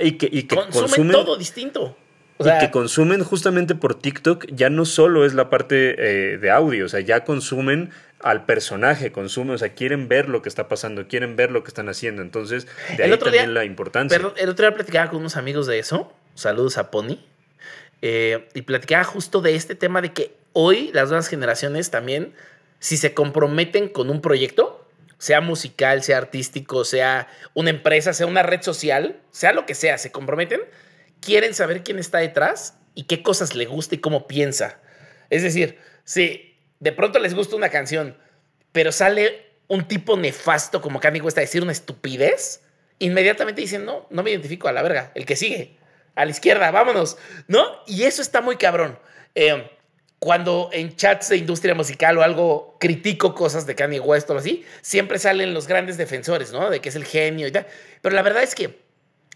y 0.00 0.12
que, 0.12 0.28
y 0.30 0.44
que 0.44 0.56
consumen, 0.56 1.12
todo 1.12 1.36
distinto. 1.36 1.96
y 2.38 2.58
que 2.58 2.70
consumen 2.70 3.22
justamente 3.24 3.74
por 3.74 3.94
TikTok 3.94 4.46
ya 4.50 4.70
no 4.70 4.84
solo 4.84 5.24
es 5.24 5.34
la 5.34 5.50
parte 5.50 5.94
eh, 5.98 6.38
de 6.38 6.50
audio, 6.50 6.86
o 6.86 6.88
sea, 6.88 7.00
ya 7.00 7.24
consumen 7.24 7.90
al 8.24 8.46
personaje, 8.46 9.12
consumen, 9.12 9.54
o 9.54 9.58
sea, 9.58 9.74
quieren 9.74 10.08
ver 10.08 10.30
lo 10.30 10.40
que 10.40 10.48
está 10.48 10.66
pasando, 10.66 11.06
quieren 11.08 11.36
ver 11.36 11.50
lo 11.50 11.62
que 11.62 11.68
están 11.68 11.90
haciendo. 11.90 12.22
Entonces, 12.22 12.66
de 12.96 13.04
ahí 13.04 13.18
también 13.18 13.52
la 13.52 13.66
importancia. 13.66 14.16
Pero 14.16 14.34
el 14.38 14.48
otro 14.48 14.66
día 14.66 14.74
platicaba 14.74 15.10
con 15.10 15.20
unos 15.20 15.36
amigos 15.36 15.66
de 15.66 15.78
eso. 15.78 16.10
Saludos 16.34 16.78
a 16.78 16.90
Pony. 16.90 17.18
Eh, 18.06 18.48
y 18.52 18.60
platicaba 18.60 19.02
justo 19.02 19.40
de 19.40 19.54
este 19.54 19.74
tema 19.74 20.02
de 20.02 20.12
que 20.12 20.36
hoy 20.52 20.90
las 20.92 21.08
nuevas 21.08 21.26
generaciones 21.26 21.90
también, 21.90 22.34
si 22.78 22.98
se 22.98 23.14
comprometen 23.14 23.88
con 23.88 24.10
un 24.10 24.20
proyecto, 24.20 24.86
sea 25.16 25.40
musical, 25.40 26.02
sea 26.02 26.18
artístico, 26.18 26.84
sea 26.84 27.28
una 27.54 27.70
empresa, 27.70 28.12
sea 28.12 28.26
una 28.26 28.42
red 28.42 28.60
social, 28.60 29.22
sea 29.30 29.54
lo 29.54 29.64
que 29.64 29.74
sea, 29.74 29.96
se 29.96 30.12
comprometen, 30.12 30.60
quieren 31.20 31.54
saber 31.54 31.82
quién 31.82 31.98
está 31.98 32.18
detrás 32.18 32.76
y 32.94 33.04
qué 33.04 33.22
cosas 33.22 33.54
le 33.54 33.64
gusta 33.64 33.94
y 33.94 33.98
cómo 34.00 34.26
piensa. 34.26 34.82
Es 35.30 35.42
decir, 35.42 35.78
si 36.04 36.58
de 36.80 36.92
pronto 36.92 37.18
les 37.20 37.32
gusta 37.32 37.56
una 37.56 37.70
canción, 37.70 38.18
pero 38.72 38.92
sale 38.92 39.46
un 39.66 39.88
tipo 39.88 40.18
nefasto 40.18 40.82
como 40.82 41.00
Kanye 41.00 41.22
West 41.22 41.38
a 41.38 41.40
decir 41.40 41.62
una 41.62 41.72
estupidez, 41.72 42.60
inmediatamente 42.98 43.62
dicen, 43.62 43.86
no, 43.86 44.06
no 44.10 44.22
me 44.22 44.30
identifico 44.30 44.68
a 44.68 44.72
la 44.72 44.82
verga, 44.82 45.10
el 45.14 45.24
que 45.24 45.36
sigue, 45.36 45.78
a 46.14 46.24
la 46.24 46.30
izquierda, 46.30 46.70
vámonos, 46.70 47.16
¿no? 47.48 47.64
Y 47.86 48.04
eso 48.04 48.22
está 48.22 48.40
muy 48.40 48.56
cabrón. 48.56 48.98
Eh, 49.34 49.70
cuando 50.18 50.70
en 50.72 50.96
chats 50.96 51.28
de 51.28 51.36
industria 51.36 51.74
musical 51.74 52.16
o 52.16 52.22
algo 52.22 52.76
critico 52.80 53.34
cosas 53.34 53.66
de 53.66 53.74
Kanye 53.74 54.00
West 54.00 54.30
o 54.30 54.38
así, 54.38 54.64
siempre 54.80 55.18
salen 55.18 55.52
los 55.52 55.66
grandes 55.66 55.98
defensores, 55.98 56.52
¿no? 56.52 56.70
De 56.70 56.80
que 56.80 56.88
es 56.88 56.96
el 56.96 57.04
genio 57.04 57.46
y 57.46 57.52
tal. 57.52 57.66
Pero 58.00 58.14
la 58.14 58.22
verdad 58.22 58.42
es 58.42 58.54
que 58.54 58.64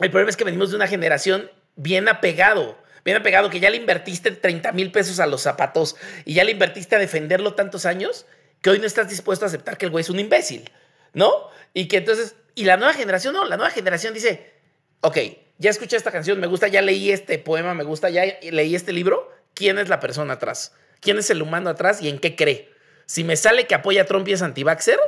el 0.00 0.10
problema 0.10 0.30
es 0.30 0.36
que 0.36 0.44
venimos 0.44 0.70
de 0.70 0.76
una 0.76 0.86
generación 0.86 1.50
bien 1.76 2.08
apegado 2.08 2.78
bien 3.04 3.22
pegado 3.22 3.50
que 3.50 3.60
ya 3.60 3.70
le 3.70 3.76
invertiste 3.76 4.30
30 4.30 4.72
mil 4.72 4.92
pesos 4.92 5.20
a 5.20 5.26
los 5.26 5.42
zapatos 5.42 5.96
y 6.24 6.34
ya 6.34 6.44
le 6.44 6.52
invertiste 6.52 6.96
a 6.96 6.98
defenderlo 6.98 7.54
tantos 7.54 7.86
años 7.86 8.26
que 8.60 8.70
hoy 8.70 8.78
no 8.78 8.86
estás 8.86 9.08
dispuesto 9.08 9.44
a 9.44 9.48
aceptar 9.48 9.78
que 9.78 9.86
el 9.86 9.90
güey 9.90 10.02
es 10.02 10.10
un 10.10 10.18
imbécil, 10.18 10.70
¿no? 11.14 11.48
Y 11.74 11.88
que 11.88 11.98
entonces, 11.98 12.34
y 12.54 12.64
la 12.64 12.76
nueva 12.76 12.92
generación, 12.92 13.34
no, 13.34 13.44
la 13.44 13.56
nueva 13.56 13.70
generación 13.70 14.14
dice, 14.14 14.52
ok, 15.00 15.16
ya 15.58 15.70
escuché 15.70 15.96
esta 15.96 16.12
canción, 16.12 16.40
me 16.40 16.46
gusta, 16.46 16.68
ya 16.68 16.82
leí 16.82 17.10
este 17.10 17.38
poema, 17.38 17.74
me 17.74 17.84
gusta, 17.84 18.08
ya 18.10 18.22
leí 18.42 18.74
este 18.74 18.92
libro, 18.92 19.32
¿quién 19.54 19.78
es 19.78 19.88
la 19.88 20.00
persona 20.00 20.34
atrás? 20.34 20.72
¿Quién 21.00 21.18
es 21.18 21.30
el 21.30 21.42
humano 21.42 21.70
atrás 21.70 22.00
y 22.00 22.08
en 22.08 22.18
qué 22.18 22.36
cree? 22.36 22.70
Si 23.06 23.24
me 23.24 23.36
sale 23.36 23.66
que 23.66 23.74
apoya 23.74 24.02
a 24.02 24.04
Trump 24.04 24.26
y 24.28 24.32
es 24.32 24.42
anti-vaxxer, 24.42 24.98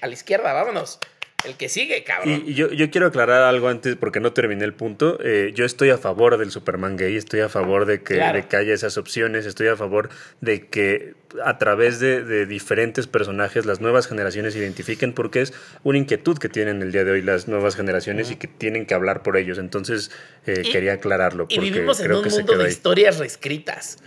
a 0.00 0.06
la 0.06 0.12
izquierda, 0.12 0.52
vámonos. 0.52 0.98
El 1.44 1.56
que 1.56 1.68
sigue, 1.68 2.02
cabrón. 2.04 2.44
Y, 2.46 2.54
yo, 2.54 2.68
quiero 2.90 3.06
aclarar 3.06 3.42
algo 3.42 3.68
antes 3.68 3.96
porque 3.96 4.20
no 4.20 4.32
terminé 4.32 4.64
el 4.64 4.74
punto. 4.74 5.18
Eh, 5.22 5.52
yo 5.54 5.64
estoy 5.64 5.90
a 5.90 5.98
favor 5.98 6.38
del 6.38 6.50
Superman 6.50 6.96
gay, 6.96 7.16
estoy 7.16 7.40
a 7.40 7.48
favor 7.48 7.86
de 7.86 8.02
que, 8.02 8.20
haya 8.20 8.74
esas 8.74 8.98
opciones, 8.98 9.46
estoy 9.46 9.68
a 9.68 9.76
favor 9.76 10.10
de 10.40 10.66
que 10.66 11.14
a 11.44 11.58
través 11.58 12.00
de, 12.00 12.46
diferentes 12.46 13.06
personajes 13.06 13.64
las 13.64 13.80
nuevas 13.80 14.08
generaciones 14.08 14.56
identifiquen 14.56 15.12
porque 15.12 15.42
es 15.42 15.52
una 15.84 15.98
inquietud 15.98 16.38
que 16.38 16.48
tienen 16.48 16.82
el 16.82 16.90
día 16.92 17.04
de 17.04 17.12
hoy 17.12 17.22
las 17.22 17.46
nuevas 17.46 17.76
generaciones 17.76 18.30
y 18.30 18.36
que 18.36 18.48
tienen 18.48 18.86
que 18.86 18.94
hablar 18.94 19.22
por 19.22 19.36
ellos. 19.36 19.58
Entonces 19.58 20.10
eh, 20.46 20.62
quería 20.70 20.94
aclararlo. 20.94 21.46
y 21.48 21.58
vivimos 21.60 22.00
en 22.00 22.12
un 22.12 22.24
mundo 22.24 22.58
de 22.58 22.68
historias 22.68 23.18
reescritas. 23.18 23.98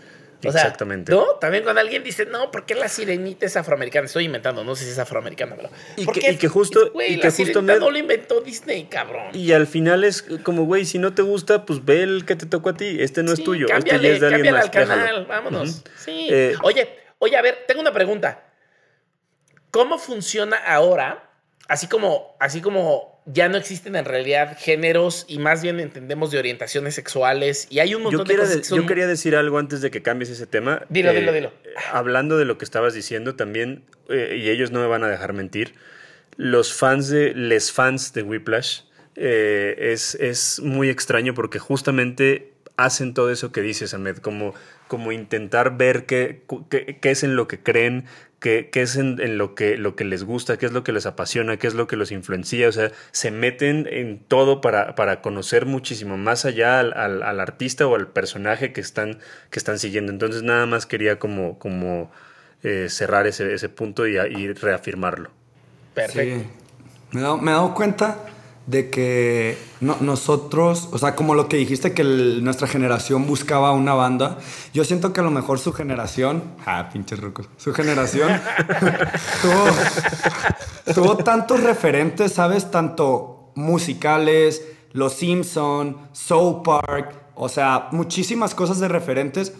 Exactamente. 0.49 1.11
¿no? 1.11 1.25
También 1.39 1.63
cuando 1.63 1.81
alguien 1.81 2.03
dice, 2.03 2.25
no, 2.25 2.51
¿por 2.51 2.65
qué 2.65 2.75
la 2.75 2.87
sirenita 2.87 3.45
es 3.45 3.55
afroamericana? 3.57 4.05
Estoy 4.05 4.25
inventando, 4.25 4.63
no 4.63 4.75
sé 4.75 4.85
si 4.85 4.91
es 4.91 4.99
afroamericana, 4.99 5.55
pero. 5.55 5.69
Y, 5.95 6.05
que, 6.05 6.31
y 6.31 6.37
que, 6.37 6.47
justo. 6.47 6.91
y 7.07 7.19
que 7.19 7.31
justo 7.31 7.61
no 7.61 7.89
lo 7.89 7.97
inventó 7.97 8.41
Disney, 8.41 8.85
cabrón. 8.85 9.27
Y 9.33 9.51
al 9.51 9.67
final 9.67 10.03
es 10.03 10.21
como, 10.43 10.65
güey, 10.65 10.85
si 10.85 10.99
no 10.99 11.13
te 11.13 11.21
gusta, 11.21 11.65
pues 11.65 11.83
ve 11.83 12.03
el 12.03 12.25
que 12.25 12.35
te 12.35 12.45
tocó 12.45 12.69
a 12.69 12.73
ti. 12.73 12.97
Este 12.99 13.23
no 13.23 13.33
es 13.33 13.43
tuyo. 13.43 13.67
este 13.67 13.99
ya 13.99 14.09
es 14.09 14.21
de 14.21 14.27
alguien 14.27 14.53
más. 14.53 14.65
al 14.65 14.71
canal, 14.71 15.25
vámonos. 15.25 15.83
Sí. 15.97 16.27
Eh, 16.29 16.55
oye, 16.63 16.89
oye, 17.19 17.37
a 17.37 17.41
ver, 17.41 17.65
tengo 17.67 17.81
una 17.81 17.93
pregunta. 17.93 18.43
¿Cómo 19.71 19.97
funciona 19.97 20.57
ahora? 20.57 21.29
Así 21.67 21.87
como, 21.87 22.35
así 22.39 22.61
como 22.61 23.12
ya 23.25 23.47
no 23.49 23.57
existen 23.57 23.95
en 23.95 24.05
realidad 24.05 24.57
géneros 24.59 25.25
y 25.27 25.39
más 25.39 25.61
bien 25.61 25.79
entendemos 25.79 26.31
de 26.31 26.39
orientaciones 26.39 26.95
sexuales 26.95 27.67
y 27.69 27.79
hay 27.79 27.95
un 27.95 28.03
montón 28.03 28.27
de 28.27 28.35
cosas 28.35 28.69
Yo 28.69 28.85
quería 28.85 29.07
decir 29.07 29.35
algo 29.35 29.57
antes 29.59 29.81
de 29.81 29.91
que 29.91 30.01
cambies 30.01 30.29
ese 30.29 30.45
tema. 30.45 30.85
Dilo, 30.89 31.13
dilo, 31.13 31.31
dilo. 31.31 31.51
Hablando 31.91 32.37
de 32.37 32.45
lo 32.45 32.57
que 32.57 32.65
estabas 32.65 32.93
diciendo 32.93 33.35
también, 33.35 33.83
eh, 34.09 34.37
y 34.41 34.49
ellos 34.49 34.71
no 34.71 34.79
me 34.81 34.87
van 34.87 35.03
a 35.03 35.07
dejar 35.07 35.33
mentir, 35.33 35.73
los 36.35 36.73
fans 36.73 37.09
de, 37.09 37.33
les 37.33 37.71
fans 37.71 38.13
de 38.13 38.23
Whiplash, 38.23 38.81
eh, 39.15 39.75
es, 39.79 40.15
es 40.15 40.59
muy 40.59 40.89
extraño 40.89 41.33
porque 41.33 41.59
justamente 41.59 42.53
hacen 42.75 43.13
todo 43.13 43.31
eso 43.31 43.51
que 43.51 43.61
dices, 43.61 43.93
Ahmed, 43.93 44.17
como, 44.17 44.53
como 44.93 45.11
intentar 45.11 45.75
ver 45.75 46.05
qué, 46.05 46.43
qué, 46.69 46.99
qué 47.01 47.09
es 47.09 47.23
en 47.23 47.35
lo 47.35 47.47
que 47.47 47.57
creen, 47.57 48.05
qué, 48.39 48.69
qué 48.71 48.83
es 48.83 48.95
en, 48.95 49.19
en, 49.19 49.39
lo, 49.39 49.55
que, 49.55 49.75
lo 49.75 49.95
que 49.95 50.05
les 50.05 50.23
gusta, 50.23 50.57
qué 50.57 50.67
es 50.67 50.71
lo 50.71 50.83
que 50.83 50.91
les 50.91 51.07
apasiona, 51.07 51.57
qué 51.57 51.65
es 51.65 51.73
lo 51.73 51.87
que 51.87 51.95
los 51.95 52.11
influencia, 52.11 52.69
o 52.69 52.71
sea, 52.71 52.91
se 53.09 53.31
meten 53.31 53.87
en 53.89 54.19
todo 54.19 54.61
para, 54.61 54.93
para 54.93 55.23
conocer 55.23 55.65
muchísimo 55.65 56.15
más 56.15 56.45
allá 56.45 56.79
al, 56.79 56.93
al, 56.93 57.23
al, 57.23 57.39
artista 57.39 57.87
o 57.87 57.95
al 57.95 58.07
personaje 58.09 58.71
que 58.71 58.81
están, 58.81 59.17
que 59.49 59.57
están 59.57 59.79
siguiendo. 59.79 60.11
Entonces 60.11 60.43
nada 60.43 60.67
más 60.67 60.85
quería 60.85 61.17
como, 61.17 61.57
como 61.57 62.11
eh, 62.61 62.85
cerrar 62.87 63.25
ese, 63.25 63.51
ese 63.51 63.69
punto 63.69 64.05
y, 64.05 64.15
y 64.15 64.53
reafirmarlo. 64.53 65.31
Perfecto. 65.95 66.39
Sí. 66.39 66.47
Me, 67.13 67.21
he 67.21 67.23
dado, 67.23 67.37
me 67.39 67.49
he 67.49 67.55
dado 67.55 67.73
cuenta 67.73 68.19
de 68.65 68.89
que 68.89 69.57
no, 69.81 69.97
nosotros, 69.99 70.87
o 70.91 70.97
sea, 70.97 71.15
como 71.15 71.35
lo 71.35 71.49
que 71.49 71.57
dijiste 71.57 71.93
que 71.93 72.01
el, 72.01 72.43
nuestra 72.43 72.67
generación 72.67 73.27
buscaba 73.27 73.71
una 73.71 73.93
banda, 73.93 74.37
yo 74.73 74.83
siento 74.85 75.11
que 75.11 75.19
a 75.19 75.23
lo 75.23 75.31
mejor 75.31 75.59
su 75.59 75.73
generación, 75.73 76.43
ah, 76.65 76.89
pinches 76.91 77.19
rucos, 77.19 77.49
su 77.57 77.73
generación 77.73 78.29
tuvo, 79.41 80.93
tuvo 80.93 81.17
tantos 81.17 81.61
referentes, 81.61 82.33
¿sabes? 82.33 82.71
Tanto 82.71 83.51
musicales, 83.55 84.63
Los 84.93 85.13
Simpson, 85.13 85.97
Soul 86.13 86.61
Park, 86.63 87.15
o 87.35 87.49
sea, 87.49 87.89
muchísimas 87.91 88.55
cosas 88.55 88.79
de 88.79 88.87
referentes 88.87 89.53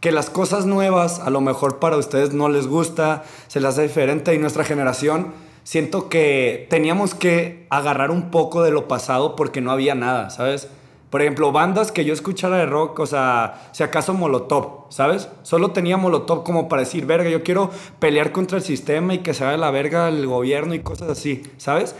que 0.00 0.10
las 0.10 0.30
cosas 0.30 0.66
nuevas 0.66 1.20
a 1.20 1.30
lo 1.30 1.40
mejor 1.40 1.78
para 1.78 1.96
ustedes 1.96 2.32
no 2.32 2.48
les 2.48 2.66
gusta, 2.66 3.22
se 3.46 3.60
las 3.60 3.74
hace 3.74 3.82
diferente 3.82 4.34
y 4.34 4.38
nuestra 4.38 4.64
generación 4.64 5.32
siento 5.64 6.08
que 6.08 6.66
teníamos 6.70 7.14
que 7.14 7.66
agarrar 7.70 8.10
un 8.10 8.30
poco 8.30 8.62
de 8.62 8.70
lo 8.70 8.88
pasado 8.88 9.36
porque 9.36 9.60
no 9.60 9.70
había 9.70 9.94
nada, 9.94 10.30
¿sabes? 10.30 10.68
Por 11.10 11.20
ejemplo, 11.20 11.52
bandas 11.52 11.92
que 11.92 12.06
yo 12.06 12.14
escuchara 12.14 12.56
de 12.56 12.64
rock, 12.64 13.00
o 13.00 13.06
sea, 13.06 13.68
si 13.72 13.82
acaso 13.82 14.14
Molotov, 14.14 14.86
¿sabes? 14.88 15.28
Solo 15.42 15.72
tenía 15.72 15.98
Molotov 15.98 16.42
como 16.42 16.70
para 16.70 16.80
decir, 16.80 17.04
verga, 17.04 17.28
yo 17.28 17.42
quiero 17.42 17.70
pelear 17.98 18.32
contra 18.32 18.56
el 18.56 18.64
sistema 18.64 19.12
y 19.12 19.18
que 19.18 19.34
se 19.34 19.44
vaya 19.44 19.58
la 19.58 19.70
verga 19.70 20.08
el 20.08 20.26
gobierno 20.26 20.72
y 20.72 20.80
cosas 20.80 21.10
así, 21.10 21.42
¿sabes? 21.58 21.94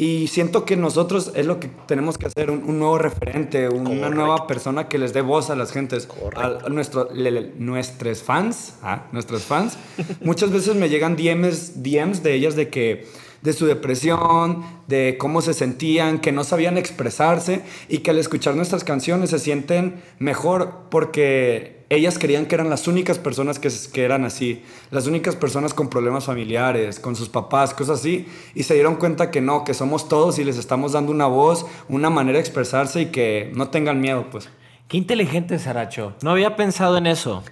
Y 0.00 0.28
siento 0.28 0.64
que 0.64 0.76
nosotros 0.76 1.32
es 1.34 1.44
lo 1.44 1.58
que 1.58 1.66
tenemos 1.86 2.18
que 2.18 2.26
hacer, 2.26 2.52
un, 2.52 2.62
un 2.62 2.78
nuevo 2.78 2.98
referente, 2.98 3.68
una 3.68 3.90
Correcto. 3.90 4.10
nueva 4.14 4.46
persona 4.46 4.86
que 4.88 4.96
les 4.96 5.12
dé 5.12 5.22
voz 5.22 5.50
a 5.50 5.56
las 5.56 5.72
gentes, 5.72 6.06
a, 6.36 6.66
a 6.66 6.68
nuestro, 6.68 7.08
le, 7.12 7.32
le, 7.32 7.52
nuestros 7.58 8.22
fans, 8.22 8.74
ah, 8.82 9.08
nuestros 9.10 9.42
fans. 9.42 9.76
Muchas 10.22 10.52
veces 10.52 10.76
me 10.76 10.88
llegan 10.88 11.16
DMs, 11.16 11.82
DMs 11.82 12.22
de 12.22 12.34
ellas 12.34 12.54
de 12.54 12.68
que 12.68 13.08
de 13.42 13.52
su 13.52 13.66
depresión, 13.66 14.64
de 14.86 15.16
cómo 15.18 15.40
se 15.40 15.54
sentían, 15.54 16.18
que 16.18 16.32
no 16.32 16.44
sabían 16.44 16.78
expresarse 16.78 17.62
y 17.88 17.98
que 17.98 18.10
al 18.10 18.18
escuchar 18.18 18.56
nuestras 18.56 18.84
canciones 18.84 19.30
se 19.30 19.38
sienten 19.38 20.02
mejor 20.18 20.72
porque 20.90 21.78
ellas 21.90 22.18
creían 22.18 22.46
que 22.46 22.54
eran 22.54 22.68
las 22.68 22.86
únicas 22.86 23.18
personas 23.18 23.58
que, 23.58 23.70
que 23.92 24.04
eran 24.04 24.24
así, 24.24 24.62
las 24.90 25.06
únicas 25.06 25.36
personas 25.36 25.72
con 25.72 25.88
problemas 25.88 26.24
familiares, 26.24 27.00
con 27.00 27.16
sus 27.16 27.28
papás, 27.28 27.72
cosas 27.72 28.00
así, 28.00 28.26
y 28.54 28.64
se 28.64 28.74
dieron 28.74 28.96
cuenta 28.96 29.30
que 29.30 29.40
no, 29.40 29.64
que 29.64 29.72
somos 29.72 30.08
todos 30.08 30.38
y 30.38 30.44
les 30.44 30.58
estamos 30.58 30.92
dando 30.92 31.12
una 31.12 31.26
voz, 31.26 31.64
una 31.88 32.10
manera 32.10 32.36
de 32.36 32.40
expresarse 32.40 33.02
y 33.02 33.06
que 33.06 33.52
no 33.54 33.68
tengan 33.68 34.00
miedo, 34.00 34.26
pues. 34.30 34.50
Qué 34.88 34.96
inteligente, 34.96 35.58
Saracho. 35.58 36.14
No 36.22 36.30
había 36.30 36.56
pensado 36.56 36.96
en 36.96 37.06
eso. 37.06 37.42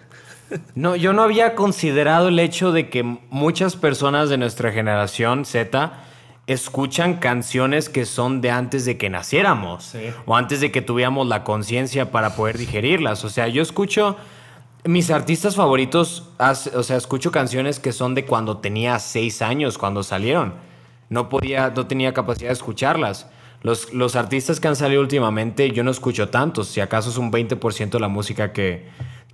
No, 0.74 0.96
yo 0.96 1.12
no 1.12 1.22
había 1.22 1.54
considerado 1.54 2.28
el 2.28 2.38
hecho 2.38 2.72
de 2.72 2.88
que 2.88 3.02
muchas 3.02 3.76
personas 3.76 4.28
de 4.28 4.38
nuestra 4.38 4.72
generación 4.72 5.44
Z 5.44 5.92
escuchan 6.46 7.14
canciones 7.14 7.88
que 7.88 8.04
son 8.04 8.40
de 8.40 8.50
antes 8.50 8.84
de 8.84 8.96
que 8.96 9.10
naciéramos 9.10 9.84
sí. 9.84 10.10
o 10.26 10.36
antes 10.36 10.60
de 10.60 10.70
que 10.70 10.80
tuviéramos 10.80 11.26
la 11.26 11.42
conciencia 11.42 12.12
para 12.12 12.36
poder 12.36 12.58
digerirlas. 12.58 13.24
O 13.24 13.28
sea, 13.28 13.48
yo 13.48 13.62
escucho 13.62 14.16
mis 14.84 15.10
artistas 15.10 15.56
favoritos, 15.56 16.30
o 16.38 16.82
sea, 16.82 16.96
escucho 16.96 17.32
canciones 17.32 17.80
que 17.80 17.92
son 17.92 18.14
de 18.14 18.24
cuando 18.24 18.58
tenía 18.58 18.98
seis 19.00 19.42
años, 19.42 19.78
cuando 19.78 20.02
salieron. 20.02 20.54
No 21.08 21.28
podía, 21.28 21.72
no 21.74 21.86
tenía 21.86 22.14
capacidad 22.14 22.50
de 22.50 22.54
escucharlas. 22.54 23.28
Los, 23.62 23.92
los 23.92 24.14
artistas 24.14 24.60
que 24.60 24.68
han 24.68 24.76
salido 24.76 25.00
últimamente, 25.00 25.70
yo 25.72 25.82
no 25.82 25.90
escucho 25.90 26.28
tantos, 26.28 26.68
si 26.68 26.80
acaso 26.80 27.10
es 27.10 27.16
un 27.16 27.32
20% 27.32 27.90
de 27.90 28.00
la 28.00 28.06
música 28.06 28.52
que, 28.52 28.86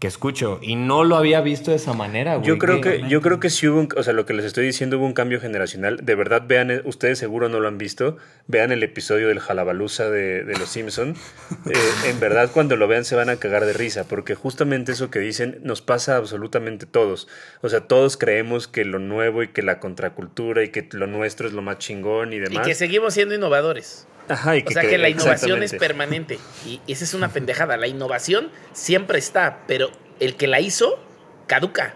que 0.02 0.08
escucho 0.08 0.58
y 0.60 0.74
no 0.74 1.04
lo 1.04 1.14
había 1.14 1.40
visto 1.42 1.70
de 1.70 1.76
esa 1.76 1.92
manera. 1.92 2.34
Güey. 2.34 2.48
Yo 2.48 2.58
creo 2.58 2.80
que 2.80 3.04
yo 3.08 3.20
creo 3.20 3.38
que 3.38 3.50
sí 3.50 3.68
hubo, 3.68 3.78
un, 3.78 3.88
o 3.96 4.02
sea, 4.02 4.12
lo 4.12 4.26
que 4.26 4.34
les 4.34 4.44
estoy 4.44 4.66
diciendo 4.66 4.98
hubo 4.98 5.06
un 5.06 5.12
cambio 5.12 5.40
generacional. 5.40 6.00
De 6.02 6.16
verdad 6.16 6.42
vean, 6.44 6.72
eh, 6.72 6.82
ustedes 6.84 7.20
seguro 7.20 7.48
no 7.48 7.60
lo 7.60 7.68
han 7.68 7.78
visto, 7.78 8.16
vean 8.48 8.72
el 8.72 8.82
episodio 8.82 9.28
del 9.28 9.38
Jalabaluza 9.38 10.10
de, 10.10 10.42
de 10.42 10.58
Los 10.58 10.70
Simpson. 10.70 11.14
Eh, 11.66 12.08
en 12.08 12.18
verdad 12.18 12.50
cuando 12.52 12.76
lo 12.76 12.88
vean 12.88 13.04
se 13.04 13.14
van 13.14 13.28
a 13.28 13.36
cagar 13.36 13.64
de 13.66 13.72
risa 13.72 14.04
porque 14.08 14.34
justamente 14.34 14.92
eso 14.92 15.10
que 15.10 15.20
dicen 15.20 15.60
nos 15.62 15.80
pasa 15.80 16.14
a 16.14 16.16
absolutamente 16.16 16.86
todos. 16.86 17.28
O 17.60 17.68
sea, 17.68 17.82
todos 17.82 18.16
creemos 18.16 18.66
que 18.66 18.84
lo 18.84 18.98
nuevo 18.98 19.44
y 19.44 19.48
que 19.48 19.62
la 19.62 19.78
contracultura 19.78 20.64
y 20.64 20.70
que 20.70 20.88
lo 20.90 21.06
nuestro 21.06 21.46
es 21.46 21.52
lo 21.52 21.62
más 21.62 21.78
chingón 21.78 22.32
y 22.32 22.40
demás. 22.40 22.66
Y 22.66 22.68
que 22.70 22.74
seguimos 22.74 23.14
siendo 23.14 23.34
innovadores. 23.34 24.08
Ajá, 24.28 24.56
y 24.56 24.64
o 24.66 24.70
sea 24.70 24.82
que 24.82 24.98
la 24.98 25.08
innovación 25.08 25.62
es 25.62 25.74
permanente. 25.74 26.38
Y 26.66 26.80
esa 26.86 27.04
es 27.04 27.14
una 27.14 27.28
pendejada. 27.28 27.76
La 27.76 27.86
innovación 27.86 28.50
siempre 28.72 29.18
está, 29.18 29.64
pero 29.66 29.90
el 30.20 30.36
que 30.36 30.46
la 30.46 30.60
hizo 30.60 30.98
caduca. 31.46 31.94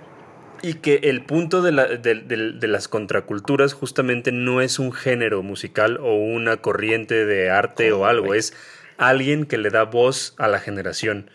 Y 0.62 0.74
que 0.74 0.96
el 1.04 1.24
punto 1.24 1.62
de, 1.62 1.72
la, 1.72 1.86
de, 1.86 2.14
de, 2.14 2.52
de, 2.52 2.68
las 2.68 2.88
contraculturas 2.88 3.74
justamente 3.74 4.32
no 4.32 4.60
es 4.60 4.78
un 4.78 4.92
género 4.92 5.42
musical 5.42 5.98
o 5.98 6.14
una 6.14 6.56
corriente 6.56 7.26
de 7.26 7.50
arte 7.50 7.92
o 7.92 8.06
algo, 8.06 8.34
es 8.34 8.54
alguien 8.96 9.44
que 9.44 9.58
le 9.58 9.70
da 9.70 9.84
voz 9.84 10.34
a 10.38 10.48
la 10.48 10.58
generación. 10.58 11.30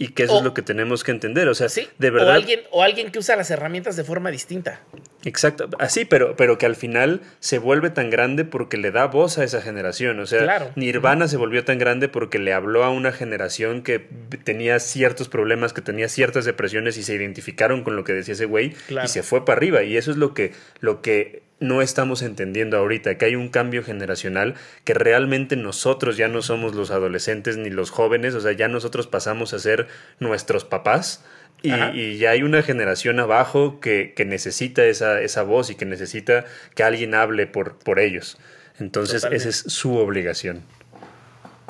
Y 0.00 0.08
que 0.08 0.24
eso 0.24 0.34
o, 0.34 0.38
es 0.38 0.44
lo 0.44 0.54
que 0.54 0.62
tenemos 0.62 1.02
que 1.02 1.10
entender. 1.10 1.48
O 1.48 1.54
sea, 1.54 1.68
sí, 1.68 1.88
de 1.98 2.10
verdad. 2.10 2.28
O 2.28 2.32
alguien, 2.32 2.60
o 2.70 2.82
alguien 2.82 3.10
que 3.10 3.18
usa 3.18 3.34
las 3.34 3.50
herramientas 3.50 3.96
de 3.96 4.04
forma 4.04 4.30
distinta. 4.30 4.80
Exacto, 5.28 5.68
así, 5.78 6.06
pero, 6.06 6.36
pero 6.36 6.56
que 6.56 6.64
al 6.64 6.74
final 6.74 7.20
se 7.38 7.58
vuelve 7.58 7.90
tan 7.90 8.08
grande 8.08 8.46
porque 8.46 8.78
le 8.78 8.90
da 8.90 9.06
voz 9.06 9.36
a 9.36 9.44
esa 9.44 9.60
generación. 9.60 10.18
O 10.20 10.26
sea, 10.26 10.42
claro. 10.42 10.70
Nirvana 10.74 11.28
se 11.28 11.36
volvió 11.36 11.64
tan 11.64 11.78
grande 11.78 12.08
porque 12.08 12.38
le 12.38 12.54
habló 12.54 12.82
a 12.82 12.90
una 12.90 13.12
generación 13.12 13.82
que 13.82 13.98
tenía 14.44 14.80
ciertos 14.80 15.28
problemas, 15.28 15.74
que 15.74 15.82
tenía 15.82 16.08
ciertas 16.08 16.46
depresiones 16.46 16.96
y 16.96 17.02
se 17.02 17.14
identificaron 17.14 17.84
con 17.84 17.94
lo 17.94 18.04
que 18.04 18.14
decía 18.14 18.32
ese 18.32 18.46
güey 18.46 18.70
claro. 18.86 19.04
y 19.04 19.08
se 19.08 19.22
fue 19.22 19.44
para 19.44 19.58
arriba. 19.58 19.82
Y 19.82 19.98
eso 19.98 20.10
es 20.10 20.16
lo 20.16 20.32
que, 20.32 20.52
lo 20.80 21.02
que 21.02 21.42
no 21.60 21.82
estamos 21.82 22.22
entendiendo 22.22 22.78
ahorita, 22.78 23.18
que 23.18 23.26
hay 23.26 23.36
un 23.36 23.48
cambio 23.48 23.82
generacional, 23.82 24.54
que 24.84 24.94
realmente 24.94 25.56
nosotros 25.56 26.16
ya 26.16 26.28
no 26.28 26.40
somos 26.42 26.74
los 26.74 26.90
adolescentes 26.90 27.56
ni 27.56 27.70
los 27.70 27.90
jóvenes, 27.90 28.34
o 28.34 28.40
sea, 28.40 28.52
ya 28.52 28.68
nosotros 28.68 29.06
pasamos 29.06 29.52
a 29.52 29.58
ser 29.58 29.88
nuestros 30.20 30.64
papás. 30.64 31.24
Y, 31.60 31.72
y, 31.72 32.18
ya 32.18 32.30
hay 32.30 32.42
una 32.44 32.62
generación 32.62 33.18
abajo 33.18 33.80
que, 33.80 34.12
que 34.14 34.24
necesita 34.24 34.84
esa, 34.84 35.20
esa, 35.20 35.42
voz 35.42 35.70
y 35.70 35.74
que 35.74 35.84
necesita 35.86 36.44
que 36.76 36.84
alguien 36.84 37.14
hable 37.14 37.48
por, 37.48 37.78
por 37.78 37.98
ellos. 37.98 38.38
Entonces, 38.78 39.22
Totalmente. 39.22 39.48
esa 39.48 39.66
es 39.66 39.72
su 39.72 39.96
obligación. 39.96 40.62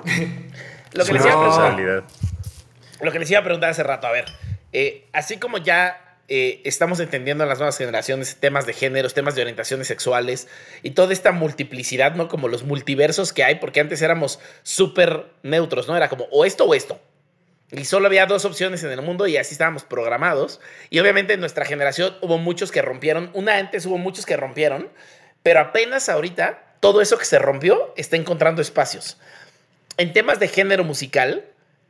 lo, 0.93 1.05
que 1.05 1.12
les 1.14 1.24
iba 1.24 2.05
lo 3.01 3.12
que 3.12 3.18
les 3.18 3.30
iba 3.30 3.41
a 3.41 3.45
preguntar 3.45 3.70
hace 3.70 3.82
rato, 3.82 4.07
a 4.07 4.12
ver, 4.12 4.26
eh, 4.72 5.07
así 5.12 5.39
como 5.39 5.59
ya 5.59 6.18
eh, 6.28 6.61
estamos 6.64 7.01
entendiendo 7.01 7.45
en 7.45 7.49
las 7.49 7.59
nuevas 7.59 7.78
generaciones 7.78 8.36
temas 8.36 8.66
de 8.66 8.74
géneros, 8.74 9.14
temas 9.14 9.34
de 9.34 9.41
orientaciones 9.41 9.86
sexuales 9.86 10.49
y 10.82 10.91
toda 10.91 11.14
esta 11.14 11.32
multiplicidad, 11.32 12.14
¿no? 12.14 12.28
Como 12.28 12.49
los 12.49 12.64
multiversos 12.64 13.32
que 13.32 13.45
hay, 13.45 13.55
porque 13.55 13.80
antes 13.80 14.03
éramos 14.03 14.39
súper 14.62 15.26
neutros, 15.43 15.89
¿no? 15.89 15.97
Era 15.97 16.11
como 16.11 16.26
o 16.30 16.45
esto 16.45 16.64
o 16.64 16.74
esto. 16.74 17.01
Y 17.71 17.85
solo 17.85 18.07
había 18.07 18.27
dos 18.27 18.45
opciones 18.45 18.83
en 18.83 18.91
el 18.91 19.03
mundo 19.03 19.27
y 19.27 19.37
así 19.37 19.53
estábamos 19.53 19.85
programados. 19.85 20.61
Y 20.89 21.01
obviamente 21.01 21.35
en 21.35 21.41
nuestra 21.41 21.64
generación 21.64 22.16
hubo 22.23 22.39
muchos 22.39 22.73
que 22.73 22.81
rompieron. 22.81 23.31
Una 23.35 23.59
antes 23.59 23.85
hubo 23.85 23.99
muchos 23.99 24.25
que 24.25 24.37
rompieron, 24.37 24.89
pero 25.43 25.61
apenas 25.61 26.09
ahorita 26.09 26.77
todo 26.81 27.01
eso 27.03 27.19
que 27.19 27.25
se 27.25 27.39
rompió 27.39 27.93
está 27.97 28.16
encontrando 28.16 28.62
espacios. 28.62 29.19
En 29.97 30.12
temas 30.12 30.39
de 30.39 30.49
género 30.49 30.85
musical, 30.85 31.45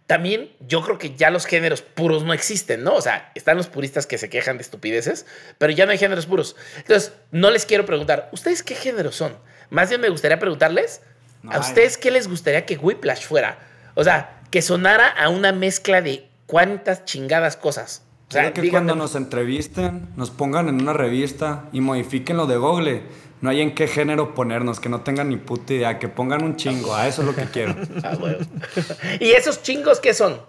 también 0.08 0.50
yo 0.66 0.82
creo 0.82 0.98
que 0.98 1.14
ya 1.14 1.30
los 1.30 1.44
géneros 1.44 1.82
puros 1.82 2.24
no 2.24 2.32
existen, 2.32 2.82
¿no? 2.82 2.94
O 2.94 3.02
sea, 3.02 3.30
están 3.34 3.58
los 3.58 3.68
puristas 3.68 4.06
que 4.06 4.16
se 4.16 4.30
quejan 4.30 4.56
de 4.56 4.62
estupideces, 4.62 5.26
pero 5.58 5.72
ya 5.72 5.84
no 5.84 5.92
hay 5.92 5.98
géneros 5.98 6.24
puros. 6.26 6.56
Entonces, 6.78 7.12
no 7.30 7.50
les 7.50 7.66
quiero 7.66 7.84
preguntar, 7.84 8.30
¿ustedes 8.32 8.62
qué 8.62 8.74
géneros 8.74 9.16
son? 9.16 9.36
Más 9.68 9.90
bien 9.90 10.00
me 10.00 10.08
gustaría 10.08 10.38
preguntarles, 10.38 11.02
no 11.42 11.52
¿a 11.52 11.58
ustedes 11.58 11.98
qué 11.98 12.10
les 12.10 12.26
gustaría 12.26 12.64
que 12.64 12.78
Whiplash 12.78 13.26
fuera? 13.26 13.58
O 13.94 14.02
sea, 14.02 14.37
que 14.50 14.62
sonara 14.62 15.08
a 15.08 15.28
una 15.28 15.52
mezcla 15.52 16.00
de 16.02 16.28
cuántas 16.46 17.04
chingadas 17.04 17.56
cosas. 17.56 18.02
O 18.28 18.32
sea, 18.32 18.52
que 18.52 18.60
díganme... 18.60 18.86
cuando 18.86 19.04
nos 19.04 19.14
entrevisten, 19.14 20.08
nos 20.16 20.30
pongan 20.30 20.68
en 20.68 20.80
una 20.80 20.92
revista 20.92 21.64
y 21.72 21.80
modifiquen 21.80 22.36
lo 22.36 22.46
de 22.46 22.56
Google. 22.56 23.02
No 23.40 23.50
hay 23.50 23.60
en 23.60 23.74
qué 23.74 23.86
género 23.86 24.34
ponernos, 24.34 24.80
que 24.80 24.88
no 24.88 25.00
tengan 25.02 25.28
ni 25.28 25.36
puta 25.36 25.72
idea, 25.72 25.98
que 25.98 26.08
pongan 26.08 26.42
un 26.42 26.56
chingo. 26.56 26.94
A 26.94 27.06
eso 27.06 27.22
es 27.22 27.28
lo 27.28 27.34
que 27.34 27.44
quiero. 27.44 27.74
ah, 28.04 28.16
bueno. 28.18 28.38
¿Y 29.20 29.30
esos 29.30 29.62
chingos 29.62 30.00
qué 30.00 30.12
son? 30.12 30.40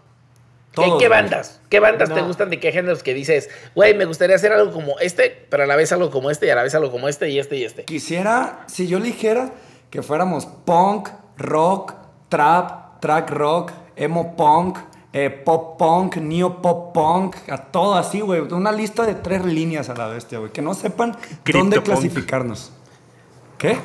Todos, 0.73 0.93
¿Qué, 0.93 1.05
¿Qué, 1.05 1.09
bandas? 1.09 1.61
¿Qué 1.69 1.79
bandas 1.79 2.09
no. 2.09 2.15
te 2.15 2.21
gustan 2.21 2.49
de 2.49 2.59
qué 2.59 2.71
géneros 2.71 3.01
que 3.01 3.13
dices, 3.13 3.49
güey, 3.75 3.95
me 3.95 4.05
gustaría 4.05 4.35
hacer 4.35 4.51
algo 4.51 4.71
como 4.71 4.99
este, 4.99 5.47
pero 5.49 5.63
a 5.63 5.65
la 5.65 5.75
vez 5.75 5.91
algo 5.91 6.11
como 6.11 6.29
este 6.29 6.45
y 6.45 6.49
a 6.49 6.55
la 6.55 6.63
vez 6.63 6.75
algo 6.75 6.91
como 6.91 7.07
este 7.07 7.29
y 7.29 7.39
este 7.39 7.57
y 7.57 7.63
este? 7.63 7.85
Quisiera, 7.85 8.65
si 8.67 8.87
yo 8.87 8.99
dijera 8.99 9.51
que 9.89 10.03
fuéramos 10.03 10.45
punk, 10.45 11.09
rock, 11.37 11.93
trap, 12.29 12.99
track 12.99 13.29
rock, 13.31 13.71
emo 13.99 14.35
punk, 14.35 14.77
eh, 15.13 15.29
pop 15.29 15.77
punk, 15.77 16.17
neo 16.17 16.61
pop 16.61 16.93
punk, 16.93 17.35
a 17.49 17.57
todo 17.57 17.95
así, 17.95 18.21
güey. 18.21 18.41
Una 18.41 18.71
lista 18.71 19.05
de 19.05 19.15
tres 19.15 19.45
líneas 19.45 19.89
a 19.89 19.95
la 19.95 20.07
bestia, 20.07 20.39
güey. 20.39 20.51
Que 20.51 20.61
no 20.61 20.73
sepan 20.73 21.11
dónde 21.11 21.41
Cryptopunk. 21.43 21.85
clasificarnos. 21.85 22.71
¿Qué? 23.57 23.77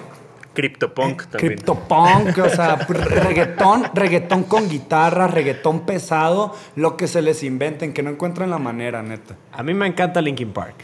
CryptoPunk 0.55 1.25
también. 1.25 1.55
Cryptopunk, 1.55 2.39
o 2.39 2.49
sea, 2.49 2.77
reggaetón, 2.77 3.91
reggaetón 3.93 4.45
con 4.45 4.69
guitarra, 4.69 5.27
reggaetón 5.27 5.81
pesado, 5.81 6.55
lo 6.77 6.97
que 6.97 7.09
se 7.09 7.23
les 7.23 7.43
inventen, 7.43 7.93
que 7.93 8.03
no 8.03 8.11
encuentran 8.11 8.51
la 8.51 8.59
manera, 8.59 9.03
neta. 9.03 9.35
A 9.53 9.63
mí 9.65 9.75
me 9.75 9.87
encanta 9.87 10.21
Linkin 10.21 10.53
Park. 10.53 10.77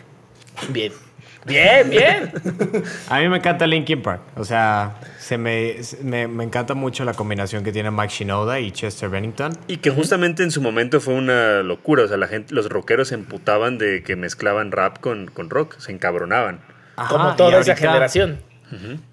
Bien. 0.71 0.93
Bien, 1.47 1.89
bien. 1.89 2.33
A 3.09 3.19
mí 3.21 3.29
me 3.29 3.39
encanta 3.39 3.67
Linkin 3.67 4.03
Park. 4.03 4.21
O 4.37 4.45
sea, 4.45 4.97
se 5.19 5.39
me, 5.39 5.83
se- 5.83 6.03
me, 6.05 6.29
me 6.29 6.45
encanta 6.45 6.75
mucho 6.75 7.05
la 7.05 7.15
combinación 7.15 7.65
que 7.65 7.73
tiene 7.73 7.91
Mike 7.91 8.13
Shinoda 8.13 8.61
y 8.61 8.71
Chester 8.73 9.09
Bennington. 9.09 9.57
Y 9.67 9.79
que 9.79 9.91
justamente 9.91 10.43
en 10.43 10.51
su 10.51 10.61
momento 10.61 11.01
fue 11.01 11.15
una 11.15 11.63
locura. 11.63 12.05
O 12.05 12.09
sea, 12.09 12.17
la 12.19 12.29
gente, 12.29 12.55
los 12.55 12.69
rockeros 12.69 13.09
se 13.09 13.15
emputaban 13.15 13.79
de 13.79 14.03
que 14.03 14.17
mezclaban 14.17 14.71
rap 14.71 14.99
con, 15.01 15.29
con 15.29 15.49
rock. 15.51 15.79
Se 15.79 15.93
encabronaban. 15.93 16.61
Ajá, 16.97 17.09
Como 17.09 17.31
y 17.33 17.37
toda 17.37 17.61
esa 17.61 17.73
ahorita- 17.73 17.77
generación. 17.77 18.41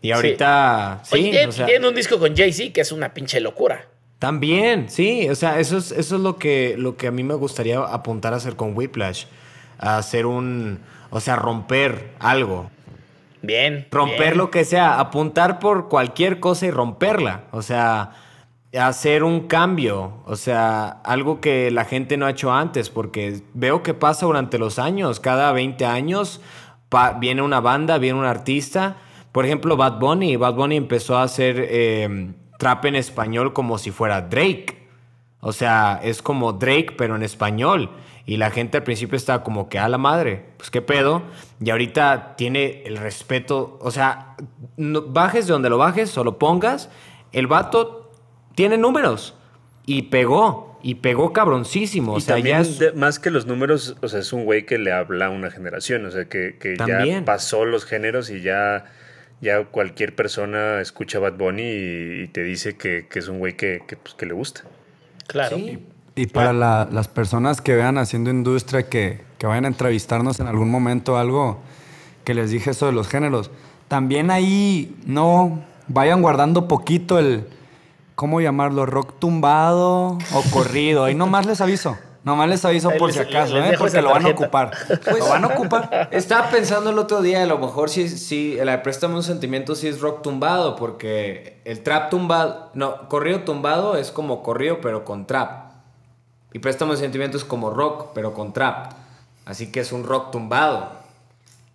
Y 0.03 0.11
ahorita, 0.11 0.99
sí, 1.03 1.15
Oye, 1.15 1.31
tiene- 1.31 1.47
o 1.47 1.51
sea, 1.51 1.65
tiene 1.65 1.87
un 1.87 1.95
disco 1.95 2.19
con 2.19 2.35
Jay-Z 2.35 2.73
que 2.73 2.81
es 2.81 2.91
una 2.91 3.13
pinche 3.13 3.39
locura. 3.39 3.85
También, 4.19 4.89
sí, 4.89 5.29
o 5.29 5.35
sea, 5.35 5.59
eso 5.59 5.77
es, 5.77 5.91
eso 5.91 6.15
es 6.17 6.21
lo 6.21 6.37
que, 6.37 6.75
lo 6.77 6.95
que 6.97 7.07
a 7.07 7.11
mí 7.11 7.23
me 7.23 7.33
gustaría 7.35 7.79
apuntar 7.79 8.33
a 8.33 8.37
hacer 8.37 8.55
con 8.55 8.75
Whiplash. 8.77 9.25
A 9.79 9.97
hacer 9.97 10.25
un, 10.25 10.79
o 11.09 11.19
sea, 11.19 11.35
romper 11.35 12.13
algo. 12.19 12.69
Bien. 13.41 13.87
Romper 13.91 14.19
bien. 14.19 14.37
lo 14.37 14.51
que 14.51 14.65
sea, 14.65 14.99
apuntar 14.99 15.59
por 15.59 15.89
cualquier 15.89 16.39
cosa 16.39 16.65
y 16.65 16.71
romperla. 16.71 17.43
O 17.51 17.61
sea, 17.61 18.11
hacer 18.77 19.23
un 19.23 19.47
cambio. 19.47 20.23
O 20.25 20.35
sea, 20.35 20.87
algo 21.03 21.39
que 21.39 21.71
la 21.71 21.85
gente 21.85 22.17
no 22.17 22.25
ha 22.25 22.31
hecho 22.31 22.51
antes, 22.51 22.89
porque 22.89 23.41
veo 23.53 23.83
que 23.83 23.93
pasa 23.93 24.25
durante 24.25 24.57
los 24.57 24.79
años. 24.79 25.19
Cada 25.19 25.51
20 25.51 25.85
años 25.85 26.41
viene 27.19 27.41
una 27.41 27.59
banda, 27.59 27.97
viene 27.97 28.19
un 28.19 28.25
artista. 28.25 28.97
Por 29.31 29.45
ejemplo, 29.45 29.77
Bad 29.77 29.99
Bunny. 29.99 30.35
Bad 30.35 30.55
Bunny 30.55 30.77
empezó 30.77 31.17
a 31.17 31.23
hacer 31.23 31.67
eh, 31.69 32.33
trap 32.57 32.85
en 32.85 32.95
español 32.95 33.53
como 33.53 33.77
si 33.77 33.91
fuera 33.91 34.21
Drake. 34.21 34.87
O 35.39 35.53
sea, 35.53 35.99
es 36.03 36.21
como 36.21 36.53
Drake, 36.53 36.95
pero 36.97 37.15
en 37.15 37.23
español. 37.23 37.91
Y 38.27 38.37
la 38.37 38.51
gente 38.51 38.77
al 38.77 38.83
principio 38.83 39.15
estaba 39.15 39.41
como 39.41 39.69
que 39.69 39.79
a 39.79 39.87
la 39.87 39.97
madre, 39.97 40.43
pues 40.57 40.69
qué 40.69 40.81
pedo. 40.81 41.23
Y 41.63 41.69
ahorita 41.69 42.35
tiene 42.37 42.83
el 42.85 42.97
respeto. 42.97 43.79
O 43.81 43.89
sea, 43.89 44.35
no- 44.75 45.01
bajes 45.01 45.47
de 45.47 45.53
donde 45.53 45.69
lo 45.69 45.77
bajes 45.77 46.15
o 46.17 46.23
lo 46.25 46.37
pongas. 46.37 46.89
El 47.31 47.47
vato 47.47 48.11
tiene 48.53 48.77
números. 48.77 49.33
Y 49.85 50.03
pegó. 50.03 50.77
Y 50.83 50.95
pegó 50.95 51.31
cabroncísimo. 51.31 52.15
O 52.15 52.17
y 52.17 52.21
sea, 52.21 52.35
también, 52.35 52.57
ya 52.57 52.61
es- 52.61 52.79
de- 52.79 52.91
más 52.91 53.17
que 53.19 53.31
los 53.31 53.45
números, 53.45 53.95
o 54.01 54.07
sea, 54.09 54.19
es 54.19 54.33
un 54.33 54.43
güey 54.43 54.65
que 54.65 54.77
le 54.77 54.91
habla 54.91 55.27
a 55.27 55.29
una 55.29 55.49
generación. 55.49 56.05
O 56.05 56.11
sea, 56.11 56.25
que, 56.25 56.57
que 56.59 56.75
ya 56.75 57.23
pasó 57.23 57.63
los 57.63 57.85
géneros 57.85 58.29
y 58.29 58.41
ya, 58.41 58.85
ya 59.39 59.63
cualquier 59.63 60.13
persona 60.15 60.81
escucha 60.81 61.19
Bad 61.19 61.35
Bunny 61.37 61.63
y, 61.63 62.23
y 62.23 62.27
te 62.27 62.43
dice 62.43 62.75
que, 62.75 63.07
que 63.09 63.19
es 63.19 63.29
un 63.29 63.39
güey 63.39 63.55
que, 63.55 63.83
que, 63.87 63.95
pues, 63.95 64.15
que 64.15 64.25
le 64.25 64.33
gusta. 64.33 64.63
Claro. 65.27 65.57
Y 66.17 66.27
para 66.27 66.51
la- 66.51 66.87
las 66.91 67.07
personas 67.07 67.61
que 67.61 67.75
vean 67.75 67.97
haciendo 67.97 68.29
industria, 68.29 68.89
que, 68.89 69.23
que 69.37 69.47
vayan 69.47 69.65
a 69.65 69.67
entrevistarnos 69.69 70.39
en 70.39 70.47
algún 70.47 70.69
momento, 70.69 71.17
algo 71.17 71.59
que 72.25 72.33
les 72.33 72.49
dije 72.51 72.71
eso 72.71 72.85
de 72.87 72.91
los 72.91 73.07
géneros, 73.07 73.51
también 73.87 74.31
ahí 74.31 74.95
no 75.05 75.59
vayan 75.87 76.21
guardando 76.21 76.67
poquito 76.67 77.19
el, 77.19 77.47
¿cómo 78.15 78.41
llamarlo? 78.41 78.85
Rock 78.85 79.13
tumbado 79.19 80.17
o 80.33 80.41
corrido. 80.51 81.05
Ahí 81.05 81.15
nomás 81.15 81.45
les 81.45 81.61
aviso. 81.61 81.95
Nomás 82.23 82.49
les 82.49 82.65
aviso 82.65 82.89
por 82.97 83.07
les- 83.07 83.15
si 83.15 83.21
acaso, 83.21 83.57
les 83.57 83.73
¿eh? 83.73 83.75
Porque 83.77 84.01
lo 84.01 84.09
van 84.09 84.25
a 84.25 84.29
ocupar. 84.29 84.71
lo 85.17 85.29
van 85.29 85.45
a 85.45 85.47
ocupar. 85.47 86.09
Estaba 86.11 86.49
pensando 86.49 86.89
el 86.89 86.99
otro 86.99 87.21
día, 87.21 87.43
a 87.43 87.45
lo 87.45 87.57
mejor 87.57 87.89
sí, 87.89 88.09
sí, 88.09 88.57
la 88.61 88.73
de 88.73 88.77
Préstame 88.79 89.15
un 89.15 89.23
sentimiento 89.23 89.75
sí 89.75 89.87
es 89.87 90.01
rock 90.01 90.23
tumbado, 90.23 90.75
porque 90.75 91.61
el 91.63 91.81
trap 91.83 92.09
tumbado, 92.09 92.71
no, 92.73 93.07
corrido 93.07 93.41
tumbado 93.41 93.95
es 93.95 94.11
como 94.11 94.43
corrido 94.43 94.79
pero 94.81 95.05
con 95.05 95.25
trap. 95.25 95.66
Y 96.53 96.59
Préstame 96.59 96.91
un 96.91 96.97
sentimiento 96.97 97.37
es 97.37 97.43
como 97.43 97.69
rock 97.69 98.11
pero 98.15 98.33
con 98.33 98.53
trap. 98.53 98.93
Así 99.45 99.71
que 99.71 99.79
es 99.79 99.91
un 99.91 100.03
rock 100.03 100.31
tumbado. 100.31 100.91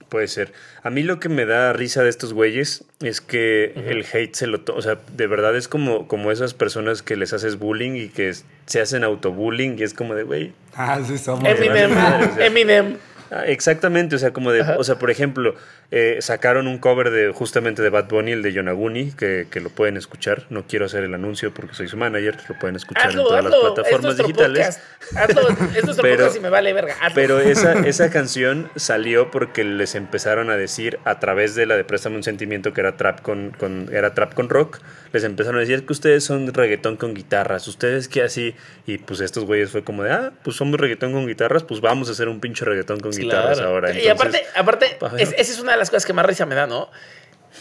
Puede 0.09 0.29
ser. 0.29 0.53
A 0.83 0.91
mí 0.91 1.03
lo 1.03 1.18
que 1.20 1.31
me 1.31 1.47
da 1.47 1.73
risa 1.73 2.03
de 2.03 2.11
estos 2.11 2.35
güeyes 2.35 2.85
es 3.01 3.23
que 3.23 3.73
el 3.87 4.05
hate 4.12 4.35
se 4.35 4.47
lo... 4.47 4.61
to- 4.61 4.75
O 4.75 4.83
sea, 4.83 4.99
de 5.11 5.27
verdad 5.27 5.57
es 5.57 5.68
como, 5.68 6.07
como 6.07 6.31
esas 6.31 6.53
personas 6.53 7.01
que 7.03 7.16
les 7.16 7.33
haces 7.33 7.59
bullying 7.59 7.93
y 7.97 8.09
que 8.11 8.35
se 8.66 8.81
hacen 8.83 9.05
autobullying 9.05 9.79
y 9.79 9.85
es 9.85 9.95
como 9.95 10.14
de, 10.14 10.25
güey... 10.25 10.53
Ah, 10.75 11.01
sí 11.07 11.16
somos. 11.16 11.49
Eminem. 11.49 11.95
madre, 11.95 12.27
o 12.27 12.35
sea. 12.35 12.47
Eminem. 12.47 12.99
Ah, 13.33 13.45
Exactamente, 13.47 14.16
o 14.16 14.18
sea, 14.18 14.33
como 14.33 14.53
de... 14.53 14.62
O 14.62 14.85
sea, 14.85 14.97
por 14.99 15.11
ejemplo, 15.11 15.55
eh, 15.91 16.18
sacaron 16.20 16.66
un 16.66 16.78
cover 16.78 17.11
de 17.11 17.33
justamente 17.33 17.83
de 17.83 17.91
Bad 17.91 18.09
Bunny, 18.09 18.33
el 18.33 18.43
de 18.43 18.53
Yonaguni, 18.53 19.12
que, 19.12 19.47
que 19.51 19.61
lo 19.61 19.68
pueden 19.70 19.97
escuchar. 19.97 20.47
No 20.51 20.66
quiero 20.66 20.87
hacer 20.87 21.05
el 21.05 21.14
anuncio 21.14 21.53
porque 21.53 21.74
soy 21.74 21.89
su 21.89 21.97
manager, 21.97 22.37
lo 22.49 22.59
pueden 22.59 22.76
escuchar 22.76 23.11
en 23.11 23.16
todas 23.16 23.45
las 23.45 23.53
hazlo. 23.53 23.74
Plataformas 23.74 24.16
digitales. 24.16 24.80
Hazlo. 25.16 25.49
Es 25.74 25.97
Pero- 26.01 26.30
y 26.37 26.41
me 26.41 26.49
vale 26.49 26.72
verga. 26.72 26.95
Hazlo. 27.01 27.14
Pero 27.14 27.41
esa, 27.41 27.72
esa 27.87 28.11
canción 28.11 28.70
salió 28.76 29.30
porque 29.30 29.64
les 29.64 29.95
empezaron 29.95 30.51
a 30.51 30.57
decir 30.57 30.99
a 31.05 31.18
través 31.18 31.55
de 31.55 31.66
la 31.66 31.76
de 31.76 31.85
Préstame 31.85 32.16
un 32.16 32.22
sentimiento 32.22 32.72
que 32.72 32.80
era 32.80 32.97
trap 32.97 33.20
con, 33.20 33.51
con- 33.59 33.89
era 33.93 34.14
trap 34.14 34.35
con 34.35 34.49
rock, 34.49 34.78
les 35.12 35.24
empezaron 35.24 35.57
a 35.59 35.61
decir 35.61 35.85
que 35.85 35.93
ustedes 35.93 36.24
son 36.24 36.53
reggaetón 36.53 36.97
con 36.97 37.14
guitarras, 37.14 37.68
ustedes 37.68 38.09
que 38.09 38.22
así, 38.22 38.55
y 38.87 38.99
pues 38.99 39.20
estos 39.20 39.45
güeyes 39.45 39.70
fue 39.70 39.83
como 39.85 40.03
de, 40.03 40.11
ah, 40.12 40.33
pues 40.43 40.57
somos 40.57 40.78
reggaetón 40.80 41.12
con 41.12 41.26
guitarras, 41.26 41.62
pues 41.64 41.80
vamos 41.80 42.09
a 42.09 42.12
hacer 42.12 42.28
un 42.28 42.41
pinche 42.41 42.64
reggaetón 42.64 43.01
con 43.01 43.11
guitarras 43.11 43.22
Claro. 43.31 43.66
ahora. 43.68 43.93
y 43.93 44.09
aparte, 44.09 44.39
Entonces, 44.39 44.57
aparte 44.57 44.99
es- 45.23 45.33
esa 45.37 45.53
es 45.53 45.59
una 45.61 45.73
de 45.73 45.79
las 45.79 45.91
cosas 45.91 46.07
que 46.07 46.12
más 46.12 46.27
risa 46.27 46.47
me 46.47 46.55
da, 46.55 46.66
¿no? 46.66 46.91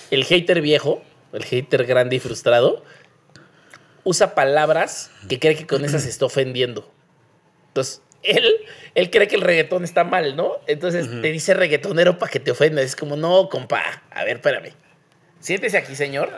El 0.10 0.24
hater 0.26 0.62
viejo, 0.62 1.04
el 1.34 1.44
hater 1.46 1.86
grande 1.86 2.16
y 2.16 2.20
frustrado, 2.20 2.84
usa 4.04 4.34
palabras 4.36 5.12
que 5.30 5.40
cree 5.40 5.56
que 5.56 5.68
con 5.68 5.86
esas 5.86 6.04
se 6.04 6.10
está 6.10 6.26
ofendiendo. 6.26 6.92
Entonces, 7.68 8.02
él, 8.24 8.46
él 8.96 9.10
cree 9.10 9.28
que 9.28 9.36
el 9.36 9.42
reggaetón 9.42 9.84
está 9.84 10.04
mal, 10.04 10.36
¿no? 10.36 10.60
Entonces 10.68 11.08
te 11.22 11.32
dice 11.32 11.54
reggaetonero 11.54 12.18
para 12.18 12.32
que 12.32 12.40
te 12.40 12.52
ofendas. 12.52 12.86
Es 12.86 12.96
como, 12.96 13.16
no, 13.16 13.50
compa, 13.50 14.04
a 14.12 14.24
ver, 14.24 14.38
espérame. 14.38 14.74
Siéntese 15.40 15.78
aquí, 15.78 15.96
señor. 15.96 16.30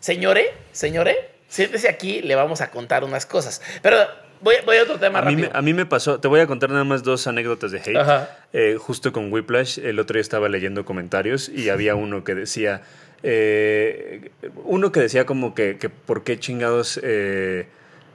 Señore, 0.00 0.52
señore, 0.72 1.30
siéntese 1.48 1.88
aquí, 1.88 2.20
le 2.20 2.34
vamos 2.34 2.60
a 2.60 2.70
contar 2.70 3.04
unas 3.04 3.24
cosas. 3.26 3.62
Pero 3.80 3.96
voy, 4.40 4.56
voy 4.64 4.76
a 4.76 4.82
otro 4.82 4.98
tema 4.98 5.20
a 5.20 5.22
mí, 5.22 5.36
me, 5.36 5.42
rápido. 5.42 5.58
a 5.58 5.62
mí 5.62 5.74
me 5.74 5.86
pasó, 5.86 6.20
te 6.20 6.28
voy 6.28 6.40
a 6.40 6.46
contar 6.46 6.70
nada 6.70 6.84
más 6.84 7.02
dos 7.02 7.26
anécdotas 7.26 7.70
de 7.70 7.78
hate. 7.78 7.96
Ajá. 7.96 8.38
Eh, 8.52 8.76
justo 8.78 9.12
con 9.12 9.32
Whiplash, 9.32 9.78
el 9.78 9.98
otro 9.98 10.14
día 10.14 10.20
estaba 10.22 10.48
leyendo 10.48 10.84
comentarios 10.84 11.48
y 11.48 11.68
había 11.68 11.94
uno 11.94 12.24
que 12.24 12.34
decía, 12.34 12.82
eh, 13.22 14.30
uno 14.64 14.92
que 14.92 15.00
decía 15.00 15.26
como 15.26 15.54
que, 15.54 15.78
que 15.78 15.88
por 15.88 16.24
qué 16.24 16.38
chingados, 16.38 17.00
eh, 17.02 17.66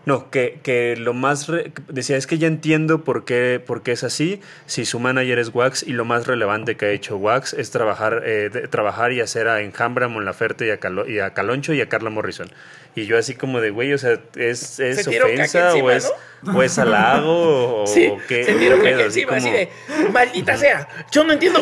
no, 0.06 0.32
que, 0.32 0.60
que 0.64 0.96
lo 0.98 1.14
más, 1.14 1.48
re- 1.48 1.72
decía, 1.88 2.18
es 2.18 2.26
que 2.26 2.38
ya 2.38 2.48
entiendo 2.48 3.04
por 3.04 3.26
qué, 3.26 3.62
por 3.64 3.84
qué 3.84 3.92
es 3.92 4.04
así, 4.04 4.42
si 4.66 4.86
su 4.86 5.00
manager 5.00 5.38
es 5.40 5.54
Wax 5.54 5.84
y 5.84 5.92
lo 5.92 6.04
más 6.06 6.26
relevante 6.26 6.78
que 6.78 6.86
ha 6.86 6.90
hecho 6.92 7.18
Wax 7.18 7.54
es 7.54 7.70
trabajar, 7.72 8.24
eh, 8.26 8.50
de- 8.52 8.68
trabajar 8.68 9.12
y 9.12 9.22
hacer 9.22 9.48
a 9.48 9.62
Enjambra, 9.62 10.08
Mon 10.08 10.26
Laferte 10.26 10.66
y 10.68 10.70
a, 10.72 10.80
Calo- 10.80 11.08
y 11.08 11.20
a 11.20 11.34
Caloncho 11.34 11.74
y 11.74 11.82
a 11.82 11.90
Carla 11.90 12.10
Morrison. 12.10 12.50
Y 12.96 13.06
yo 13.06 13.18
así 13.20 13.36
como 13.36 13.62
de, 13.62 13.70
güey, 13.70 13.94
o 13.94 13.98
sea, 14.00 14.20
¿es, 14.36 14.80
es 14.80 15.04
Se 15.04 15.22
ofensa 15.22 15.76
o, 15.76 15.92
es, 15.92 16.12
o 16.56 16.64
es 16.64 16.80
halago 16.80 17.84
o, 17.84 17.88
Sí, 17.94 18.08
o 18.08 18.18
qué? 18.28 18.46
se 18.46 18.58
qué 18.58 18.70
caca 18.70 19.02
encima, 19.04 19.36
así 19.36 19.46
como- 19.46 19.58
de, 19.58 19.70
maldita 20.12 20.58
sea, 20.58 20.88
yo 21.12 21.24
no 21.24 21.34
entiendo. 21.34 21.62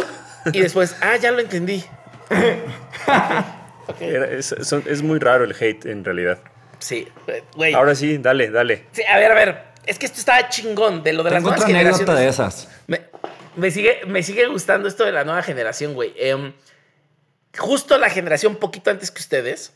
Y 0.53 0.61
después, 0.61 0.95
ah, 1.01 1.17
ya 1.17 1.31
lo 1.31 1.39
entendí. 1.39 1.83
Era- 3.99 4.25
es, 4.31 4.55
son- 4.61 4.83
es 4.85 5.01
muy 5.01 5.19
raro 5.19 5.43
el 5.43 5.55
hate 5.59 5.85
en 5.87 6.03
realidad. 6.05 6.39
Sí, 6.79 7.07
güey. 7.55 7.73
Ahora 7.73 7.95
sí, 7.95 8.17
dale, 8.17 8.49
dale. 8.49 8.85
Sí, 8.91 9.03
a 9.03 9.17
ver, 9.17 9.31
a 9.31 9.35
ver. 9.35 9.63
Es 9.85 9.97
que 9.97 10.05
esto 10.05 10.19
está 10.19 10.49
chingón 10.49 11.01
de 11.03 11.13
lo 11.13 11.23
de 11.23 11.31
las 11.31 11.41
nuevas 11.41 11.61
otra 11.61 11.69
anécdota 11.69 11.97
generaciones. 11.97 12.19
de 12.19 12.27
esas. 12.27 12.69
Me, 12.87 13.01
me 13.55 13.71
sigue, 13.71 14.01
me 14.05 14.21
sigue 14.21 14.45
gustando 14.47 14.87
esto 14.87 15.05
de 15.05 15.11
la 15.11 15.23
nueva 15.23 15.41
generación, 15.43 15.93
güey. 15.93 16.13
Em, 16.17 16.53
justo 17.57 17.97
la 17.97 18.09
generación 18.09 18.57
poquito 18.57 18.91
antes 18.91 19.11
que 19.11 19.19
ustedes 19.19 19.73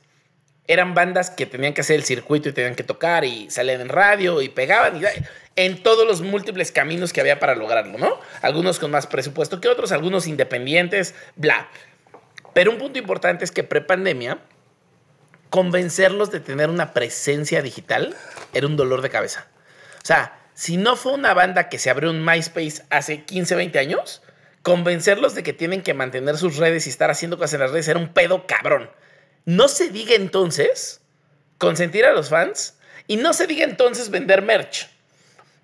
eran 0.67 0.93
bandas 0.93 1.29
que 1.29 1.45
tenían 1.45 1.73
que 1.73 1.81
hacer 1.81 1.95
el 1.95 2.03
circuito 2.03 2.49
y 2.49 2.53
tenían 2.53 2.75
que 2.75 2.83
tocar 2.83 3.25
y 3.25 3.49
salían 3.49 3.81
en 3.81 3.89
radio 3.89 4.41
y 4.41 4.49
pegaban 4.49 5.01
y 5.01 5.05
en 5.55 5.83
todos 5.83 6.07
los 6.07 6.21
múltiples 6.21 6.71
caminos 6.71 7.11
que 7.11 7.19
había 7.19 7.39
para 7.39 7.55
lograrlo, 7.55 7.97
¿no? 7.97 8.19
Algunos 8.41 8.79
con 8.79 8.91
más 8.91 9.07
presupuesto 9.07 9.59
que 9.59 9.67
otros, 9.67 9.91
algunos 9.91 10.27
independientes, 10.27 11.15
bla. 11.35 11.67
Pero 12.53 12.71
un 12.71 12.77
punto 12.77 12.99
importante 12.99 13.43
es 13.43 13.51
que 13.51 13.63
prepandemia 13.63 14.39
convencerlos 15.51 16.31
de 16.31 16.39
tener 16.39 16.69
una 16.69 16.93
presencia 16.93 17.61
digital 17.61 18.15
era 18.53 18.65
un 18.65 18.77
dolor 18.77 19.01
de 19.01 19.09
cabeza. 19.09 19.47
O 19.97 20.05
sea, 20.05 20.39
si 20.53 20.77
no 20.77 20.95
fue 20.95 21.11
una 21.11 21.33
banda 21.33 21.67
que 21.67 21.77
se 21.77 21.89
abrió 21.89 22.09
en 22.09 22.23
MySpace 22.23 22.83
hace 22.89 23.25
15, 23.25 23.55
20 23.55 23.77
años, 23.77 24.21
convencerlos 24.63 25.35
de 25.35 25.43
que 25.43 25.51
tienen 25.51 25.81
que 25.81 25.93
mantener 25.93 26.37
sus 26.37 26.55
redes 26.55 26.87
y 26.87 26.89
estar 26.89 27.11
haciendo 27.11 27.37
cosas 27.37 27.55
en 27.55 27.59
las 27.59 27.71
redes 27.71 27.89
era 27.89 27.99
un 27.99 28.13
pedo 28.13 28.47
cabrón. 28.47 28.89
No 29.43 29.67
se 29.67 29.89
diga 29.89 30.15
entonces 30.15 31.01
consentir 31.57 32.05
a 32.05 32.13
los 32.13 32.29
fans 32.29 32.77
y 33.07 33.17
no 33.17 33.33
se 33.33 33.45
diga 33.45 33.65
entonces 33.65 34.09
vender 34.09 34.41
merch. 34.41 34.89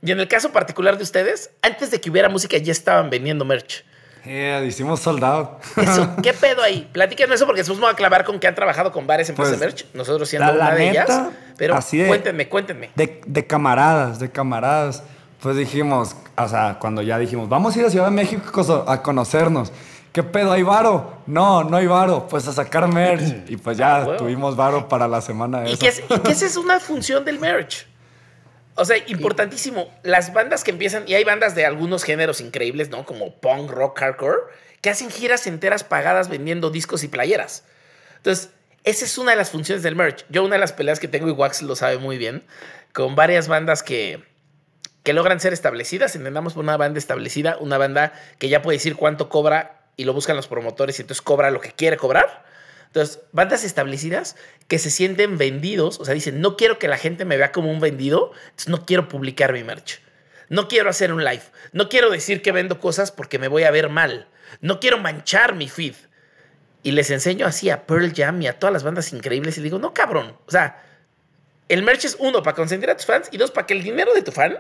Y 0.02 0.12
en 0.12 0.20
el 0.20 0.28
caso 0.28 0.52
particular 0.52 0.98
de 0.98 1.04
ustedes, 1.04 1.52
antes 1.62 1.92
de 1.92 2.02
que 2.02 2.10
hubiera 2.10 2.28
música 2.28 2.58
ya 2.58 2.74
estaban 2.74 3.10
vendiendo 3.10 3.46
merch. 3.46 3.86
Yeah, 4.28 4.64
hicimos 4.64 5.00
soldado. 5.00 5.60
Eso, 5.78 6.10
¿qué 6.24 6.34
pedo 6.34 6.62
ahí? 6.62 6.90
Platíquenme 6.92 7.36
eso 7.36 7.46
porque 7.46 7.62
después 7.62 7.80
me 7.80 7.86
voy 7.86 7.94
a 7.94 7.96
clavar 7.96 8.26
con 8.26 8.40
que 8.40 8.48
han 8.48 8.56
trabajado 8.56 8.92
con 8.92 9.08
varias 9.08 9.30
empresas 9.30 9.54
Pues, 9.58 9.60
de 9.60 9.66
merch. 9.68 9.86
Nosotros 9.94 10.28
siendo 10.30 10.48
la- 10.52 10.54
la 10.58 10.66
una 10.68 10.76
de 10.76 10.90
ellas. 10.90 11.22
Pero 11.58 11.76
así 11.76 11.98
de- 11.98 12.08
cuéntenme, 12.08 12.48
cuéntenme. 12.50 12.90
De, 12.96 13.22
de 13.26 13.48
camaradas, 13.48 14.20
de 14.20 14.30
camaradas. 14.32 15.04
Pues 15.40 15.56
dijimos, 15.56 16.16
o 16.36 16.48
sea, 16.48 16.78
cuando 16.80 17.02
ya 17.02 17.18
dijimos, 17.20 17.48
vamos 17.48 17.76
a 17.76 17.80
ir 17.80 17.86
a 17.86 17.90
Ciudad 17.90 18.06
de 18.06 18.12
México 18.12 18.84
a 18.88 19.02
conocernos. 19.02 19.72
¿Qué 20.12 20.24
pedo? 20.24 20.52
¿Hay 20.52 20.64
varo? 20.64 21.14
No, 21.28 21.64
no 21.64 21.78
hay 21.78 21.86
varo. 21.86 22.28
Pues 22.28 22.48
a 22.48 22.54
sacar 22.54 22.88
merch. 22.92 23.48
Y 23.50 23.58
pues 23.58 23.78
ya 23.78 23.98
Ah, 23.98 24.18
tuvimos 24.18 24.56
varo 24.56 24.88
para 24.88 25.08
la 25.08 25.22
semana 25.22 25.68
¿Y 25.70 25.74
esa. 25.74 25.80
que, 25.80 25.88
es, 25.90 26.04
y 26.10 26.20
que 26.20 26.32
esa 26.32 26.46
es 26.48 26.58
una 26.58 26.80
función 26.80 27.24
del 27.24 27.38
merch. 27.40 27.86
O 28.78 28.86
sea, 28.86 28.98
importantísimo. 29.08 29.92
Las 30.04 30.34
bandas 30.34 30.64
que 30.64 30.70
empiezan, 30.72 31.04
y 31.08 31.16
hay 31.16 31.24
bandas 31.24 31.56
de 31.56 31.66
algunos 31.66 32.04
géneros 32.04 32.42
increíbles, 32.42 32.90
¿no? 32.90 33.06
Como 33.06 33.34
punk, 33.34 33.72
rock, 33.72 34.00
hardcore, 34.00 34.38
que 34.82 34.92
hacen 34.92 35.10
giras 35.10 35.48
enteras 35.48 35.84
pagadas 35.84 36.30
vendiendo 36.30 36.70
discos 36.70 37.04
y 37.04 37.08
playeras. 37.08 37.64
Entonces, 38.18 38.52
esa 38.84 39.06
es 39.06 39.18
una 39.18 39.32
de 39.32 39.38
las 39.38 39.50
funciones 39.50 39.82
del 39.82 39.96
merch. 39.96 40.26
Yo 40.30 40.44
una 40.44 40.56
de 40.56 40.60
las 40.60 40.74
peleas 40.74 41.00
que 41.00 41.08
tengo, 41.08 41.28
y 41.28 41.32
Wax 41.32 41.64
lo 41.64 41.76
sabe 41.76 41.98
muy 41.98 42.20
bien, 42.20 42.44
con 42.94 43.16
varias 43.16 43.48
bandas 43.48 43.82
que, 43.82 44.24
que 45.02 45.14
logran 45.14 45.40
ser 45.40 45.54
establecidas. 45.54 46.16
Entendamos 46.16 46.54
por 46.54 46.64
una 46.64 46.78
banda 46.78 47.00
establecida, 47.00 47.58
una 47.60 47.80
banda 47.80 48.14
que 48.38 48.48
ya 48.48 48.62
puede 48.62 48.78
decir 48.78 48.96
cuánto 48.96 49.28
cobra 49.28 49.82
y 49.98 50.06
lo 50.06 50.14
buscan 50.14 50.36
los 50.36 50.48
promotores 50.48 51.00
y 51.00 51.02
entonces 51.02 51.24
cobra 51.24 51.50
lo 51.50 51.62
que 51.62 51.72
quiere 51.72 51.98
cobrar. 51.98 52.46
Entonces, 52.88 53.20
bandas 53.32 53.64
establecidas 53.64 54.36
que 54.68 54.80
se 54.80 54.90
sienten 54.90 55.38
vendidos, 55.38 56.00
o 56.00 56.06
sea, 56.06 56.14
dicen, 56.14 56.42
no 56.42 56.58
quiero 56.58 56.80
que 56.80 56.88
la 56.88 56.98
gente 56.98 57.26
me 57.26 57.38
vea 57.38 57.52
como 57.52 57.72
un 57.72 57.80
vendido, 57.80 58.32
entonces 58.46 58.70
no 58.70 58.86
quiero 58.86 59.08
publicar 59.08 59.54
mi 59.54 59.64
merch. 59.64 60.02
No 60.50 60.68
quiero 60.68 60.90
hacer 60.90 61.12
un 61.12 61.24
live. 61.24 61.44
No 61.74 61.90
quiero 61.90 62.10
decir 62.10 62.42
que 62.42 62.52
vendo 62.52 62.80
cosas 62.80 63.12
porque 63.12 63.38
me 63.40 63.48
voy 63.48 63.64
a 63.64 63.72
ver 63.72 63.90
mal. 63.90 64.28
No 64.62 64.80
quiero 64.80 64.98
manchar 64.98 65.56
mi 65.56 65.68
feed. 65.68 65.96
Y 66.84 66.92
les 66.92 67.12
enseño 67.12 67.46
así 67.46 67.70
a 67.70 67.86
Pearl 67.86 68.14
Jam 68.16 68.42
y 68.42 68.48
a 68.48 68.58
todas 68.58 68.72
las 68.72 68.84
bandas 68.84 69.12
increíbles 69.12 69.58
y 69.58 69.62
digo, 69.62 69.78
no, 69.78 69.94
cabrón. 69.94 70.38
O 70.46 70.52
sea, 70.52 70.84
el 71.68 71.84
merch 71.84 72.06
es 72.06 72.16
uno, 72.20 72.44
para 72.44 72.56
consentir 72.56 72.90
a 72.90 72.96
tus 72.96 73.06
fans 73.06 73.28
y 73.32 73.38
dos, 73.38 73.52
para 73.52 73.68
que 73.68 73.74
el 73.74 73.84
dinero 73.84 74.14
de 74.14 74.22
tu 74.22 74.32
fan 74.32 74.60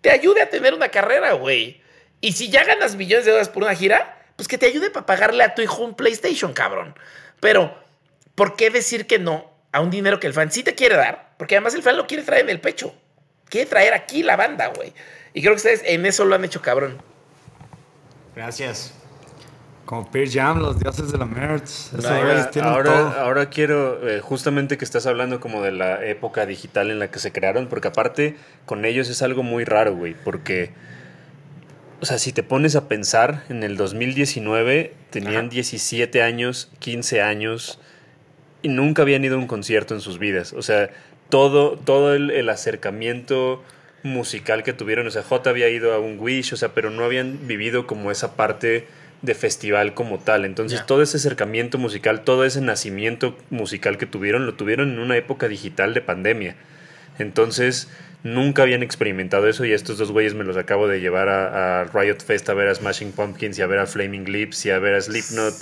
te 0.00 0.10
ayude 0.10 0.42
a 0.42 0.50
tener 0.50 0.74
una 0.74 0.88
carrera, 0.88 1.32
güey. 1.34 1.80
Y 2.20 2.32
si 2.32 2.50
ya 2.50 2.64
ganas 2.64 2.96
millones 2.96 3.24
de 3.24 3.30
dólares 3.30 3.48
por 3.48 3.62
una 3.62 3.74
gira, 3.74 4.18
pues 4.36 4.48
que 4.48 4.58
te 4.58 4.66
ayude 4.66 4.90
para 4.90 5.06
pagarle 5.06 5.44
a 5.44 5.54
tu 5.54 5.62
hijo 5.62 5.84
un 5.84 5.94
PlayStation, 5.94 6.52
cabrón. 6.52 6.94
Pero, 7.42 7.74
¿por 8.36 8.54
qué 8.54 8.70
decir 8.70 9.08
que 9.08 9.18
no 9.18 9.50
a 9.72 9.80
un 9.80 9.90
dinero 9.90 10.20
que 10.20 10.28
el 10.28 10.32
fan 10.32 10.52
sí 10.52 10.62
te 10.62 10.76
quiere 10.76 10.94
dar? 10.94 11.34
Porque 11.38 11.56
además 11.56 11.74
el 11.74 11.82
fan 11.82 11.96
lo 11.96 12.06
quiere 12.06 12.22
traer 12.22 12.44
en 12.44 12.50
el 12.50 12.60
pecho. 12.60 12.94
Quiere 13.48 13.68
traer 13.68 13.94
aquí 13.94 14.22
la 14.22 14.36
banda, 14.36 14.68
güey. 14.68 14.92
Y 15.34 15.40
creo 15.40 15.54
que 15.54 15.56
ustedes 15.56 15.82
en 15.84 16.06
eso 16.06 16.24
lo 16.24 16.36
han 16.36 16.44
hecho 16.44 16.62
cabrón. 16.62 17.02
Gracias. 18.36 18.94
Como 19.86 20.08
Pearl 20.08 20.30
Jam, 20.30 20.60
los 20.60 20.78
dioses 20.78 21.10
de 21.10 21.18
la 21.18 21.24
merch. 21.24 21.90
Todo. 22.00 23.20
ahora 23.20 23.50
quiero, 23.50 24.08
eh, 24.08 24.20
justamente 24.20 24.78
que 24.78 24.84
estás 24.84 25.06
hablando 25.06 25.40
como 25.40 25.62
de 25.62 25.72
la 25.72 26.04
época 26.04 26.46
digital 26.46 26.92
en 26.92 27.00
la 27.00 27.10
que 27.10 27.18
se 27.18 27.32
crearon, 27.32 27.66
porque 27.66 27.88
aparte 27.88 28.36
con 28.66 28.84
ellos 28.84 29.08
es 29.08 29.20
algo 29.20 29.42
muy 29.42 29.64
raro, 29.64 29.96
güey, 29.96 30.14
porque, 30.14 30.70
o 32.02 32.04
sea, 32.04 32.18
si 32.18 32.32
te 32.32 32.42
pones 32.42 32.74
a 32.74 32.88
pensar, 32.88 33.44
en 33.48 33.62
el 33.62 33.76
2019 33.76 34.92
tenían 35.10 35.48
17 35.48 36.20
años, 36.20 36.68
15 36.80 37.22
años, 37.22 37.78
y 38.60 38.68
nunca 38.70 39.02
habían 39.02 39.24
ido 39.24 39.36
a 39.36 39.38
un 39.38 39.46
concierto 39.46 39.94
en 39.94 40.00
sus 40.00 40.18
vidas. 40.18 40.52
O 40.52 40.62
sea, 40.62 40.90
todo, 41.28 41.78
todo 41.78 42.12
el, 42.12 42.32
el 42.32 42.48
acercamiento 42.48 43.62
musical 44.02 44.64
que 44.64 44.72
tuvieron, 44.72 45.06
o 45.06 45.12
sea, 45.12 45.22
J 45.22 45.48
había 45.48 45.68
ido 45.68 45.92
a 45.92 46.00
un 46.00 46.18
Wish, 46.18 46.54
o 46.54 46.56
sea, 46.56 46.74
pero 46.74 46.90
no 46.90 47.04
habían 47.04 47.46
vivido 47.46 47.86
como 47.86 48.10
esa 48.10 48.34
parte 48.34 48.88
de 49.22 49.34
festival 49.36 49.94
como 49.94 50.18
tal. 50.18 50.44
Entonces, 50.44 50.84
todo 50.84 51.02
ese 51.02 51.18
acercamiento 51.18 51.78
musical, 51.78 52.22
todo 52.22 52.44
ese 52.44 52.60
nacimiento 52.62 53.38
musical 53.50 53.96
que 53.96 54.06
tuvieron, 54.06 54.44
lo 54.44 54.54
tuvieron 54.54 54.90
en 54.90 54.98
una 54.98 55.16
época 55.16 55.46
digital 55.46 55.94
de 55.94 56.00
pandemia. 56.00 56.56
Entonces, 57.20 57.88
nunca 58.22 58.62
habían 58.62 58.82
experimentado 58.82 59.48
eso 59.48 59.64
y 59.64 59.72
estos 59.72 59.98
dos 59.98 60.12
güeyes 60.12 60.34
me 60.34 60.44
los 60.44 60.56
acabo 60.56 60.88
de 60.88 61.00
llevar 61.00 61.28
a, 61.28 61.80
a 61.80 61.84
Riot 61.84 62.20
Fest 62.24 62.48
a 62.48 62.54
ver 62.54 62.68
a 62.68 62.74
Smashing 62.74 63.12
Pumpkins 63.12 63.58
y 63.58 63.62
a 63.62 63.66
ver 63.66 63.78
a 63.78 63.86
Flaming 63.86 64.30
Lips 64.30 64.66
y 64.66 64.70
a 64.70 64.78
ver 64.78 64.94
a 64.94 65.00
Slipknot 65.00 65.54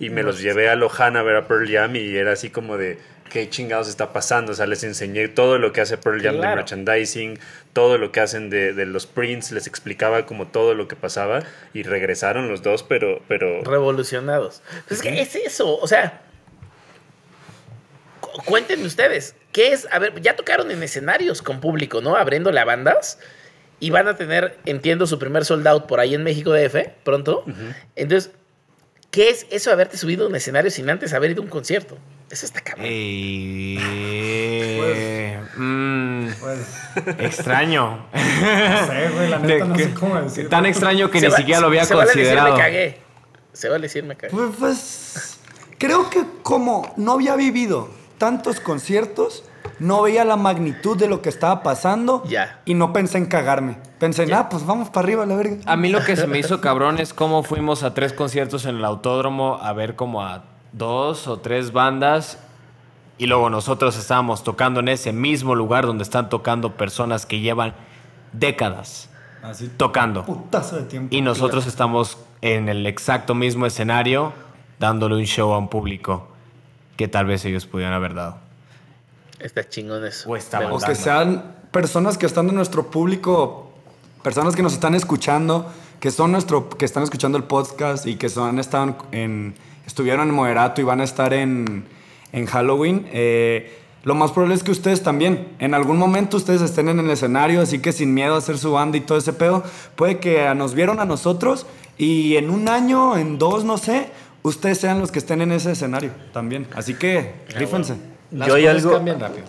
y 0.00 0.10
me 0.10 0.22
los 0.22 0.40
llevé 0.40 0.68
a 0.68 0.76
Lohan 0.76 1.16
a 1.16 1.22
ver 1.22 1.36
a 1.36 1.46
Pearl 1.46 1.70
Jam 1.70 1.96
y 1.96 2.16
era 2.16 2.32
así 2.32 2.50
como 2.50 2.76
de 2.76 2.98
qué 3.28 3.48
chingados 3.48 3.88
está 3.88 4.12
pasando, 4.12 4.52
o 4.52 4.54
sea, 4.54 4.66
les 4.66 4.82
enseñé 4.84 5.28
todo 5.28 5.58
lo 5.58 5.72
que 5.72 5.80
hace 5.80 5.98
Pearl 5.98 6.22
Jam 6.22 6.36
de 6.40 6.46
merchandising, 6.46 7.38
todo 7.72 7.98
lo 7.98 8.10
que 8.10 8.20
hacen 8.20 8.50
de, 8.50 8.72
de 8.72 8.86
los 8.86 9.06
prints, 9.06 9.52
les 9.52 9.66
explicaba 9.66 10.26
como 10.26 10.48
todo 10.48 10.74
lo 10.74 10.88
que 10.88 10.96
pasaba 10.96 11.42
y 11.74 11.82
regresaron 11.82 12.48
los 12.48 12.62
dos, 12.62 12.82
pero, 12.82 13.20
pero 13.28 13.62
Revolucionados. 13.62 14.62
Pues 14.88 15.00
es 15.00 15.02
que 15.02 15.20
es 15.20 15.36
eso, 15.36 15.78
o 15.78 15.86
sea. 15.86 16.22
Cu- 18.38 18.44
Cuéntenme 18.44 18.86
ustedes, 18.86 19.34
¿qué 19.52 19.72
es? 19.72 19.86
A 19.90 19.98
ver, 19.98 20.20
ya 20.22 20.34
tocaron 20.36 20.70
en 20.70 20.82
escenarios 20.82 21.42
con 21.42 21.60
público, 21.60 22.00
¿no? 22.00 22.16
Abriéndole 22.16 22.58
a 22.60 22.64
bandas. 22.64 23.18
Y 23.80 23.90
van 23.90 24.08
a 24.08 24.16
tener, 24.16 24.58
entiendo, 24.64 25.06
su 25.06 25.18
primer 25.20 25.44
sold 25.44 25.64
out 25.68 25.86
por 25.86 26.00
ahí 26.00 26.14
en 26.14 26.24
México 26.24 26.52
DF, 26.52 26.88
pronto. 27.04 27.44
Entonces, 27.94 28.32
¿qué 29.12 29.28
es 29.30 29.46
eso 29.50 29.70
de 29.70 29.74
haberte 29.74 29.96
subido 29.96 30.24
a 30.24 30.28
un 30.28 30.34
escenario 30.34 30.70
sin 30.70 30.90
antes 30.90 31.12
haber 31.12 31.30
ido 31.30 31.42
a 31.42 31.44
un 31.44 31.50
concierto? 31.50 31.96
Eso 32.28 32.44
está 32.44 32.60
cabrón. 32.60 32.86
Eh, 34.48 35.40
mm, 35.56 36.28
Pues, 36.40 36.58
extraño. 37.18 38.06
no 38.12 38.86
sé, 38.86 39.08
güey, 39.14 39.28
la 39.30 39.38
neta 39.38 39.64
no 39.64 39.76
sé 39.78 39.94
cómo 39.94 40.20
decirlo. 40.20 40.50
Tan 40.50 40.66
extraño 40.66 41.10
que 41.10 41.20
Se 41.20 41.26
ni 41.26 41.30
va- 41.32 41.36
siquiera 41.38 41.60
lo 41.60 41.68
había 41.68 41.84
se 41.84 41.94
vale 41.94 42.08
decir, 42.08 42.22
considerado. 42.24 42.56
me 42.56 42.60
cagué. 42.62 42.98
Se 43.52 43.68
vale 43.68 43.82
decir 43.82 44.04
me 44.04 44.16
cagué. 44.16 44.32
Pues, 44.34 44.50
pues, 44.58 45.38
creo 45.78 46.10
que 46.10 46.24
como 46.42 46.92
no 46.96 47.12
había 47.12 47.36
vivido 47.36 47.90
tantos 48.18 48.60
conciertos, 48.60 49.44
no 49.78 50.02
veía 50.02 50.24
la 50.24 50.36
magnitud 50.36 50.96
de 50.96 51.08
lo 51.08 51.22
que 51.22 51.28
estaba 51.28 51.62
pasando 51.62 52.24
y 52.64 52.74
no 52.74 52.92
pensé 52.92 53.18
en 53.18 53.26
cagarme. 53.26 53.78
Pensé, 53.98 54.24
en, 54.24 54.30
Ya. 54.30 54.40
ah, 54.40 54.48
pues 54.48 54.66
vamos 54.66 54.90
para 54.90 55.04
arriba, 55.04 55.24
la 55.26 55.36
verga. 55.36 55.56
A 55.66 55.76
mí 55.76 55.88
lo 55.88 56.04
que 56.04 56.16
se 56.16 56.26
me 56.26 56.38
hizo 56.38 56.60
cabrón 56.60 56.98
es 56.98 57.14
cómo 57.14 57.42
fuimos 57.42 57.82
a 57.82 57.94
tres 57.94 58.12
conciertos 58.12 58.64
en 58.66 58.76
el 58.76 58.84
autódromo 58.84 59.58
a 59.62 59.72
ver 59.72 59.94
como 59.96 60.22
a 60.22 60.44
dos 60.72 61.28
o 61.28 61.38
tres 61.38 61.72
bandas 61.72 62.38
y 63.16 63.26
luego 63.26 63.50
nosotros 63.50 63.96
estábamos 63.96 64.44
tocando 64.44 64.80
en 64.80 64.88
ese 64.88 65.12
mismo 65.12 65.54
lugar 65.54 65.86
donde 65.86 66.02
están 66.04 66.28
tocando 66.28 66.76
personas 66.76 67.24
que 67.26 67.40
llevan 67.40 67.74
décadas 68.32 69.08
Así, 69.42 69.68
tocando. 69.76 70.24
putazo 70.24 70.76
de 70.76 70.82
tiempo. 70.82 71.14
Y 71.14 71.20
nosotros 71.20 71.66
estamos 71.66 72.18
en 72.42 72.68
el 72.68 72.86
exacto 72.86 73.34
mismo 73.34 73.66
escenario 73.66 74.32
dándole 74.78 75.16
un 75.16 75.24
show 75.24 75.52
a 75.52 75.58
un 75.58 75.68
público 75.68 76.28
que 76.98 77.06
tal 77.06 77.26
vez 77.26 77.44
ellos 77.44 77.64
pudieran 77.64 77.94
haber 77.94 78.12
dado. 78.12 78.36
Está 79.38 79.66
chingón 79.66 80.04
eso. 80.04 80.28
O 80.28 80.34
O 80.34 80.80
que 80.80 80.96
sean 80.96 81.54
personas 81.70 82.18
que 82.18 82.26
están 82.26 82.48
en 82.48 82.56
nuestro 82.56 82.90
público, 82.90 83.72
personas 84.24 84.56
que 84.56 84.62
nos 84.64 84.72
están 84.72 84.96
escuchando, 84.96 85.72
que 86.00 86.10
son 86.10 86.32
nuestro, 86.32 86.68
que 86.68 86.84
están 86.84 87.04
escuchando 87.04 87.38
el 87.38 87.44
podcast 87.44 88.04
y 88.04 88.16
que 88.16 88.28
son, 88.28 88.58
están 88.58 88.98
en, 89.12 89.54
estuvieron 89.86 90.28
en 90.28 90.34
Moderato 90.34 90.80
y 90.80 90.84
van 90.84 91.00
a 91.00 91.04
estar 91.04 91.32
en, 91.32 91.86
en 92.32 92.46
Halloween. 92.46 93.08
eh, 93.12 93.78
lo 94.02 94.14
más 94.14 94.32
probable 94.32 94.54
es 94.54 94.62
que 94.62 94.70
ustedes 94.70 95.02
también, 95.02 95.48
en 95.58 95.74
algún 95.74 95.98
momento 95.98 96.36
ustedes 96.36 96.62
estén 96.62 96.88
en 96.88 96.98
el 96.98 97.10
escenario, 97.10 97.60
así 97.60 97.80
que 97.80 97.92
sin 97.92 98.14
miedo 98.14 98.34
a 98.34 98.38
hacer 98.38 98.58
su 98.58 98.72
banda 98.72 98.96
y 98.96 99.02
todo 99.02 99.18
ese 99.18 99.32
pedo, 99.32 99.62
puede 99.96 100.18
que 100.18 100.52
nos 100.54 100.74
vieron 100.74 100.98
a 100.98 101.04
nosotros 101.04 101.66
y 101.98 102.36
en 102.36 102.48
un 102.48 102.68
año, 102.68 103.16
en 103.16 103.38
dos, 103.38 103.64
no 103.64 103.76
sé, 103.76 104.08
ustedes 104.48 104.78
sean 104.78 104.98
los 105.00 105.12
que 105.12 105.18
estén 105.18 105.40
en 105.42 105.52
ese 105.52 105.72
escenario 105.72 106.10
también. 106.32 106.66
Así 106.74 106.94
que, 106.94 107.34
rífense. 107.56 107.96
Las 108.30 108.48
yo 108.48 108.54
hay 108.54 108.64
cosas 108.64 108.76
algo, 108.76 108.92
cambian 108.92 109.20
rápido. 109.20 109.44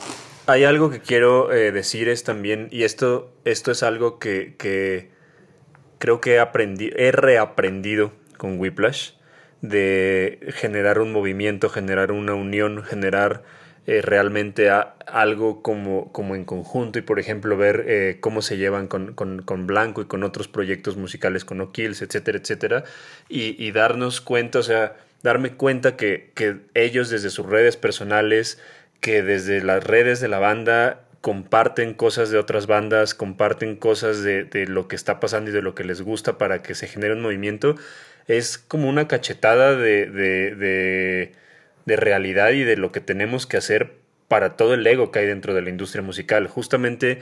Hay 0.47 0.63
algo 0.63 0.89
que 0.89 0.99
quiero 0.99 1.51
eh, 1.51 1.71
decir 1.71 2.07
es 2.09 2.23
también, 2.23 2.67
y 2.71 2.83
esto, 2.83 3.31
esto 3.45 3.71
es 3.71 3.83
algo 3.83 4.17
que, 4.19 4.55
que 4.57 5.11
creo 5.99 6.21
que 6.21 6.35
he, 6.35 6.41
aprendi- 6.41 6.93
he 6.95 7.11
reaprendido 7.11 8.11
con 8.37 8.59
Whiplash, 8.59 9.11
de 9.61 10.39
generar 10.53 10.99
un 10.99 11.11
movimiento, 11.11 11.69
generar 11.69 12.11
una 12.13 12.33
unión, 12.33 12.83
generar 12.83 13.43
eh, 13.89 14.01
realmente 14.01 14.69
algo 15.07 15.61
como, 15.63 16.11
como 16.11 16.35
en 16.35 16.45
conjunto 16.45 16.99
y 16.99 17.01
por 17.01 17.19
ejemplo 17.19 17.57
ver 17.57 17.85
eh, 17.87 18.17
cómo 18.19 18.41
se 18.41 18.57
llevan 18.57 18.87
con, 18.87 19.13
con- 19.13 19.67
Blanco 19.67 20.01
y 20.01 20.05
con 20.05 20.23
otros 20.23 20.47
proyectos 20.47 20.95
musicales, 20.97 21.45
con 21.45 21.59
O'Kills, 21.61 22.01
etcétera, 22.01 22.37
etcétera, 22.37 22.83
y, 23.29 23.55
y 23.63 23.71
darnos 23.71 24.21
cuenta, 24.21 24.59
o 24.59 24.63
sea, 24.63 24.95
darme 25.23 25.53
cuenta 25.53 25.95
que, 25.95 26.31
que 26.35 26.57
ellos 26.75 27.09
desde 27.09 27.29
sus 27.29 27.45
redes 27.47 27.77
personales, 27.77 28.59
que 29.01 29.23
desde 29.23 29.61
las 29.63 29.83
redes 29.83 30.19
de 30.19 30.27
la 30.27 30.39
banda 30.39 31.01
comparten 31.21 31.93
cosas 31.93 32.29
de 32.29 32.37
otras 32.37 32.67
bandas, 32.67 33.13
comparten 33.13 33.75
cosas 33.75 34.21
de, 34.23 34.43
de 34.45 34.67
lo 34.67 34.87
que 34.87 34.95
está 34.95 35.19
pasando 35.19 35.49
y 35.51 35.53
de 35.53 35.61
lo 35.61 35.75
que 35.75 35.83
les 35.83 36.01
gusta 36.01 36.37
para 36.37 36.61
que 36.61 36.75
se 36.75 36.87
genere 36.87 37.13
un 37.13 37.21
movimiento, 37.21 37.75
es 38.27 38.57
como 38.57 38.87
una 38.89 39.07
cachetada 39.07 39.75
de, 39.75 40.05
de, 40.05 40.55
de, 40.55 41.31
de 41.89 41.97
realidad 41.97 42.51
y 42.51 42.63
de 42.63 42.77
lo 42.77 42.93
que 42.93 43.01
tenemos 43.01 43.45
que 43.45 43.57
hacer 43.57 43.95
para 44.29 44.55
todo 44.55 44.75
el 44.75 44.87
ego 44.87 45.11
que 45.11 45.19
hay 45.19 45.25
dentro 45.25 45.53
de 45.53 45.61
la 45.61 45.69
industria 45.69 46.01
musical. 46.01 46.47
Justamente 46.47 47.19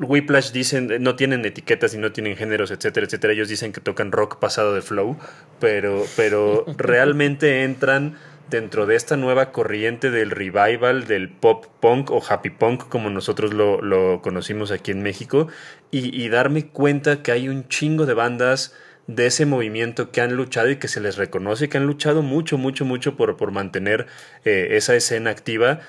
Whiplash 0.00 0.50
dicen, 0.50 0.90
no 1.00 1.14
tienen 1.14 1.44
etiquetas 1.44 1.94
y 1.94 1.98
no 1.98 2.12
tienen 2.12 2.36
géneros, 2.36 2.70
etcétera, 2.70 3.06
etcétera. 3.06 3.32
Ellos 3.32 3.48
dicen 3.48 3.72
que 3.72 3.80
tocan 3.80 4.10
rock 4.12 4.38
pasado 4.38 4.74
de 4.74 4.82
flow, 4.82 5.16
pero, 5.60 6.04
pero 6.16 6.64
realmente 6.76 7.62
entran 7.62 8.16
dentro 8.50 8.86
de 8.86 8.96
esta 8.96 9.16
nueva 9.16 9.52
corriente 9.52 10.10
del 10.10 10.30
revival 10.30 11.06
del 11.06 11.28
pop 11.28 11.66
punk 11.80 12.10
o 12.10 12.22
happy 12.26 12.50
punk, 12.50 12.88
como 12.88 13.10
nosotros 13.10 13.52
lo, 13.54 14.20
conocimos 14.22 14.70
aquí 14.72 14.90
en 14.90 15.02
México, 15.02 15.48
y, 15.90 16.28
darme 16.28 16.66
cuenta 16.66 17.22
que 17.22 17.32
hay 17.32 17.48
un 17.48 17.68
chingo 17.68 18.06
de 18.06 18.14
bandas 18.14 18.74
de 19.08 19.26
ese 19.26 19.46
movimiento 19.46 20.12
que 20.12 20.20
han 20.20 20.34
luchado 20.36 20.70
y 20.70 20.76
que 20.76 20.86
se 20.86 21.00
les 21.00 21.16
reconoce, 21.16 21.68
que 21.68 21.78
han 21.78 21.86
luchado 21.86 22.22
mucho, 22.22 22.58
mucho, 22.58 22.84
mucho 22.84 23.16
por, 23.16 23.36
por 23.36 23.50
mantener 23.50 24.06
eh, 24.44 24.68
esa 24.72 24.94
escena 24.94 25.30
activa, 25.30 25.80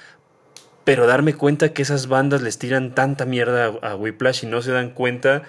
pero 0.86 1.06
darme 1.06 1.34
cuenta 1.36 1.74
que 1.74 1.82
esas 1.82 2.08
bandas 2.08 2.42
les 2.42 2.58
tiran 2.58 2.96
tanta 2.96 3.26
mierda 3.26 3.78
a, 3.82 3.92
a 3.92 3.96
Whiplash 3.96 4.46
y 4.46 4.48
no 4.48 4.62
se 4.62 4.72
dan 4.72 4.92
cuenta, 4.92 5.44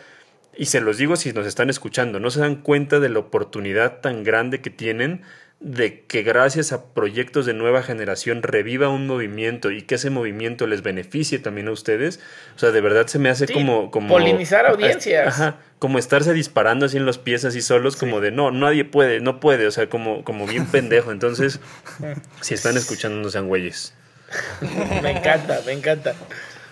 y 0.57 0.67
se 0.67 0.81
los 0.81 0.99
digo 0.99 1.15
si 1.15 1.33
nos 1.33 1.47
están 1.47 1.71
escuchando, 1.71 2.19
no 2.19 2.31
se 2.31 2.41
dan 2.41 2.57
cuenta 2.57 2.99
de 2.99 3.09
la 3.09 3.21
oportunidad 3.21 4.01
tan 4.01 4.25
grande 4.25 4.61
que 4.61 4.71
tienen 4.71 5.23
de 5.61 6.05
que 6.07 6.23
gracias 6.23 6.73
a 6.73 6.87
proyectos 6.95 7.45
de 7.45 7.53
nueva 7.53 7.83
generación 7.83 8.43
reviva 8.43 8.89
un 8.89 9.07
movimiento 9.07 9.71
y 9.71 9.83
que 9.83 9.97
ese 9.97 10.09
movimiento 10.09 10.67
les 10.67 10.83
beneficie 10.83 11.39
también 11.39 11.69
a 11.69 11.73
ustedes. 11.73 12.19
O 12.57 12.59
sea, 12.59 12.71
de 12.71 12.81
verdad 12.81 13.07
se 13.07 13.19
me 13.19 13.29
hace 13.29 13.47
como, 13.47 13.91
como... 13.91 14.09
Polinizar 14.09 14.65
audiencias. 14.65 15.29
Ajá, 15.29 15.59
como 15.79 15.99
estarse 15.99 16.33
disparando 16.33 16.87
así 16.87 16.97
en 16.97 17.05
los 17.05 17.19
pies 17.19 17.45
así 17.45 17.61
solos, 17.61 17.97
como 17.97 18.23
de 18.23 18.31
no, 18.31 18.51
nadie 18.51 18.87
puede, 18.87 19.21
no 19.21 19.39
puede, 19.39 19.67
o 19.67 19.71
sea, 19.71 19.89
como, 19.91 20.25
como 20.25 20.47
bien 20.47 20.65
pendejo. 20.73 21.13
Entonces, 21.13 21.61
si 22.41 22.55
están 22.55 22.79
escuchando, 22.79 23.21
no 23.21 23.29
sean 23.29 23.47
güeyes. 23.47 23.93
me 25.03 25.11
encanta, 25.11 25.61
me 25.67 25.73
encanta. 25.73 26.15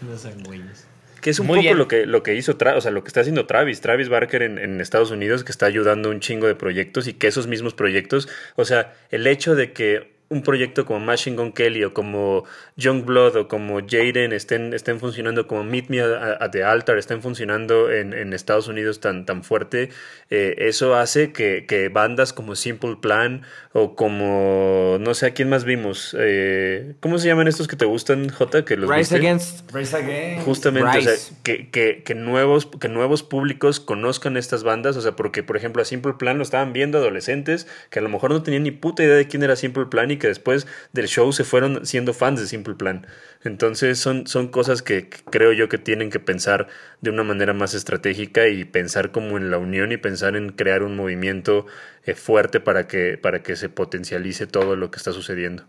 No 0.00 0.16
sean 0.16 0.42
güeyes. 0.42 0.87
Que 1.20 1.30
es 1.30 1.38
un 1.38 1.46
poco 1.46 1.74
lo 1.74 1.88
que, 1.88 2.06
lo 2.06 2.22
que 2.22 2.34
hizo, 2.34 2.56
o 2.76 2.80
sea, 2.80 2.90
lo 2.90 3.02
que 3.02 3.08
está 3.08 3.20
haciendo 3.20 3.46
Travis, 3.46 3.80
Travis 3.80 4.08
Barker 4.08 4.42
en, 4.42 4.58
en, 4.58 4.80
Estados 4.80 5.10
Unidos, 5.10 5.44
que 5.44 5.52
está 5.52 5.66
ayudando 5.66 6.10
un 6.10 6.20
chingo 6.20 6.46
de 6.46 6.54
proyectos 6.54 7.08
y 7.08 7.14
que 7.14 7.26
esos 7.26 7.46
mismos 7.46 7.74
proyectos, 7.74 8.28
o 8.56 8.64
sea, 8.64 8.94
el 9.10 9.26
hecho 9.26 9.54
de 9.54 9.72
que 9.72 10.17
un 10.30 10.42
proyecto 10.42 10.84
como 10.84 11.00
Machine 11.00 11.36
Gun 11.36 11.52
Kelly 11.52 11.84
o 11.84 11.94
como 11.94 12.44
Youngblood 12.76 13.36
o 13.36 13.48
como 13.48 13.80
Jaden 13.80 14.32
estén, 14.32 14.74
estén 14.74 15.00
funcionando 15.00 15.46
como 15.46 15.64
Meet 15.64 15.88
Me 15.88 16.00
at 16.00 16.50
the 16.50 16.64
Altar, 16.64 16.98
estén 16.98 17.22
funcionando 17.22 17.90
en, 17.90 18.12
en 18.12 18.32
Estados 18.34 18.68
Unidos 18.68 19.00
tan, 19.00 19.24
tan 19.24 19.42
fuerte, 19.42 19.88
eh, 20.30 20.54
eso 20.58 20.94
hace 20.94 21.32
que, 21.32 21.64
que, 21.66 21.88
bandas 21.88 22.34
como 22.34 22.56
Simple 22.56 22.96
Plan 23.00 23.42
o 23.72 23.96
como, 23.96 24.98
no 25.00 25.14
sé, 25.14 25.26
¿a 25.26 25.30
quién 25.30 25.48
más 25.48 25.64
vimos? 25.64 26.14
Eh, 26.18 26.94
¿Cómo 27.00 27.18
se 27.18 27.28
llaman 27.28 27.48
estos 27.48 27.66
que 27.66 27.76
te 27.76 27.86
gustan, 27.86 28.28
J? 28.28 28.64
Que 28.64 28.76
los 28.76 28.90
Rise 28.90 29.16
Against. 29.16 29.72
Rise 29.72 29.96
Against. 29.96 30.44
Justamente, 30.44 30.98
o 30.98 31.02
sea, 31.02 31.14
que, 31.42 31.70
que, 31.70 32.02
que, 32.04 32.14
nuevos, 32.14 32.66
que 32.66 32.88
nuevos 32.88 33.22
públicos 33.22 33.80
conozcan 33.80 34.36
estas 34.36 34.62
bandas, 34.62 34.96
o 34.96 35.00
sea, 35.00 35.12
porque, 35.12 35.42
por 35.42 35.56
ejemplo, 35.56 35.80
a 35.80 35.86
Simple 35.86 36.14
Plan 36.14 36.36
lo 36.36 36.42
estaban 36.42 36.74
viendo 36.74 36.98
adolescentes 36.98 37.66
que 37.88 37.98
a 37.98 38.02
lo 38.02 38.10
mejor 38.10 38.30
no 38.30 38.42
tenían 38.42 38.64
ni 38.64 38.70
puta 38.70 39.02
idea 39.02 39.16
de 39.16 39.26
quién 39.26 39.42
era 39.42 39.56
Simple 39.56 39.86
Plan 39.86 40.10
y 40.10 40.17
que 40.18 40.28
después 40.28 40.66
del 40.92 41.08
show 41.08 41.32
se 41.32 41.44
fueron 41.44 41.86
siendo 41.86 42.12
fans 42.12 42.40
de 42.40 42.46
Simple 42.46 42.74
Plan. 42.74 43.06
Entonces 43.44 43.98
son, 43.98 44.26
son 44.26 44.48
cosas 44.48 44.82
que, 44.82 45.08
creo 45.08 45.52
yo 45.52 45.68
que 45.68 45.78
tienen 45.78 46.10
que 46.10 46.20
pensar 46.20 46.68
de 47.00 47.10
una 47.10 47.22
manera 47.22 47.52
más 47.52 47.74
estratégica 47.74 48.48
y 48.48 48.64
pensar 48.64 49.10
como 49.12 49.36
en 49.36 49.50
la 49.50 49.58
unión 49.58 49.92
y 49.92 49.96
pensar 49.96 50.36
en 50.36 50.50
crear 50.50 50.82
un 50.82 50.96
movimiento 50.96 51.66
eh, 52.04 52.14
fuerte 52.14 52.60
para 52.60 52.86
que, 52.86 53.18
para 53.18 53.42
que 53.42 53.56
se 53.56 53.68
potencialice 53.68 54.46
todo 54.46 54.76
lo 54.76 54.90
que 54.90 54.96
está 54.96 55.12
sucediendo. 55.12 55.64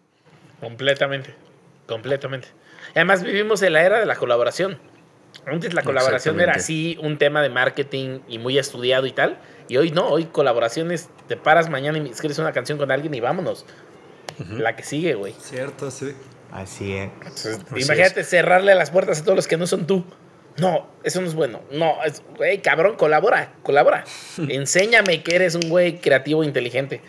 Completamente, 0.59 1.33
completamente. 1.87 2.47
Además 2.95 3.23
vivimos 3.23 3.61
en 3.61 3.73
la 3.73 3.83
era 3.83 3.99
de 3.99 4.05
la 4.05 4.15
colaboración. 4.15 4.79
Antes 5.45 5.73
la 5.73 5.83
colaboración 5.83 6.39
era 6.39 6.53
así 6.53 6.97
un 7.01 7.17
tema 7.17 7.41
de 7.41 7.49
marketing 7.49 8.19
y 8.27 8.39
muy 8.39 8.57
estudiado 8.57 9.05
y 9.05 9.11
tal. 9.11 9.37
Y 9.67 9.77
hoy 9.77 9.91
no, 9.91 10.07
hoy 10.07 10.25
colaboraciones, 10.25 11.09
te 11.27 11.37
paras 11.37 11.69
mañana 11.69 11.97
y 11.99 12.09
escribes 12.09 12.39
una 12.39 12.51
canción 12.51 12.77
con 12.77 12.91
alguien 12.91 13.13
y 13.13 13.19
vámonos. 13.19 13.65
La 14.49 14.75
que 14.75 14.83
sigue, 14.83 15.15
güey. 15.15 15.33
Cierto, 15.39 15.91
sí. 15.91 16.13
Así 16.51 16.93
es. 16.93 17.11
imagínate 17.75 18.23
cerrarle 18.23 18.73
las 18.75 18.91
puertas 18.91 19.21
a 19.21 19.23
todos 19.23 19.35
los 19.35 19.47
que 19.47 19.57
no 19.57 19.67
son 19.67 19.85
tú. 19.85 20.03
No, 20.57 20.87
eso 21.03 21.21
no 21.21 21.27
es 21.27 21.35
bueno. 21.35 21.61
No, 21.71 21.95
güey, 22.35 22.61
cabrón, 22.61 22.95
colabora, 22.95 23.53
colabora. 23.63 24.03
Enséñame 24.37 25.23
que 25.23 25.35
eres 25.35 25.55
un 25.55 25.69
güey 25.69 25.99
creativo 25.99 26.43
e 26.43 26.47
inteligente. 26.47 27.01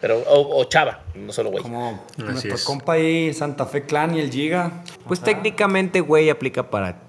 Pero, 0.00 0.22
o, 0.26 0.62
chava, 0.64 1.02
no 1.14 1.32
solo 1.32 1.50
güey. 1.50 1.62
Como 1.62 2.04
nuestro 2.18 2.56
compa 2.64 2.92
ahí, 2.92 3.32
Santa 3.32 3.64
Fe 3.64 3.84
Clan 3.84 4.14
y 4.14 4.20
el 4.20 4.30
Giga. 4.30 4.84
Pues 5.06 5.20
técnicamente, 5.20 6.00
güey, 6.00 6.28
aplica 6.28 6.68
para 6.70 7.00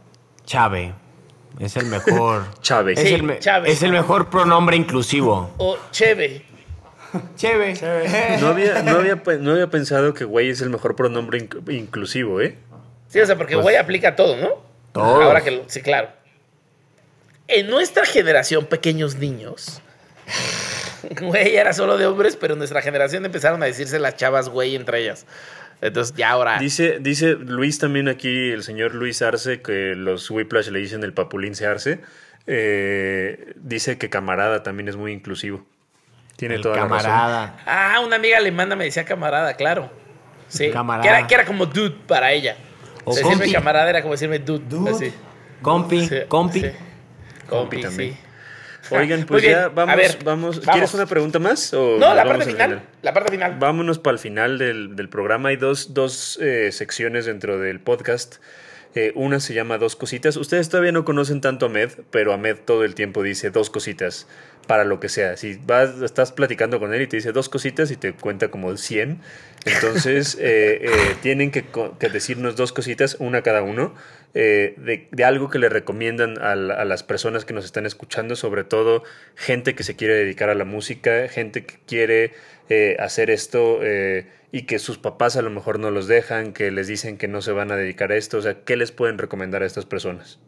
Chave. 0.46 0.94
Es 1.60 1.76
el 1.76 1.88
mejor. 1.88 2.46
Chave. 2.62 2.94
Es, 2.94 3.00
el, 3.00 3.30
es 3.66 3.84
el 3.84 3.92
mejor 3.92 4.30
pronombre 4.30 4.78
inclusivo. 4.78 5.52
O 5.58 5.78
Cheve. 5.92 6.46
Chévere. 7.36 7.74
No 8.40 8.48
había, 8.48 8.82
no, 8.84 8.92
había, 8.98 9.22
no 9.40 9.52
había 9.52 9.70
pensado 9.70 10.14
que 10.14 10.26
güey 10.26 10.50
es 10.50 10.62
el 10.62 10.70
mejor 10.70 10.96
pronombre 10.96 11.48
inclusivo, 11.70 12.42
¿eh? 12.42 12.58
Sí, 13.08 13.20
o 13.20 13.26
sea, 13.26 13.38
porque 13.38 13.54
pues 13.54 13.64
güey 13.64 13.76
aplica 13.76 14.16
todo, 14.16 14.38
¿no? 14.38 14.50
Todo. 14.92 15.22
Ahora 15.22 15.42
que 15.42 15.64
sí, 15.68 15.82
claro. 15.82 16.10
En 17.48 17.70
nuestra 17.70 18.06
generación, 18.06 18.66
pequeños 18.66 19.16
niños, 19.16 19.82
güey 21.22 21.56
era 21.56 21.74
solo 21.74 21.98
de 21.98 22.08
hombres, 22.08 22.36
pero 22.36 22.54
en 22.54 22.60
nuestra 22.60 22.82
generación 22.82 23.26
empezaron 23.26 23.62
a 23.62 23.68
decirse 23.68 24.00
las 24.00 24.16
chavas 24.16 24.50
güey 24.50 24.76
entre 24.76 25.02
ellas. 25.02 25.26
Entonces 25.82 26.16
ya 26.16 26.32
ahora. 26.32 26.58
Dice, 26.58 26.98
dice 27.00 27.36
Luis 27.36 27.78
también 27.78 28.08
aquí, 28.08 28.50
el 28.50 28.64
señor 28.64 28.96
Luis 28.96 29.22
Arce, 29.22 29.62
que 29.62 29.94
los 29.96 30.32
Whiplash 30.32 30.70
le 30.70 30.80
dicen 30.80 31.04
el 31.04 31.14
papulín 31.14 31.56
se 31.56 31.68
arce. 31.68 32.00
Eh, 32.48 33.54
dice 33.56 33.98
que 33.98 34.10
camarada 34.10 34.64
también 34.64 34.88
es 34.88 34.96
muy 34.96 35.12
inclusivo. 35.12 35.66
Tiene 36.36 36.60
toda 36.60 36.76
camarada. 36.76 37.58
Ah, 37.66 38.02
una 38.06 38.18
amiga 38.18 38.38
alemana 38.38 38.76
me 38.76 38.86
decía 38.86 39.06
camarada, 39.06 39.54
claro. 39.56 39.90
Sí. 40.48 40.70
Camarada. 40.70 41.28
Que 41.28 41.34
era, 41.34 41.46
como 41.46 41.66
dude 41.66 41.96
para 42.08 42.32
ella. 42.32 42.58
O 43.04 43.16
decirme 43.16 43.52
camarada 43.52 43.90
era 43.90 44.02
como 44.02 44.14
decirme 44.14 44.40
dude. 44.40 44.66
dude. 44.68 45.14
Compi, 45.62 46.10
compi. 46.28 46.64
Compi, 47.48 47.82
también. 47.82 48.18
Oigan, 48.92 49.26
pues 49.26 49.44
ya 49.44 49.70
vamos, 49.70 50.18
vamos. 50.24 50.60
¿Quieres 50.60 50.94
una 50.94 51.06
pregunta 51.06 51.40
más? 51.40 51.74
no, 51.74 51.98
la 51.98 52.24
parte 52.24 52.46
final, 52.46 52.84
La 53.02 53.14
parte 53.14 53.32
final. 53.32 53.56
Vámonos 53.58 54.00
para 54.00 54.14
el 54.14 54.20
final 54.20 54.58
del, 54.58 55.10
programa. 55.10 55.50
Hay 55.50 55.56
dos, 55.56 55.94
dos 55.94 56.38
eh, 56.42 56.72
secciones 56.72 57.26
dentro 57.26 57.58
del 57.58 57.80
podcast. 57.80 58.36
Eh, 58.96 59.12
una 59.16 59.42
se 59.42 59.54
llama 59.54 59.78
Dos 59.78 59.96
Cositas. 59.96 60.38
Ustedes 60.38 60.70
todavía 60.70 60.94
no 60.94 61.04
conocen 61.04 61.42
tanto 61.42 61.66
a 61.66 61.70
Med, 61.70 61.92
pero 62.12 62.34
Ahmed 62.34 62.58
todo 62.66 62.86
el 62.86 62.96
tiempo 62.96 63.24
dice 63.24 63.50
dos 63.50 63.70
cositas 63.70 64.26
para 64.68 64.84
lo 64.84 65.00
que 65.00 65.10
sea. 65.10 65.38
Si 65.38 65.60
vas, 65.66 66.02
estás 66.02 66.32
platicando 66.32 66.80
con 66.80 66.94
él 66.94 67.02
y 67.02 67.08
te 67.08 67.18
dice 67.18 67.32
dos 67.32 67.50
cositas 67.50 67.92
y 67.92 67.98
te 67.98 68.14
cuenta 68.14 68.50
como 68.50 68.76
100, 68.76 69.20
entonces 69.66 70.36
eh, 70.40 70.80
eh, 70.84 71.16
tienen 71.22 71.52
que, 71.52 71.66
decirnos 72.12 72.56
dos 72.56 72.72
cositas, 72.72 73.18
una 73.20 73.42
cada 73.42 73.62
uno, 73.62 73.94
eh, 74.34 74.76
de, 75.12 75.24
algo 75.24 75.50
que 75.50 75.60
le 75.60 75.70
recomiendan 75.70 76.42
a, 76.42 76.56
las 76.56 77.04
personas 77.04 77.46
que 77.46 77.54
nos 77.54 77.66
están 77.66 77.86
escuchando, 77.86 78.36
sobre 78.36 78.64
todo 78.64 79.04
gente 79.36 79.76
que 79.76 79.84
se 79.84 79.96
quiere 79.96 80.16
dedicar 80.16 80.50
a 80.50 80.56
la 80.56 80.66
música, 80.66 81.28
gente 81.30 81.66
que 81.66 81.76
quiere 81.88 82.34
hacer 83.00 83.30
esto 83.30 83.80
y 84.52 84.62
que 84.64 84.80
sus 84.80 84.98
papás 84.98 85.36
a 85.36 85.42
lo 85.42 85.50
mejor 85.50 85.80
no 85.80 85.92
los 85.92 86.08
dejan, 86.08 86.54
que 86.54 86.72
les 86.72 86.88
dicen 86.88 87.18
que 87.18 87.28
no 87.28 87.42
se 87.42 87.52
van 87.52 87.72
a 87.72 87.76
dedicar 87.76 88.12
a 88.12 88.16
esto. 88.16 88.38
O 88.38 88.42
sea, 88.42 88.64
¿qué 88.64 88.76
les 88.76 88.92
pueden 88.92 89.18
recomendar 89.18 89.64
a 89.64 89.66
estas 89.66 89.86
personas? 89.86 90.40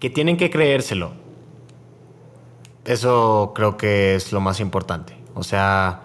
Que 0.00 0.10
tienen 0.10 0.36
que 0.36 0.50
creérselo 0.50 1.24
eso 2.84 3.52
creo 3.54 3.76
que 3.76 4.14
es 4.14 4.32
lo 4.32 4.40
más 4.40 4.60
importante. 4.60 5.16
O 5.34 5.42
sea, 5.42 6.02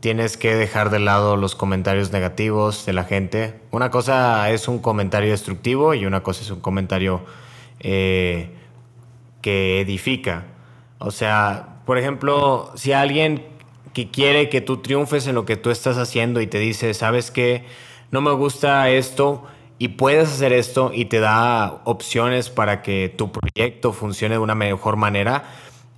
tienes 0.00 0.36
que 0.36 0.54
dejar 0.54 0.90
de 0.90 0.98
lado 1.00 1.36
los 1.36 1.54
comentarios 1.54 2.12
negativos 2.12 2.86
de 2.86 2.92
la 2.92 3.04
gente. 3.04 3.60
Una 3.70 3.90
cosa 3.90 4.50
es 4.50 4.68
un 4.68 4.78
comentario 4.78 5.30
destructivo 5.30 5.94
y 5.94 6.06
una 6.06 6.22
cosa 6.22 6.42
es 6.42 6.50
un 6.50 6.60
comentario 6.60 7.24
eh, 7.80 8.50
que 9.40 9.80
edifica. 9.80 10.44
O 10.98 11.10
sea, 11.10 11.80
por 11.84 11.98
ejemplo, 11.98 12.70
si 12.76 12.92
alguien 12.92 13.44
que 13.92 14.10
quiere 14.10 14.48
que 14.48 14.60
tú 14.60 14.78
triunfes 14.78 15.26
en 15.26 15.34
lo 15.34 15.44
que 15.44 15.56
tú 15.56 15.70
estás 15.70 15.98
haciendo 15.98 16.40
y 16.40 16.46
te 16.46 16.58
dice, 16.58 16.94
sabes 16.94 17.30
que 17.30 17.64
no 18.10 18.20
me 18.20 18.32
gusta 18.32 18.88
esto 18.90 19.44
y 19.78 19.88
puedes 19.88 20.28
hacer 20.28 20.52
esto 20.52 20.92
y 20.94 21.06
te 21.06 21.20
da 21.20 21.82
opciones 21.84 22.50
para 22.50 22.82
que 22.82 23.12
tu 23.16 23.32
proyecto 23.32 23.92
funcione 23.92 24.36
de 24.36 24.38
una 24.38 24.54
mejor 24.54 24.96
manera, 24.96 25.44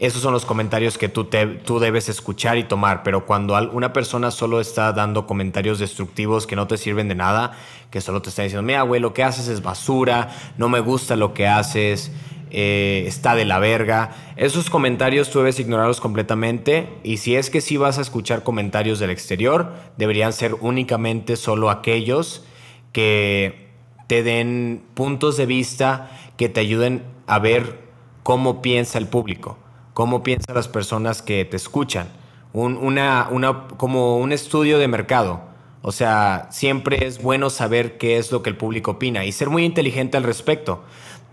esos 0.01 0.23
son 0.23 0.33
los 0.33 0.45
comentarios 0.45 0.99
que 0.99 1.09
tú, 1.09 1.25
te, 1.25 1.47
tú 1.47 1.79
debes 1.79 2.09
escuchar 2.09 2.59
y 2.59 2.65
tomar, 2.65 3.05
pero 3.05 3.27
cuando 3.27 3.57
una 3.73 3.93
persona 3.93 4.33
solo 4.33 4.61
está 4.61 4.93
dando 4.93 5.27
comentarios 5.27 5.79
destructivos 5.79 6.47
que 6.47 6.57
no 6.57 6.67
te 6.67 6.79
sirven 6.79 7.09
de 7.09 7.15
nada, 7.15 7.53
que 7.91 8.01
solo 8.01 8.21
te 8.21 8.31
está 8.31 8.43
diciendo, 8.43 8.67
mira, 8.67 8.83
güey, 8.83 9.01
lo 9.01 9.15
que 9.15 9.23
haces 9.23 9.47
es 9.47 9.63
basura, 9.63 10.35
no 10.59 10.69
me 10.69 10.81
gusta 10.81 11.15
lo 11.15 11.33
que 11.33 11.47
haces, 11.47 12.11
eh, 12.57 13.03
está 13.09 13.35
de 13.35 13.45
la 13.45 13.59
verga, 13.59 14.15
esos 14.37 14.71
comentarios 14.71 15.29
tú 15.29 15.41
debes 15.41 15.59
ignorarlos 15.59 16.01
completamente 16.01 16.89
y 17.03 17.17
si 17.17 17.35
es 17.35 17.51
que 17.51 17.61
sí 17.61 17.77
vas 17.77 17.99
a 17.99 18.03
escuchar 18.03 18.45
comentarios 18.45 19.01
del 19.01 19.11
exterior, 19.11 19.73
deberían 19.97 20.33
ser 20.33 20.55
únicamente 20.61 21.35
solo 21.35 21.69
aquellos 21.69 22.45
que 22.93 23.71
te 24.07 24.23
den 24.23 24.85
puntos 24.95 25.37
de 25.37 25.47
vista 25.47 26.13
que 26.37 26.49
te 26.49 26.61
ayuden 26.61 27.03
a 27.27 27.41
ver 27.41 27.81
cómo 28.23 28.63
piensa 28.63 28.99
el 28.99 29.09
público, 29.09 29.59
cómo 29.93 30.23
piensan 30.23 30.55
las 30.55 30.69
personas 30.69 31.23
que 31.23 31.45
te 31.45 31.57
escuchan. 31.57 32.07
una, 32.53 33.27
una, 33.33 33.67
como 33.67 34.19
un 34.19 34.31
estudio 34.31 34.79
de 34.79 34.87
mercado. 34.87 35.43
O 35.87 35.93
sea, 35.93 36.47
siempre 36.51 37.05
es 37.05 37.21
bueno 37.21 37.51
saber 37.51 37.99
qué 37.99 38.17
es 38.17 38.33
lo 38.33 38.43
que 38.43 38.49
el 38.49 38.57
público 38.57 38.93
opina 38.93 39.27
y 39.27 39.33
ser 39.33 39.51
muy 39.51 39.65
inteligente 39.67 40.17
al 40.17 40.23
respecto. 40.23 40.83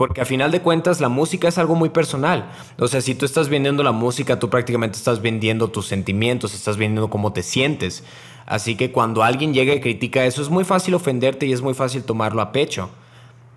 Porque 0.02 0.20
a 0.20 0.26
final 0.26 0.50
de 0.50 0.62
cuentas 0.62 1.00
la 1.00 1.10
música 1.10 1.48
es 1.48 1.60
algo 1.60 1.76
muy 1.76 1.90
personal. 1.90 2.52
O 2.80 2.88
sea, 2.88 3.02
si 3.02 3.14
tú 3.14 3.24
estás 3.24 3.50
vendiendo 3.50 3.84
la 3.84 3.92
música, 3.92 4.40
tú 4.40 4.50
prácticamente 4.50 4.98
estás 4.98 5.22
vendiendo 5.22 5.68
tus 5.68 5.86
sentimientos, 5.86 6.56
estás 6.56 6.78
vendiendo 6.78 7.12
cómo 7.12 7.34
te 7.34 7.44
sientes. 7.44 8.04
Así 8.48 8.76
que 8.76 8.92
cuando 8.92 9.22
alguien 9.22 9.54
llega 9.54 9.76
y 9.76 9.80
critica 9.80 10.26
eso, 10.26 10.42
es 10.42 10.50
muy 10.50 10.64
fácil 10.64 10.96
ofenderte 10.96 11.46
y 11.46 11.54
es 11.54 11.62
muy 11.62 11.76
fácil 11.76 12.04
tomarlo 12.04 12.42
a 12.42 12.52
pecho. 12.52 12.90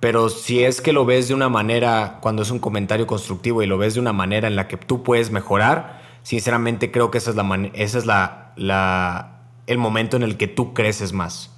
Pero 0.00 0.28
si 0.28 0.62
es 0.62 0.82
que 0.82 0.92
lo 0.92 1.06
ves 1.06 1.28
de 1.28 1.34
una 1.34 1.48
manera, 1.48 2.18
cuando 2.20 2.42
es 2.42 2.50
un 2.50 2.58
comentario 2.58 3.06
constructivo 3.06 3.62
y 3.62 3.66
lo 3.66 3.78
ves 3.78 3.94
de 3.94 4.00
una 4.00 4.12
manera 4.12 4.46
en 4.46 4.54
la 4.54 4.68
que 4.68 4.76
tú 4.76 5.02
puedes 5.02 5.30
mejorar, 5.30 6.02
sinceramente 6.24 6.90
creo 6.90 7.10
que 7.10 7.16
esa 7.16 7.30
es, 7.30 7.36
la 7.36 7.70
esa 7.72 7.96
es 7.96 8.04
la, 8.04 8.52
la, 8.56 9.44
el 9.66 9.78
momento 9.78 10.18
en 10.18 10.22
el 10.22 10.36
que 10.36 10.46
tú 10.46 10.74
creces 10.74 11.14
más. 11.14 11.50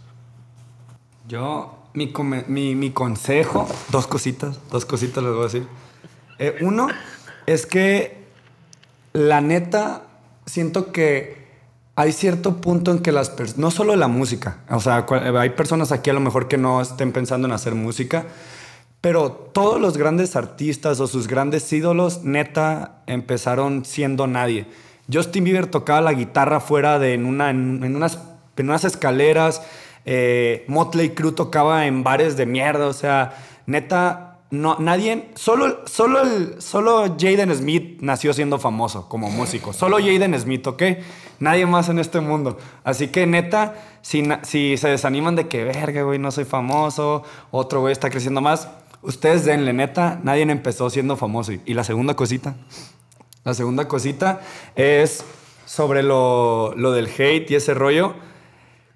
Yo, 1.27 1.76
mi, 1.97 2.75
mi, 2.75 2.91
consejo, 2.91 3.67
dos 3.91 4.07
cositas, 4.07 4.61
dos 4.71 4.85
cositas 4.85 5.25
les 5.25 5.33
voy 5.33 5.41
a 5.41 5.45
decir. 5.45 5.67
Eh, 6.39 6.57
uno 6.61 6.89
es 7.47 7.65
que 7.65 8.27
la 9.15 9.41
neta, 9.41 10.03
siento 10.45 10.93
que 10.93 11.47
hay 11.97 12.13
cierto 12.13 12.61
punto 12.61 12.91
en 12.91 12.99
que 12.99 13.13
las 13.13 13.31
personas, 13.31 13.59
no 13.59 13.71
solo 13.71 13.97
la 13.97 14.09
música, 14.09 14.59
o 14.69 14.81
sea, 14.81 15.07
hay 15.39 15.51
personas 15.51 15.91
aquí 15.91 16.11
a 16.11 16.13
lo 16.13 16.21
mejor 16.21 16.49
que 16.49 16.59
no 16.59 16.83
estén 16.83 17.13
pensando 17.13 17.49
en 17.49 17.53
hacer 17.53 17.75
música, 17.75 18.27
pero 19.01 19.31
todos 19.31 19.81
los 19.81 19.97
grandes 19.97 20.37
artistas 20.37 21.01
o 21.01 21.07
sus 21.07 21.29
grandes 21.29 21.73
ídolos, 21.73 22.25
neta, 22.25 23.03
empezaron 23.07 23.87
siendo 23.87 24.27
nadie. 24.27 24.67
Justin 25.11 25.45
Bieber 25.45 25.69
tocaba 25.69 26.03
la 26.03 26.13
guitarra 26.13 26.61
fuera 26.61 26.99
de 26.99 27.15
en, 27.15 27.25
una, 27.25 27.51
en, 27.51 27.97
unas, 27.97 28.19
en 28.57 28.69
unas 28.69 28.85
escaleras, 28.85 29.63
eh, 30.07 30.65
Motley 30.69 31.11
Crue 31.11 31.33
tocaba 31.33 31.87
en 31.87 32.05
bares 32.05 32.37
de 32.37 32.47
mierda, 32.47 32.87
o 32.87 32.93
sea, 32.93 33.35
neta, 33.67 34.39
no, 34.51 34.77
nadie, 34.79 35.31
solo, 35.35 35.81
solo, 35.87 36.23
el, 36.23 36.63
solo 36.63 37.17
Jaden 37.19 37.53
Smith 37.55 38.01
nació 38.01 38.33
siendo 38.33 38.61
famoso 38.61 39.09
como 39.09 39.29
músico. 39.29 39.73
Solo 39.73 39.99
Jaden 39.99 40.39
Smith, 40.39 40.65
¿ok? 40.69 40.83
Nadie 41.41 41.67
más 41.67 41.89
en 41.89 41.99
este 41.99 42.21
mundo. 42.21 42.57
Así 42.85 43.09
que 43.09 43.27
neta, 43.27 43.75
si, 44.01 44.23
si 44.43 44.77
se 44.77 44.89
desaniman 44.89 45.35
de 45.35 45.49
que, 45.49 45.65
verga, 45.65 46.03
güey, 46.03 46.21
no 46.21 46.31
soy 46.31 46.45
famoso, 46.45 47.25
otro 47.51 47.81
güey 47.81 47.91
está 47.91 48.09
creciendo 48.09 48.41
más, 48.41 48.69
ustedes 49.03 49.45
denle, 49.45 49.73
neta, 49.73 50.21
nadie 50.23 50.43
empezó 50.43 50.89
siendo 50.89 51.17
famoso. 51.17 51.51
Y 51.53 51.75
la 51.75 51.83
segunda 51.83 52.15
cosita, 52.15 52.55
la 53.43 53.55
segunda 53.55 53.89
cosita 53.89 54.41
es 54.77 55.25
sobre 55.65 56.05
lo, 56.05 56.75
lo 56.77 56.93
del 56.93 57.07
hate 57.07 57.51
y 57.51 57.57
ese 57.57 57.75
rollo. 57.75 58.15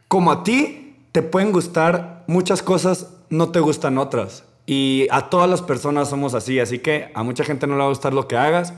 Como 0.06 0.30
a 0.30 0.44
ti 0.44 0.79
te 1.12 1.22
pueden 1.22 1.52
gustar 1.52 2.24
muchas 2.26 2.62
cosas, 2.62 3.14
no 3.28 3.50
te 3.50 3.60
gustan 3.60 3.98
otras. 3.98 4.44
Y 4.66 5.08
a 5.10 5.30
todas 5.30 5.50
las 5.50 5.62
personas 5.62 6.08
somos 6.08 6.34
así, 6.34 6.60
así 6.60 6.78
que 6.78 7.10
a 7.14 7.22
mucha 7.22 7.44
gente 7.44 7.66
no 7.66 7.74
le 7.74 7.80
va 7.80 7.86
a 7.86 7.88
gustar 7.88 8.14
lo 8.14 8.28
que 8.28 8.36
hagas, 8.36 8.72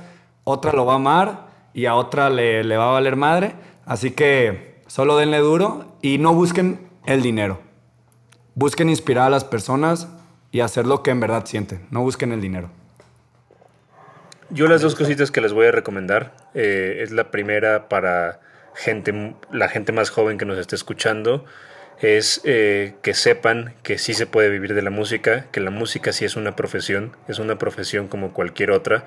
otra 0.44 0.72
lo 0.72 0.86
va 0.86 0.94
a 0.94 0.96
amar 0.96 1.46
y 1.74 1.86
a 1.86 1.94
otra 1.94 2.30
le, 2.30 2.76
va 2.76 2.88
a 2.88 2.92
valer 2.92 3.16
madre. 3.16 3.54
Así 3.84 4.12
que 4.12 4.80
solo 4.86 5.16
denle 5.16 5.38
duro 5.38 5.96
y 6.00 6.18
no 6.18 6.32
busquen 6.34 6.88
el 7.04 7.20
dinero. 7.20 7.60
Busquen 8.54 8.88
inspirar 8.88 9.26
a 9.26 9.30
las 9.30 9.44
personas 9.44 10.08
y 10.50 10.60
hacer 10.60 10.86
lo 10.86 11.02
que 11.02 11.10
en 11.10 11.20
verdad 11.20 11.44
sienten. 11.46 11.86
No 11.90 12.00
busquen 12.00 12.32
el 12.32 12.40
dinero. 12.40 12.70
Yo 14.50 14.68
las 14.68 14.82
dos 14.82 14.94
cositas 14.94 15.30
que 15.30 15.40
les 15.40 15.52
voy 15.52 15.66
a 15.66 15.72
recomendar 15.72 16.36
eh, 16.54 17.00
es 17.00 17.10
la 17.10 17.30
primera 17.30 17.88
para 17.88 18.40
gente, 18.74 19.34
la 19.50 19.68
gente 19.68 19.92
más 19.92 20.10
joven 20.10 20.36
que 20.36 20.44
nos 20.44 20.58
esté 20.58 20.76
escuchando 20.76 21.44
es 22.00 22.40
eh, 22.44 22.94
que 23.02 23.14
sepan 23.14 23.74
que 23.82 23.98
sí 23.98 24.14
se 24.14 24.26
puede 24.26 24.48
vivir 24.48 24.74
de 24.74 24.82
la 24.82 24.90
música, 24.90 25.46
que 25.52 25.60
la 25.60 25.70
música 25.70 26.12
sí 26.12 26.24
es 26.24 26.36
una 26.36 26.56
profesión, 26.56 27.16
es 27.28 27.38
una 27.38 27.58
profesión 27.58 28.08
como 28.08 28.32
cualquier 28.32 28.70
otra, 28.70 29.04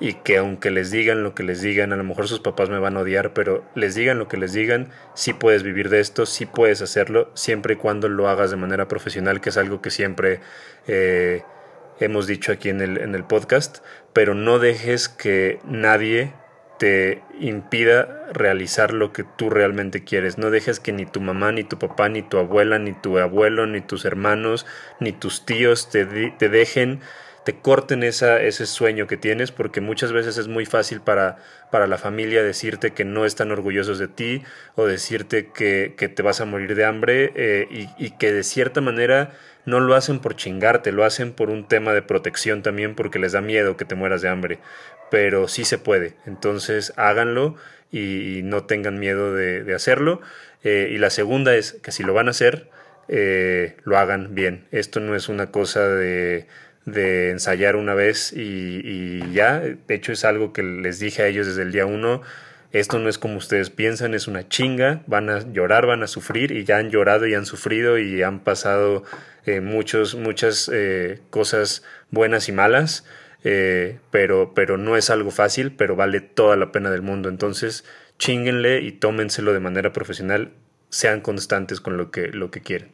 y 0.00 0.14
que 0.14 0.36
aunque 0.36 0.70
les 0.70 0.90
digan 0.90 1.22
lo 1.22 1.34
que 1.34 1.42
les 1.42 1.62
digan, 1.62 1.92
a 1.92 1.96
lo 1.96 2.04
mejor 2.04 2.28
sus 2.28 2.40
papás 2.40 2.68
me 2.68 2.78
van 2.78 2.96
a 2.96 3.00
odiar, 3.00 3.32
pero 3.32 3.64
les 3.74 3.94
digan 3.94 4.18
lo 4.18 4.28
que 4.28 4.36
les 4.36 4.52
digan, 4.52 4.90
sí 5.14 5.32
puedes 5.32 5.62
vivir 5.62 5.88
de 5.88 6.00
esto, 6.00 6.26
sí 6.26 6.46
puedes 6.46 6.82
hacerlo, 6.82 7.30
siempre 7.34 7.74
y 7.74 7.76
cuando 7.76 8.08
lo 8.08 8.28
hagas 8.28 8.50
de 8.50 8.56
manera 8.56 8.88
profesional, 8.88 9.40
que 9.40 9.50
es 9.50 9.56
algo 9.56 9.80
que 9.80 9.90
siempre 9.90 10.40
eh, 10.86 11.42
hemos 12.00 12.26
dicho 12.26 12.52
aquí 12.52 12.68
en 12.68 12.80
el, 12.80 12.98
en 12.98 13.14
el 13.14 13.24
podcast, 13.24 13.78
pero 14.12 14.34
no 14.34 14.58
dejes 14.58 15.08
que 15.08 15.60
nadie 15.64 16.32
te 16.84 17.22
impida 17.40 18.26
realizar 18.34 18.92
lo 18.92 19.10
que 19.10 19.24
tú 19.24 19.48
realmente 19.48 20.04
quieres. 20.04 20.36
No 20.36 20.50
dejes 20.50 20.80
que 20.80 20.92
ni 20.92 21.06
tu 21.06 21.22
mamá, 21.22 21.50
ni 21.50 21.64
tu 21.64 21.78
papá, 21.78 22.10
ni 22.10 22.20
tu 22.20 22.36
abuela, 22.36 22.78
ni 22.78 22.92
tu 22.92 23.16
abuelo, 23.18 23.66
ni 23.66 23.80
tus 23.80 24.04
hermanos, 24.04 24.66
ni 25.00 25.12
tus 25.12 25.46
tíos 25.46 25.88
te, 25.88 26.04
te 26.04 26.48
dejen, 26.50 27.00
te 27.46 27.54
corten 27.54 28.02
esa, 28.02 28.38
ese 28.42 28.66
sueño 28.66 29.06
que 29.06 29.16
tienes, 29.16 29.50
porque 29.50 29.80
muchas 29.80 30.12
veces 30.12 30.36
es 30.36 30.46
muy 30.46 30.66
fácil 30.66 31.00
para, 31.00 31.38
la 31.72 31.96
familia 31.96 32.42
decirte 32.42 32.90
que 32.92 33.06
no 33.06 33.24
están 33.24 33.50
orgullosos 33.50 33.98
de 33.98 34.08
ti 34.08 34.42
o 34.74 34.84
decirte 34.84 35.46
que, 35.46 35.94
que 35.96 36.10
te 36.10 36.22
vas 36.22 36.42
a 36.42 36.44
morir 36.44 36.74
de 36.74 36.84
hambre 36.84 37.32
eh, 37.34 37.88
y 37.96 38.10
que 38.10 38.30
de 38.30 38.44
cierta 38.44 38.82
manera 38.82 39.32
no 39.66 39.80
lo 39.80 39.94
hacen 39.94 40.18
por 40.18 40.36
chingarte, 40.36 40.92
lo 40.92 41.04
hacen 41.04 41.32
por 41.32 41.50
un 41.50 41.66
tema 41.66 41.92
de 41.92 42.02
protección 42.02 42.62
también 42.62 42.94
porque 42.94 43.18
les 43.18 43.32
da 43.32 43.40
miedo 43.40 43.76
que 43.76 43.84
te 43.84 43.94
mueras 43.94 44.22
de 44.22 44.28
hambre 44.28 44.58
pero 45.10 45.48
sí 45.48 45.64
se 45.64 45.78
puede. 45.78 46.14
Entonces 46.26 46.92
háganlo 46.96 47.56
y, 47.94 48.40
no 48.44 48.64
tengan 48.64 48.98
miedo 48.98 49.34
de, 49.34 49.72
hacerlo. 49.74 50.20
Eh, 50.62 50.90
y 50.92 50.98
la 50.98 51.10
segunda 51.10 51.54
es 51.54 51.74
que 51.74 51.92
si 51.92 52.02
lo 52.02 52.14
van 52.14 52.28
a 52.28 52.30
hacer, 52.30 52.68
eh, 53.08 53.76
lo 53.84 53.98
hagan 53.98 54.34
bien. 54.34 54.66
Esto 54.72 55.00
no 55.00 55.14
es 55.14 55.28
una 55.28 55.50
cosa 55.50 55.88
de, 55.88 56.46
ensayar 56.86 57.76
una 57.76 57.94
vez 57.94 58.32
y, 58.32 59.22
ya. 59.32 59.60
De 59.60 59.94
hecho, 59.94 60.12
es 60.12 60.24
algo 60.24 60.52
que 60.52 60.62
les 60.62 60.98
dije 60.98 61.22
a 61.22 61.26
ellos 61.28 61.46
desde 61.46 61.62
el 61.62 61.72
día 61.72 61.86
uno. 61.86 62.22
Esto 62.72 62.98
no 62.98 63.08
es 63.08 63.18
como 63.18 63.36
ustedes 63.36 63.70
piensan, 63.70 64.14
es 64.14 64.26
una 64.26 64.48
chinga. 64.48 65.02
Van 65.06 65.30
a 65.30 65.40
llorar, 65.52 65.86
van 65.86 66.02
a 66.02 66.08
sufrir 66.08 66.50
y 66.50 66.64
ya 66.64 66.78
han 66.78 66.90
llorado 66.90 67.26
y 67.28 67.34
han 67.34 67.46
sufrido 67.46 67.98
y 67.98 68.20
han 68.24 68.40
pasado 68.40 69.04
eh, 69.46 69.60
muchos, 69.60 70.16
muchas 70.16 70.68
cosas 71.30 71.84
buenas 72.10 72.48
y 72.48 72.52
malas. 72.52 73.04
Eh, 73.44 73.98
pero, 74.10 74.52
pero 74.54 74.78
no 74.78 74.96
es 74.96 75.10
algo 75.10 75.30
fácil, 75.30 75.72
pero 75.76 75.96
vale 75.96 76.20
toda 76.20 76.56
la 76.56 76.72
pena 76.72 76.90
del 76.90 77.02
mundo. 77.02 77.28
Entonces, 77.28 77.84
chinguenle 78.18 78.80
y 78.80 78.92
tómenselo 78.92 79.52
de 79.52 79.60
manera 79.60 79.92
profesional, 79.92 80.52
sean 80.88 81.20
constantes 81.20 81.80
con 81.80 81.96
lo 81.96 82.10
que, 82.10 82.28
lo 82.28 82.50
que 82.50 82.62
quieren. 82.62 82.90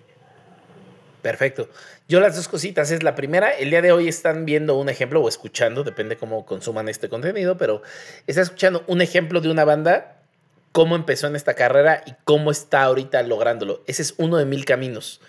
Perfecto. 1.23 1.69
Yo 2.09 2.19
las 2.19 2.35
dos 2.35 2.49
cositas 2.49 2.91
es 2.91 3.03
la 3.03 3.15
primera, 3.15 3.51
el 3.51 3.71
día 3.71 3.83
de 3.83 3.93
hoy 3.93 4.09
están 4.09 4.45
viendo 4.45 4.77
un 4.77 4.89
ejemplo 4.89 5.21
o 5.21 5.29
escuchando, 5.29 5.85
depende 5.85 6.17
cómo 6.17 6.45
consuman 6.47 6.89
este 6.89 7.09
contenido, 7.09 7.57
pero 7.57 7.83
está 8.27 8.41
escuchando 8.41 8.83
un 8.87 9.03
ejemplo 9.03 9.41
de 9.41 9.51
una 9.51 9.65
banda, 9.65 10.17
cómo 10.73 10.97
empezó 10.97 11.27
en 11.27 11.37
esta 11.37 11.55
carrera 11.55 12.03
y 12.07 12.15
cómo 12.25 12.51
está 12.51 12.83
ahorita 12.83 13.23
lográndolo. 13.23 13.85
Ese 13.87 14.03
es 14.03 14.15
uno 14.17 14.39
de 14.39 14.47
mil 14.47 14.65
caminos 14.65 15.21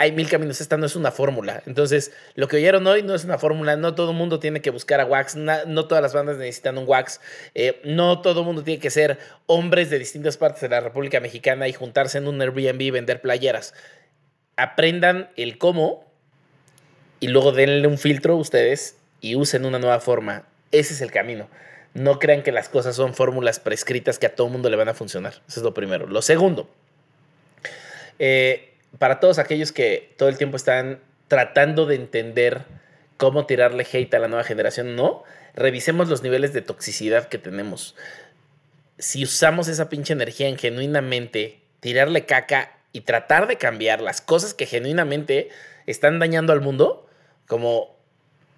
hay 0.00 0.12
mil 0.12 0.30
caminos, 0.30 0.62
esta 0.62 0.78
no 0.78 0.86
es 0.86 0.96
una 0.96 1.10
fórmula. 1.10 1.62
Entonces, 1.66 2.12
lo 2.34 2.48
que 2.48 2.56
oyeron 2.56 2.86
hoy 2.86 3.02
no 3.02 3.14
es 3.14 3.24
una 3.24 3.36
fórmula, 3.36 3.76
no 3.76 3.94
todo 3.94 4.12
el 4.12 4.16
mundo 4.16 4.40
tiene 4.40 4.62
que 4.62 4.70
buscar 4.70 4.98
a 4.98 5.04
Wax, 5.04 5.36
no, 5.36 5.86
todas 5.88 6.00
las 6.00 6.14
bandas 6.14 6.38
necesitan 6.38 6.78
un 6.78 6.88
Wax, 6.88 7.20
eh, 7.54 7.82
no 7.84 8.22
todo 8.22 8.40
el 8.40 8.46
mundo 8.46 8.64
tiene 8.64 8.80
que 8.80 8.88
ser 8.88 9.18
hombres 9.44 9.90
de 9.90 9.98
distintas 9.98 10.38
partes 10.38 10.62
de 10.62 10.70
la 10.70 10.80
República 10.80 11.20
Mexicana 11.20 11.68
y 11.68 11.74
juntarse 11.74 12.16
en 12.16 12.28
un 12.28 12.40
Airbnb 12.40 12.80
y 12.80 12.90
vender 12.90 13.20
playeras. 13.20 13.74
Aprendan 14.56 15.28
el 15.36 15.58
cómo 15.58 16.10
y 17.20 17.28
luego 17.28 17.52
denle 17.52 17.86
un 17.86 17.98
filtro 17.98 18.32
a 18.32 18.36
ustedes 18.36 18.96
y 19.20 19.36
usen 19.36 19.66
una 19.66 19.78
nueva 19.78 20.00
forma. 20.00 20.46
Ese 20.72 20.94
es 20.94 21.02
el 21.02 21.10
camino. 21.10 21.46
No 21.92 22.18
crean 22.18 22.42
que 22.42 22.52
las 22.52 22.70
cosas 22.70 22.96
son 22.96 23.12
fórmulas 23.12 23.60
prescritas 23.60 24.18
que 24.18 24.24
a 24.24 24.34
todo 24.34 24.46
el 24.46 24.52
mundo 24.54 24.70
le 24.70 24.78
van 24.78 24.88
a 24.88 24.94
funcionar. 24.94 25.34
Eso 25.46 25.60
es 25.60 25.62
lo 25.62 25.74
primero. 25.74 26.06
Lo 26.06 26.22
segundo, 26.22 26.70
eh, 28.18 28.69
para 28.98 29.20
todos 29.20 29.38
aquellos 29.38 29.72
que 29.72 30.14
todo 30.16 30.28
el 30.28 30.38
tiempo 30.38 30.56
están 30.56 31.00
tratando 31.28 31.86
de 31.86 31.94
entender 31.94 32.64
cómo 33.16 33.46
tirarle 33.46 33.86
hate 33.90 34.14
a 34.14 34.18
la 34.18 34.28
nueva 34.28 34.44
generación, 34.44 34.96
no, 34.96 35.22
revisemos 35.54 36.08
los 36.08 36.22
niveles 36.22 36.52
de 36.52 36.62
toxicidad 36.62 37.28
que 37.28 37.38
tenemos. 37.38 37.94
Si 38.98 39.22
usamos 39.22 39.68
esa 39.68 39.88
pinche 39.88 40.12
energía 40.12 40.48
en 40.48 40.58
genuinamente 40.58 41.60
tirarle 41.80 42.26
caca 42.26 42.78
y 42.92 43.02
tratar 43.02 43.46
de 43.46 43.56
cambiar 43.56 44.00
las 44.00 44.20
cosas 44.20 44.54
que 44.54 44.66
genuinamente 44.66 45.50
están 45.86 46.18
dañando 46.18 46.52
al 46.52 46.60
mundo, 46.60 47.06
como 47.46 47.99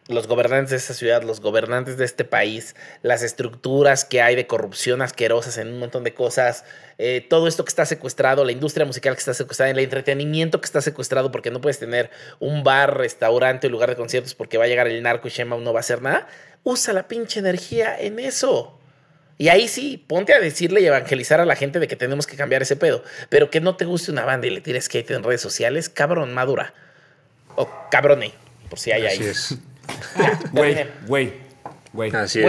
los 0.08 0.26
gobernantes 0.26 0.70
de 0.70 0.76
esta 0.76 0.94
ciudad, 0.94 1.22
los 1.22 1.40
gobernantes 1.40 1.96
de 1.96 2.04
este 2.04 2.24
país, 2.24 2.74
las 3.02 3.22
estructuras 3.22 4.04
que 4.04 4.20
hay 4.20 4.34
de 4.34 4.46
corrupción 4.46 5.00
asquerosas 5.00 5.58
en 5.58 5.68
un 5.68 5.78
montón 5.78 6.02
de 6.02 6.12
cosas, 6.12 6.64
eh, 6.98 7.24
todo 7.28 7.46
esto 7.46 7.64
que 7.64 7.68
está 7.68 7.86
secuestrado, 7.86 8.44
la 8.44 8.52
industria 8.52 8.84
musical 8.84 9.14
que 9.14 9.20
está 9.20 9.32
secuestrada, 9.32 9.70
el 9.70 9.78
entretenimiento 9.78 10.60
que 10.60 10.66
está 10.66 10.80
secuestrado 10.80 11.30
porque 11.30 11.50
no 11.50 11.60
puedes 11.60 11.78
tener 11.78 12.10
un 12.40 12.64
bar, 12.64 12.98
restaurante, 12.98 13.68
lugar 13.68 13.90
de 13.90 13.96
conciertos 13.96 14.34
porque 14.34 14.58
va 14.58 14.64
a 14.64 14.68
llegar 14.68 14.88
el 14.88 15.02
narco 15.02 15.28
y 15.28 15.30
Shema 15.30 15.56
no 15.56 15.72
va 15.72 15.78
a 15.78 15.80
hacer 15.80 16.02
nada, 16.02 16.26
usa 16.64 16.92
la 16.92 17.06
pinche 17.06 17.38
energía 17.38 17.98
en 17.98 18.18
eso. 18.18 18.78
Y 19.38 19.48
ahí 19.48 19.66
sí, 19.66 20.04
ponte 20.06 20.34
a 20.34 20.40
decirle 20.40 20.80
y 20.80 20.86
evangelizar 20.86 21.40
a 21.40 21.44
la 21.46 21.56
gente 21.56 21.80
de 21.80 21.88
que 21.88 21.96
tenemos 21.96 22.26
que 22.26 22.36
cambiar 22.36 22.62
ese 22.62 22.76
pedo. 22.76 23.02
Pero 23.28 23.50
que 23.50 23.60
no 23.60 23.76
te 23.76 23.84
guste 23.84 24.12
una 24.12 24.24
banda 24.24 24.46
y 24.46 24.50
le 24.50 24.60
tires 24.60 24.88
hate 24.92 25.10
en 25.10 25.24
redes 25.24 25.40
sociales, 25.40 25.88
cabrón, 25.88 26.32
madura. 26.32 26.74
O 27.56 27.68
cabrone, 27.90 28.32
por 28.68 28.78
si 28.78 28.92
hay 28.92 29.06
Así 29.06 29.22
ahí. 29.22 29.28
es. 29.30 29.58
Güey, 30.52 30.86
güey, 31.06 31.32
güey. 31.92 32.10
Así 32.14 32.40
es. 32.40 32.44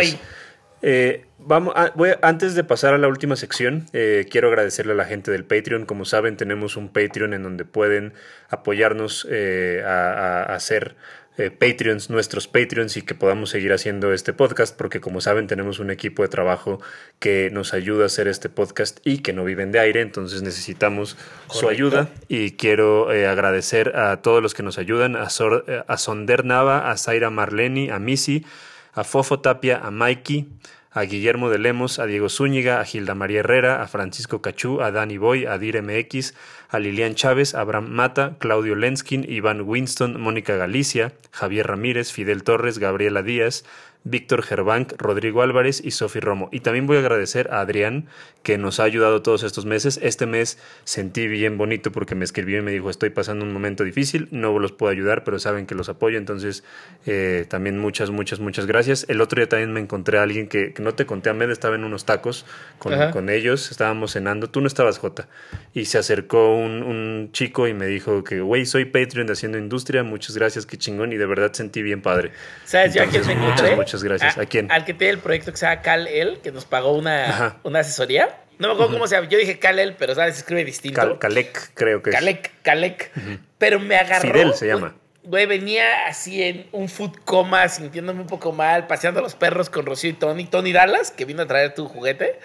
Eh, 0.85 1.25
vamos, 1.39 1.73
a- 1.77 1.91
voy 1.95 2.09
antes 2.21 2.55
de 2.55 2.63
pasar 2.65 2.93
a 2.93 2.97
la 2.97 3.07
última 3.07 3.35
sección, 3.37 3.85
eh, 3.93 4.25
quiero 4.29 4.49
agradecerle 4.49 4.91
a 4.91 4.95
la 4.95 5.05
gente 5.05 5.31
del 5.31 5.45
Patreon. 5.45 5.85
Como 5.85 6.03
saben, 6.03 6.35
tenemos 6.35 6.75
un 6.75 6.89
Patreon 6.89 7.33
en 7.33 7.43
donde 7.43 7.63
pueden 7.63 8.13
apoyarnos 8.49 9.25
eh, 9.31 9.81
a, 9.85 10.11
a- 10.11 10.43
a 10.55 10.59
ser 10.59 10.95
eh, 11.37 11.49
Patreons, 11.49 12.09
nuestros 12.09 12.47
Patreons, 12.47 12.95
y 12.97 13.01
que 13.01 13.15
podamos 13.15 13.49
seguir 13.49 13.73
haciendo 13.73 14.13
este 14.13 14.33
podcast, 14.33 14.75
porque 14.77 15.01
como 15.01 15.19
saben, 15.21 15.47
tenemos 15.47 15.79
un 15.79 15.89
equipo 15.91 16.21
de 16.23 16.29
trabajo 16.29 16.79
que 17.19 17.49
nos 17.51 17.73
ayuda 17.73 18.03
a 18.03 18.05
hacer 18.07 18.27
este 18.27 18.49
podcast 18.49 18.99
y 19.03 19.19
que 19.19 19.33
no 19.33 19.43
viven 19.43 19.71
de 19.71 19.79
aire, 19.79 20.01
entonces 20.01 20.41
necesitamos 20.43 21.17
su 21.49 21.69
ayuda. 21.69 22.09
Y 22.27 22.51
quiero 22.51 23.11
eh, 23.11 23.27
agradecer 23.27 23.95
a 23.95 24.21
todos 24.21 24.43
los 24.43 24.53
que 24.53 24.63
nos 24.63 24.77
ayudan, 24.77 25.15
a, 25.15 25.29
Sor- 25.29 25.65
eh, 25.67 25.83
a 25.87 25.97
Sonder 25.97 26.45
Nava, 26.45 26.91
a 26.91 26.97
Zaira 26.97 27.29
Marleni, 27.29 27.89
a 27.89 27.99
Missy, 27.99 28.45
a 28.93 29.03
Fofo 29.03 29.39
Tapia, 29.39 29.79
a 29.83 29.89
Mikey, 29.89 30.47
a 30.93 31.01
Guillermo 31.03 31.49
de 31.49 31.57
Lemos, 31.57 31.99
a 31.99 32.05
Diego 32.05 32.29
Zúñiga, 32.29 32.79
a 32.79 32.85
Gilda 32.85 33.15
María 33.15 33.39
Herrera, 33.39 33.81
a 33.81 33.87
Francisco 33.87 34.41
Cachú, 34.41 34.81
a 34.81 34.91
Dani 34.91 35.17
Boy, 35.17 35.45
a 35.45 35.57
Dir 35.57 35.81
MX, 35.81 36.33
a 36.69 36.79
Lilian 36.79 37.15
Chávez, 37.15 37.55
Abraham 37.55 37.89
Mata, 37.89 38.35
Claudio 38.39 38.75
Lenskin, 38.75 39.25
Iván 39.27 39.61
Winston, 39.61 40.21
Mónica 40.21 40.55
Galicia, 40.55 41.13
Javier 41.31 41.67
Ramírez, 41.67 42.11
Fidel 42.11 42.43
Torres, 42.43 42.77
Gabriela 42.77 43.23
Díaz, 43.23 43.65
Víctor 44.03 44.43
Gerbank, 44.43 44.93
Rodrigo 44.97 45.41
Álvarez 45.41 45.81
y 45.83 45.91
Sofi 45.91 46.19
Romo. 46.19 46.49
Y 46.51 46.59
también 46.59 46.87
voy 46.87 46.97
a 46.97 46.99
agradecer 46.99 47.49
a 47.51 47.61
Adrián, 47.61 48.07
que 48.43 48.57
nos 48.57 48.79
ha 48.79 48.83
ayudado 48.83 49.21
todos 49.21 49.43
estos 49.43 49.65
meses. 49.65 49.99
Este 50.01 50.25
mes 50.25 50.59
sentí 50.83 51.27
bien 51.27 51.57
bonito 51.57 51.91
porque 51.91 52.15
me 52.15 52.25
escribió 52.25 52.59
y 52.59 52.61
me 52.61 52.71
dijo, 52.71 52.89
estoy 52.89 53.09
pasando 53.09 53.45
un 53.45 53.53
momento 53.53 53.83
difícil, 53.83 54.27
no 54.31 54.57
los 54.59 54.71
puedo 54.73 54.91
ayudar, 54.91 55.23
pero 55.23 55.39
saben 55.39 55.65
que 55.65 55.75
los 55.75 55.89
apoyo. 55.89 56.17
Entonces, 56.17 56.63
eh, 57.05 57.45
también 57.47 57.79
muchas, 57.79 58.09
muchas, 58.09 58.39
muchas 58.39 58.65
gracias. 58.65 59.05
El 59.07 59.21
otro 59.21 59.37
día 59.39 59.47
también 59.47 59.71
me 59.71 59.79
encontré 59.79 60.17
a 60.17 60.23
alguien 60.23 60.47
que, 60.47 60.73
que 60.73 60.83
no 60.83 60.93
te 60.93 61.05
conté, 61.05 61.29
Ahmed, 61.29 61.49
estaba 61.51 61.75
en 61.75 61.83
unos 61.83 62.05
tacos 62.05 62.45
con, 62.79 62.93
con 63.11 63.29
ellos, 63.29 63.71
estábamos 63.71 64.13
cenando, 64.13 64.49
tú 64.49 64.61
no 64.61 64.67
estabas, 64.67 64.97
Jota. 64.97 65.27
Y 65.73 65.85
se 65.85 65.97
acercó 65.97 66.55
un, 66.55 66.83
un 66.83 67.29
chico 67.31 67.67
y 67.67 67.73
me 67.73 67.87
dijo 67.87 68.23
que, 68.23 68.41
güey, 68.41 68.65
soy 68.65 68.85
Patreon 68.85 69.27
de 69.27 69.33
Haciendo 69.33 69.57
Industria, 69.57 70.03
muchas 70.03 70.35
gracias, 70.37 70.65
qué 70.65 70.77
chingón. 70.77 71.13
Y 71.13 71.17
de 71.17 71.25
verdad 71.25 71.53
sentí 71.53 71.81
bien 71.81 72.01
padre. 72.01 72.31
¿Sabes 72.65 72.95
a 72.97 73.05
me 73.05 73.05
Entonces, 73.05 73.27
encontré? 73.27 73.75
muchas, 73.75 73.92
muchas 74.01 74.03
gracias. 74.03 74.37
¿A 74.37 74.45
quién? 74.45 74.71
Al 74.71 74.85
que 74.85 74.93
tiene 74.93 75.13
el 75.13 75.19
proyecto 75.19 75.51
que 75.51 75.57
se 75.57 75.65
llama 75.65 75.81
Cal 75.81 76.07
El, 76.07 76.39
que 76.39 76.51
nos 76.51 76.65
pagó 76.65 76.93
una, 76.93 77.57
una 77.63 77.79
asesoría. 77.79 78.39
No 78.59 78.67
me 78.67 78.73
acuerdo 78.75 78.93
cómo 78.93 79.07
se 79.07 79.15
llama. 79.15 79.27
Yo 79.29 79.37
dije 79.37 79.59
Cal 79.59 79.79
El, 79.79 79.95
pero 79.95 80.13
sabes, 80.15 80.35
se 80.35 80.39
escribe 80.41 80.63
distinto. 80.63 80.99
Cal- 81.01 81.19
Calec, 81.19 81.71
creo 81.73 82.01
que 82.01 82.11
es. 82.11 82.15
Calec, 82.15 82.51
Calec. 82.61 83.11
Pero 83.57 83.79
me 83.79 83.95
agarró. 83.97 84.31
Fidel 84.31 84.53
se 84.53 84.67
llama. 84.67 84.95
Güey, 85.23 85.45
venía 85.45 86.05
así 86.07 86.43
en 86.43 86.67
un 86.73 86.89
food 86.89 87.15
coma, 87.23 87.67
sintiéndome 87.69 88.21
un 88.21 88.27
poco 88.27 88.51
mal, 88.51 88.87
paseando 88.87 89.21
a 89.21 89.23
los 89.23 89.35
perros 89.35 89.69
con 89.69 89.85
Rocío 89.85 90.09
y 90.09 90.13
Tony. 90.13 90.45
Tony 90.45 90.73
Dallas, 90.73 91.11
que 91.11 91.25
vino 91.25 91.43
a 91.43 91.47
traer 91.47 91.73
tu 91.73 91.87
juguete. 91.87 92.39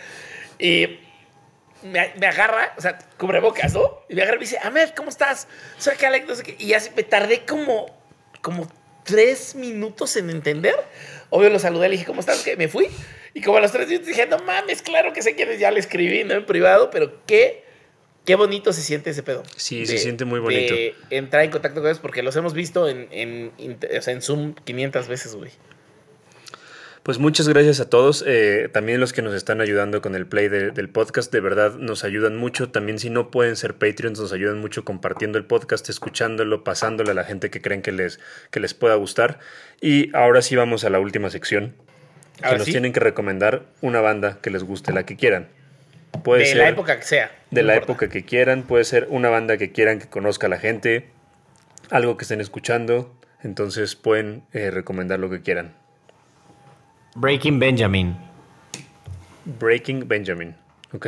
Y 0.61 1.01
me, 1.83 2.13
me 2.19 2.27
agarra, 2.27 2.73
o 2.77 2.81
sea, 2.81 2.99
cubrebocas, 3.19 3.75
¿no? 3.75 4.01
Y 4.09 4.15
me 4.15 4.23
agarra 4.23 4.37
y 4.37 4.39
me 4.39 4.45
dice, 4.45 4.59
Ahmed, 4.63 4.91
¿cómo 4.97 5.09
estás? 5.11 5.49
Soy 5.77 5.97
Calec, 5.97 6.27
no 6.29 6.35
sé 6.37 6.43
qué. 6.45 6.57
Y 6.59 6.73
así 6.73 6.91
me 6.97 7.03
tardé 7.03 7.45
como, 7.45 7.87
como 8.43 8.69
tres 9.05 9.55
minutos 9.57 10.17
en 10.17 10.31
entender. 10.31 10.77
Obvio 11.31 11.51
lo 11.51 11.59
saludé, 11.59 11.89
le 11.89 11.93
dije, 11.93 12.07
¿cómo 12.07 12.21
estás? 12.21 12.43
Que 12.43 12.57
me 12.57 12.69
fui. 12.69 12.87
Y 13.35 13.43
como 13.43 13.59
a 13.59 13.61
los 13.61 13.71
tres 13.73 13.87
minutos 13.89 14.09
dije, 14.09 14.27
no 14.27 14.39
mames, 14.39 14.81
claro 14.83 15.13
que 15.13 15.23
sé 15.23 15.35
quién 15.35 15.51
es, 15.51 15.59
ya 15.61 15.71
le 15.71 15.81
escribí, 15.81 16.25
¿no? 16.25 16.35
En 16.35 16.47
privado, 16.47 16.91
pero 16.91 17.13
qué, 17.27 17.63
qué 18.25 18.35
bonito 18.35 18.73
se 18.73 18.81
siente 18.83 19.11
ese 19.11 19.23
pedo. 19.23 19.43
Sí, 19.57 19.85
se 19.87 19.99
siente 19.99 20.25
muy 20.25 20.41
bonito. 20.41 20.75
de 20.75 20.95
entrar 21.11 21.45
en 21.45 21.51
contacto 21.51 21.81
con 21.81 21.89
ellos 21.89 21.99
porque 22.01 22.23
los 22.23 22.35
hemos 22.37 22.55
visto 22.55 22.89
en, 22.89 23.09
en, 23.11 23.53
inter- 23.59 23.99
o 23.99 24.03
sea, 24.03 24.15
en 24.15 24.23
Zoom 24.23 24.55
500 24.65 25.07
veces, 25.09 25.35
güey. 25.35 25.51
Pues 27.09 27.19
muchas 27.19 27.49
gracias 27.49 27.81
a 27.81 27.89
todos, 27.89 28.23
eh, 28.27 28.69
también 28.71 29.01
los 29.01 29.15
que 29.15 29.23
nos 29.23 29.33
están 29.33 29.63
ayudando 29.63 30.03
con 30.03 30.15
el 30.15 30.27
play 30.27 30.49
de- 30.49 30.73
del 30.73 30.91
podcast, 30.91 31.33
de 31.33 31.41
verdad 31.41 31.77
nos 31.77 32.05
ayudan 32.05 32.37
mucho, 32.37 32.69
también 32.69 32.99
si 32.99 33.09
no 33.09 33.31
pueden 33.31 33.57
ser 33.57 33.77
Patreons 33.77 34.21
nos 34.21 34.31
ayudan 34.35 34.59
mucho 34.59 34.85
compartiendo 34.85 35.39
el 35.39 35.47
podcast, 35.47 35.89
escuchándolo, 35.89 36.65
pasándolo 36.65 37.11
a 37.13 37.15
la 37.15 37.25
gente 37.25 37.49
que 37.49 37.63
creen 37.63 37.81
que 37.81 37.93
les, 37.93 38.21
que 38.51 38.61
les 38.61 38.75
pueda 38.75 38.95
gustar. 38.97 39.39
Y 39.81 40.15
ahora 40.15 40.43
sí 40.43 40.55
vamos 40.55 40.85
a 40.85 40.91
la 40.91 41.01
última 41.01 41.31
sección, 41.31 41.75
que 42.47 42.55
nos 42.59 42.67
sí. 42.67 42.73
tienen 42.73 42.93
que 42.93 43.01
recomendar 43.01 43.63
una 43.81 44.03
banda 44.03 44.39
que 44.43 44.51
les 44.51 44.63
guste, 44.63 44.93
la 44.93 45.07
que 45.07 45.17
quieran. 45.17 45.49
Puede 46.23 46.41
de 46.41 46.47
ser 46.49 46.57
la 46.59 46.69
época 46.69 46.99
que 46.99 47.07
sea. 47.07 47.31
de 47.51 47.63
no 47.63 47.69
la 47.69 47.75
importa. 47.77 47.93
época 48.05 48.09
que 48.13 48.27
quieran, 48.27 48.65
puede 48.65 48.85
ser 48.85 49.07
una 49.09 49.31
banda 49.31 49.57
que 49.57 49.73
quieran 49.73 49.99
que 49.99 50.09
conozca 50.11 50.47
la 50.49 50.59
gente, 50.59 51.09
algo 51.89 52.19
que 52.19 52.25
estén 52.25 52.43
escuchando, 52.43 53.19
entonces 53.43 53.97
pueden 53.97 54.43
eh, 54.53 54.71
recomendar 54.71 55.19
lo 55.19 55.31
que 55.31 55.41
quieran. 55.41 55.73
Breaking 57.21 57.59
Benjamin. 57.59 58.17
Breaking 59.45 60.07
Benjamin. 60.07 60.55
Ok. 60.93 61.07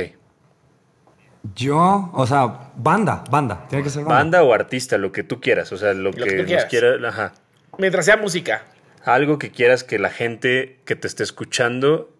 Yo, 1.54 2.10
o 2.12 2.26
sea, 2.26 2.72
banda, 2.74 3.22
banda. 3.30 3.66
Tiene 3.68 3.84
que 3.84 3.90
ser 3.90 4.02
banda. 4.02 4.16
Banda 4.16 4.42
o 4.42 4.52
artista, 4.52 4.98
lo 4.98 5.12
que 5.12 5.22
tú 5.22 5.40
quieras. 5.40 5.70
O 5.70 5.76
sea, 5.76 5.94
lo, 5.94 6.10
que 6.10 6.24
que, 6.24 6.30
tú 6.30 6.36
nos 6.36 6.46
quieras. 6.46 6.64
quiera. 6.66 7.08
Ajá. 7.08 7.32
Mientras 7.78 8.04
sea 8.06 8.16
música. 8.16 8.64
Algo 9.04 9.38
que 9.38 9.52
quieras 9.52 9.84
que 9.84 10.00
la 10.00 10.10
gente 10.10 10.80
que 10.84 10.96
te 10.96 11.06
esté 11.06 11.22
escuchando 11.22 12.10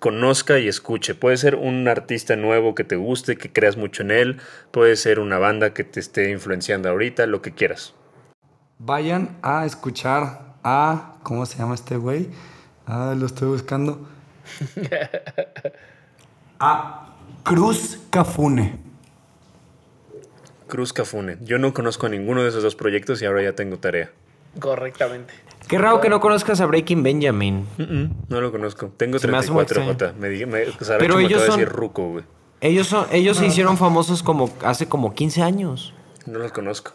conozca 0.00 0.58
y 0.58 0.68
escuche. 0.68 1.14
Puede 1.14 1.38
ser 1.38 1.56
un 1.56 1.88
artista 1.88 2.36
nuevo 2.36 2.74
que 2.74 2.84
te 2.84 2.96
guste, 2.96 3.36
que 3.36 3.50
creas 3.50 3.78
mucho 3.78 4.02
en 4.02 4.10
él. 4.10 4.40
Puede 4.70 4.96
ser 4.96 5.18
una 5.18 5.38
banda 5.38 5.72
que 5.72 5.82
te 5.82 5.98
esté 5.98 6.30
influenciando 6.30 6.90
ahorita, 6.90 7.26
lo 7.26 7.40
que 7.40 7.52
quieras. 7.52 7.94
Vayan 8.78 9.38
a 9.40 9.64
escuchar 9.64 10.56
a. 10.62 11.16
¿Cómo 11.22 11.46
se 11.46 11.58
llama 11.58 11.74
este 11.74 11.96
güey? 11.96 12.28
Ah, 12.92 13.14
lo 13.16 13.26
estoy 13.26 13.48
buscando. 13.48 14.08
a 16.58 17.06
Cruz 17.44 17.98
Cafune. 18.10 18.78
Cruz 20.66 20.92
Cafune. 20.92 21.38
Yo 21.42 21.58
no 21.58 21.72
conozco 21.74 22.06
a 22.06 22.08
ninguno 22.08 22.42
de 22.42 22.48
esos 22.48 22.62
dos 22.62 22.74
proyectos 22.76 23.20
y 23.22 23.26
ahora 23.26 23.42
ya 23.42 23.52
tengo 23.54 23.78
tarea. 23.78 24.10
Correctamente. 24.58 25.32
Qué 25.68 25.78
raro 25.78 26.00
que 26.00 26.08
no 26.08 26.20
conozcas 26.20 26.60
a 26.60 26.66
Breaking 26.66 27.02
Benjamin. 27.02 27.66
No 28.28 28.40
lo 28.40 28.50
conozco. 28.50 28.92
Tengo 28.96 29.18
Se 29.18 29.28
me 29.28 29.36
hace 29.36 29.52
muy 29.52 29.64
34 29.64 29.94
extraño. 29.96 30.12
J. 30.14 30.20
Me 30.20 30.98
Pero 30.98 31.16
me 31.16 31.24
ellos 31.24 31.40
de 31.42 31.46
son- 31.46 31.60
decir 31.60 31.72
ruco, 31.72 32.08
güey. 32.10 32.24
Ellos, 32.62 32.88
son, 32.88 33.06
ellos 33.10 33.38
se 33.38 33.46
hicieron 33.46 33.78
famosos 33.78 34.22
como 34.22 34.50
hace 34.64 34.86
como 34.86 35.14
15 35.14 35.42
años. 35.42 35.94
No 36.26 36.38
los 36.40 36.52
conozco. 36.52 36.92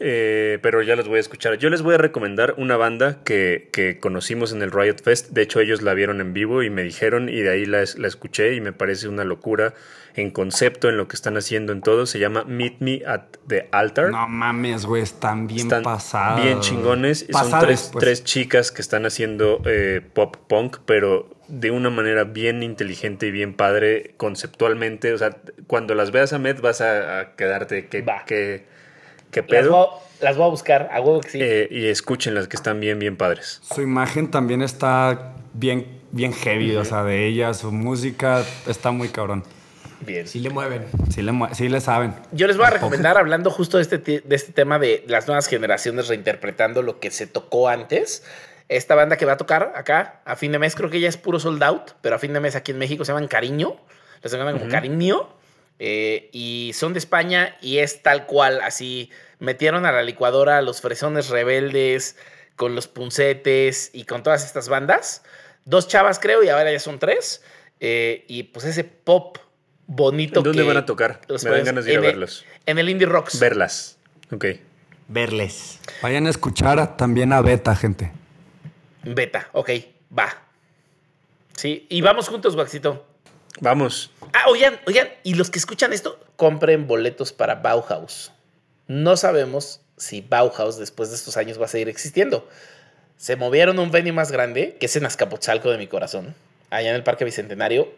Eh, 0.00 0.58
pero 0.62 0.82
ya 0.82 0.94
los 0.96 1.08
voy 1.08 1.16
a 1.16 1.20
escuchar. 1.20 1.58
Yo 1.58 1.70
les 1.70 1.82
voy 1.82 1.94
a 1.94 1.98
recomendar 1.98 2.54
una 2.56 2.76
banda 2.76 3.18
que, 3.24 3.68
que 3.72 3.98
conocimos 3.98 4.52
en 4.52 4.62
el 4.62 4.70
Riot 4.70 4.96
Fest. 5.02 5.30
De 5.30 5.42
hecho, 5.42 5.60
ellos 5.60 5.82
la 5.82 5.94
vieron 5.94 6.20
en 6.20 6.32
vivo 6.32 6.62
y 6.62 6.70
me 6.70 6.82
dijeron, 6.82 7.28
y 7.28 7.40
de 7.40 7.50
ahí 7.50 7.66
la, 7.66 7.84
la 7.96 8.08
escuché 8.08 8.54
y 8.54 8.60
me 8.60 8.72
parece 8.72 9.08
una 9.08 9.24
locura 9.24 9.74
en 10.14 10.30
concepto, 10.30 10.88
en 10.88 10.96
lo 10.96 11.06
que 11.06 11.14
están 11.16 11.36
haciendo 11.36 11.72
en 11.72 11.80
todo. 11.80 12.06
Se 12.06 12.18
llama 12.18 12.44
Meet 12.44 12.76
Me 12.80 13.02
at 13.06 13.22
the 13.46 13.68
Altar. 13.72 14.10
No 14.10 14.28
mames, 14.28 14.84
güey, 14.86 15.02
están 15.02 15.46
bien 15.46 15.60
Están 15.66 15.82
pasados. 15.82 16.42
bien 16.42 16.60
chingones. 16.60 17.26
Son 17.30 17.60
tres, 17.60 17.90
pues. 17.92 18.04
tres 18.04 18.24
chicas 18.24 18.72
que 18.72 18.82
están 18.82 19.06
haciendo 19.06 19.60
eh, 19.64 20.00
pop 20.12 20.36
punk, 20.48 20.78
pero 20.86 21.28
de 21.48 21.70
una 21.70 21.88
manera 21.90 22.24
bien 22.24 22.62
inteligente 22.62 23.26
y 23.26 23.30
bien 23.30 23.54
padre 23.54 24.14
conceptualmente. 24.16 25.12
O 25.12 25.18
sea, 25.18 25.36
cuando 25.66 25.94
las 25.94 26.10
veas 26.10 26.32
a 26.32 26.38
Med 26.38 26.60
vas 26.60 26.80
a, 26.80 27.20
a 27.20 27.34
quedarte 27.36 27.86
que, 27.86 28.02
Va. 28.02 28.24
que, 28.26 28.64
que 29.30 29.40
Las 29.40 29.48
pedo. 29.48 29.70
voy, 29.70 29.86
las 30.20 30.36
voy 30.36 30.46
a 30.46 30.50
buscar, 30.50 30.88
a 30.92 31.00
huevo 31.00 31.20
que 31.20 31.28
sí. 31.30 31.38
Eh, 31.40 31.68
y 31.70 31.86
escuchen 31.86 32.34
las 32.34 32.48
que 32.48 32.56
están 32.56 32.80
bien, 32.80 32.98
bien 32.98 33.16
padres. 33.16 33.60
Su 33.62 33.80
imagen 33.82 34.30
también 34.30 34.62
está 34.62 35.34
bien, 35.54 36.00
bien 36.12 36.32
heavy, 36.32 36.74
o 36.76 36.84
sea, 36.84 37.04
de 37.04 37.26
ella, 37.26 37.54
su 37.54 37.70
música 37.72 38.44
está 38.66 38.90
muy 38.90 39.08
cabrón. 39.08 39.44
Bien. 40.00 40.28
Sí 40.28 40.38
le 40.38 40.50
mueven. 40.50 40.86
Sí 41.12 41.22
le, 41.22 41.32
mue- 41.32 41.52
sí 41.54 41.68
le 41.68 41.80
saben. 41.80 42.14
Yo 42.30 42.46
les 42.46 42.56
voy 42.56 42.66
a 42.66 42.70
recomendar, 42.70 43.18
hablando 43.18 43.50
justo 43.50 43.78
de 43.78 43.82
este, 43.82 43.98
de 43.98 44.22
este 44.36 44.52
tema 44.52 44.78
de 44.78 45.04
las 45.08 45.26
nuevas 45.26 45.48
generaciones 45.48 46.06
reinterpretando 46.08 46.82
lo 46.82 47.00
que 47.00 47.10
se 47.10 47.26
tocó 47.26 47.68
antes. 47.68 48.22
Esta 48.68 48.94
banda 48.94 49.16
que 49.16 49.24
va 49.24 49.32
a 49.32 49.36
tocar 49.38 49.72
acá 49.74 50.20
a 50.24 50.36
fin 50.36 50.52
de 50.52 50.58
mes, 50.60 50.76
creo 50.76 50.88
que 50.90 51.00
ya 51.00 51.08
es 51.08 51.16
puro 51.16 51.40
sold 51.40 51.62
out, 51.64 51.92
pero 52.00 52.14
a 52.14 52.18
fin 52.20 52.32
de 52.32 52.38
mes 52.38 52.54
aquí 52.54 52.70
en 52.70 52.78
México 52.78 53.04
se 53.04 53.10
llaman 53.12 53.26
Cariño. 53.26 53.76
Les 54.22 54.30
llaman 54.32 54.58
como 54.58 54.70
Cariño. 54.70 55.28
Eh, 55.78 56.28
y 56.32 56.72
son 56.74 56.92
de 56.92 56.98
España 56.98 57.56
y 57.60 57.78
es 57.78 58.02
tal 58.02 58.26
cual, 58.26 58.60
así 58.62 59.10
metieron 59.38 59.86
a 59.86 59.92
la 59.92 60.02
licuadora 60.02 60.58
a 60.58 60.62
los 60.62 60.80
fresones 60.80 61.28
rebeldes 61.28 62.16
con 62.56 62.74
los 62.74 62.88
puncetes 62.88 63.90
y 63.92 64.04
con 64.04 64.22
todas 64.22 64.44
estas 64.44 64.68
bandas. 64.68 65.22
Dos 65.64 65.86
chavas, 65.86 66.18
creo, 66.18 66.42
y 66.42 66.48
ahora 66.48 66.72
ya 66.72 66.80
son 66.80 66.98
tres. 66.98 67.42
Eh, 67.80 68.24
y 68.26 68.44
pues 68.44 68.64
ese 68.64 68.82
pop 68.82 69.38
bonito. 69.86 70.42
¿Dónde 70.42 70.62
que 70.62 70.66
van 70.66 70.76
a 70.78 70.84
tocar? 70.86 71.20
los 71.28 71.44
Me 71.44 71.50
dan 71.50 71.64
ganas 71.64 71.84
de 71.84 71.92
ir 71.92 71.98
a 71.98 72.00
en 72.00 72.04
el- 72.06 72.10
verlos. 72.12 72.44
En 72.66 72.78
el 72.78 72.88
Indie 72.88 73.06
Rocks. 73.06 73.38
Verlas. 73.38 73.98
Ok. 74.32 74.46
Verles. 75.06 75.78
Vayan 76.02 76.26
a 76.26 76.30
escuchar 76.30 76.96
también 76.96 77.32
a 77.32 77.40
Beta, 77.40 77.76
gente. 77.76 78.12
Beta, 79.04 79.48
ok, 79.52 79.70
va. 80.18 80.42
Sí, 81.56 81.86
y 81.88 82.00
vamos 82.02 82.28
juntos, 82.28 82.54
Waxito. 82.56 83.06
Vamos. 83.60 84.10
Ah, 84.32 84.44
oigan, 84.48 84.78
oigan, 84.86 85.08
y 85.22 85.34
los 85.34 85.50
que 85.50 85.58
escuchan 85.58 85.92
esto, 85.92 86.20
compren 86.36 86.86
boletos 86.86 87.32
para 87.32 87.56
Bauhaus. 87.56 88.32
No 88.86 89.16
sabemos 89.16 89.80
si 89.96 90.20
Bauhaus 90.20 90.78
después 90.78 91.10
de 91.10 91.16
estos 91.16 91.36
años 91.36 91.60
va 91.60 91.64
a 91.66 91.68
seguir 91.68 91.88
existiendo. 91.88 92.48
Se 93.16 93.36
movieron 93.36 93.78
a 93.78 93.82
un 93.82 93.90
venue 93.90 94.12
más 94.12 94.30
grande, 94.30 94.76
que 94.78 94.86
es 94.86 94.96
en 94.96 95.04
Azcapotzalco 95.04 95.70
de 95.70 95.78
mi 95.78 95.88
corazón, 95.88 96.34
allá 96.70 96.90
en 96.90 96.96
el 96.96 97.02
Parque 97.02 97.24
Bicentenario. 97.24 97.92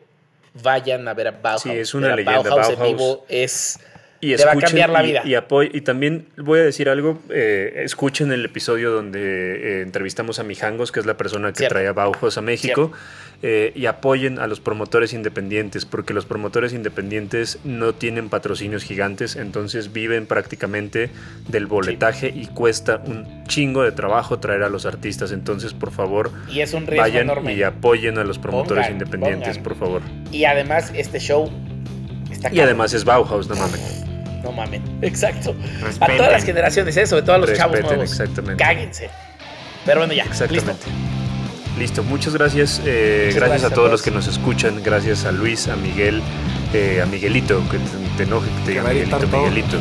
Vayan 0.55 1.07
a 1.07 1.15
ver 1.15 1.29
a 1.29 1.31
Bauhaus. 1.33 1.63
Sí, 1.63 1.71
es 1.71 1.95
una 1.95 2.17
leyenda, 2.17 2.41
Bauhaus, 2.43 2.69
en 2.71 2.79
Bauhaus. 2.79 2.99
vivo 2.99 3.27
es... 3.29 3.79
Y 4.23 4.37
Te 4.37 4.45
va 4.45 4.53
a 4.53 4.57
cambiar 4.57 4.91
la 4.91 5.03
y- 5.03 5.07
vida. 5.09 5.23
Y, 5.25 5.31
apoy- 5.35 5.71
y 5.73 5.81
también 5.81 6.27
voy 6.37 6.59
a 6.61 6.63
decir 6.63 6.89
algo. 6.91 7.19
eh, 7.31 7.83
escuchen 7.85 8.31
el 8.33 8.45
episodio 8.45 8.91
donde 8.91 9.21
eh, 9.21 9.83
entrevistamos 9.83 10.39
a 10.39 10.43
Mijangos, 10.45 10.93
que 10.93 11.01
es 11.01 11.07
la 11.07 11.17
persona 11.17 11.49
que 11.53 11.59
Cierto. 11.59 11.75
trae 11.77 11.87
a 11.87 11.93
Bauhaus 11.93 12.37
a 12.37 12.43
México. 12.43 12.93
eh, 13.43 13.73
y 13.75 13.87
apoyen 13.87 14.39
a 14.39 14.47
los 14.47 14.61
promotores 14.61 15.15
independientes, 15.15 15.87
porque 15.87 16.13
los 16.13 16.27
promotores 16.27 16.75
independientes 16.75 17.59
no 17.65 17.95
tienen 17.95 18.29
patrocinios 18.29 18.83
gigantes, 18.85 19.35
entonces 19.35 19.95
viven 19.95 20.27
prácticamente 20.27 21.09
del 21.49 21.65
boletaje 21.65 22.29
y 22.29 22.49
cuesta 22.49 23.01
un 23.07 23.45
chingo 23.45 23.83
de 23.83 23.93
trabajo 23.93 24.39
traer 24.41 24.63
a 24.63 24.69
los 24.69 24.85
artistas. 24.85 25.33
Entonces, 25.33 25.73
por 25.73 25.91
favor, 25.91 26.31
Y 26.51 26.61
es 26.61 26.75
un 26.75 26.85
vayan 26.85 27.23
enorme. 27.23 27.55
y 27.55 27.63
apoyen 27.63 28.19
a 28.19 28.25
los 28.25 28.39
promotores 28.39 28.85
Pongan, 28.89 28.93
independientes, 29.01 29.57
pongan. 29.57 29.63
por 29.63 29.77
favor. 29.79 30.03
Y 30.31 30.45
además, 30.45 30.93
este 30.95 31.19
show 31.19 31.51
está 32.31 32.53
Y 32.53 32.61
además 32.61 32.93
es 32.93 33.07
Bauhaus, 33.07 33.49
no 33.49 33.57
mames. 33.57 34.05
No 34.43 34.53
mamen. 34.53 34.83
Exacto. 35.03 35.55
A 36.01 36.07
todas 36.17 36.33
las 36.33 36.45
generaciones, 36.45 36.97
eso, 36.97 37.17
de 37.17 37.23
todos 37.23 37.41
los 37.41 37.53
chavos 37.55 37.73
Respeten, 37.77 37.99
nuevos. 37.99 38.13
exactamente. 38.21 38.63
Cáguense. 38.63 39.11
Pero 39.85 40.01
bueno, 40.01 40.13
ya. 40.13 40.25
Exactamente. 40.25 40.73
Listo. 40.87 40.91
Listo, 41.79 42.03
muchas 42.05 42.35
gracias. 42.35 42.81
eh, 42.85 43.27
Muchas 43.29 43.35
gracias, 43.37 43.37
gracias 43.37 43.63
a 43.63 43.67
a 43.67 43.71
todos 43.71 43.75
todos. 43.77 43.91
los 43.93 44.03
que 44.03 44.11
nos 44.11 44.27
escuchan. 44.27 44.83
Gracias 44.83 45.25
a 45.25 45.33
Luis, 45.33 45.67
a 45.69 45.77
Miguel, 45.77 46.21
eh, 46.75 47.01
a 47.03 47.07
Miguelito, 47.07 47.63
que 47.71 47.79
te, 47.79 47.85
te 48.19 48.23
enoje 48.25 48.49
que 48.49 48.65
te 48.65 48.71
diga 48.73 48.83
Miguelito, 48.83 49.19
todo. 49.19 49.43
Miguelito. 49.43 49.79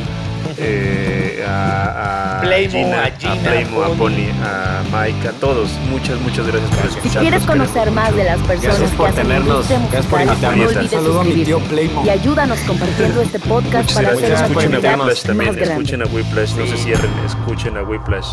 Eh, 0.57 1.45
a, 1.47 2.37
a 2.37 2.41
Playmo, 2.41 2.71
Gina, 2.71 3.03
a 3.05 3.11
Gina, 3.11 3.35
Playmo, 3.49 3.81
a 3.83 3.87
Pony. 3.87 3.97
Pony, 3.97 4.29
a 4.43 4.83
Mike, 4.91 5.27
a 5.27 5.31
todos. 5.33 5.69
Muchas, 5.91 6.19
muchas 6.21 6.47
gracias 6.47 6.69
por 6.71 6.85
escucharnos. 6.85 7.11
Si 7.13 7.17
quieres 7.19 7.43
conocer 7.43 7.91
más 7.91 8.15
de 8.15 8.23
mucho. 8.23 8.25
las 8.25 8.39
personas 8.47 8.77
Gracias 8.79 8.91
por 8.97 9.05
que 9.05 9.11
hacen 9.11 9.27
tenernos. 9.27 9.69
Gracias 9.69 10.05
por 10.05 10.21
invitarnos. 10.21 10.75
no 10.75 10.87
saludo 10.89 11.19
a 11.19 11.23
mi 11.23 11.31
tío 11.43 11.59
suscribirte. 11.59 11.69
Playmo. 11.69 12.05
Y 12.05 12.09
ayúdanos 12.09 12.59
compartiendo 12.61 13.21
este 13.21 13.39
podcast 13.39 13.89
Muchas 13.89 13.95
para 13.95 14.09
hacer 14.15 14.31
una 14.31 14.45
Escuchen 14.47 14.73
a 14.75 14.79
Whiplash 14.79 15.21
también. 15.23 15.59
Escuchen 15.59 16.01
a 16.01 16.05
Whiplash. 16.05 16.53
No 16.55 16.65
se 16.65 16.77
Sí. 16.77 16.83
cierren. 16.83 17.11
Escuchen 17.25 17.77
a 17.77 17.83
Whiplash. 17.83 18.27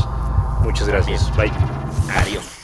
Muchas 0.63 0.89
gracias. 0.89 1.31
Bye. 1.37 1.53
Adiós. 2.17 2.56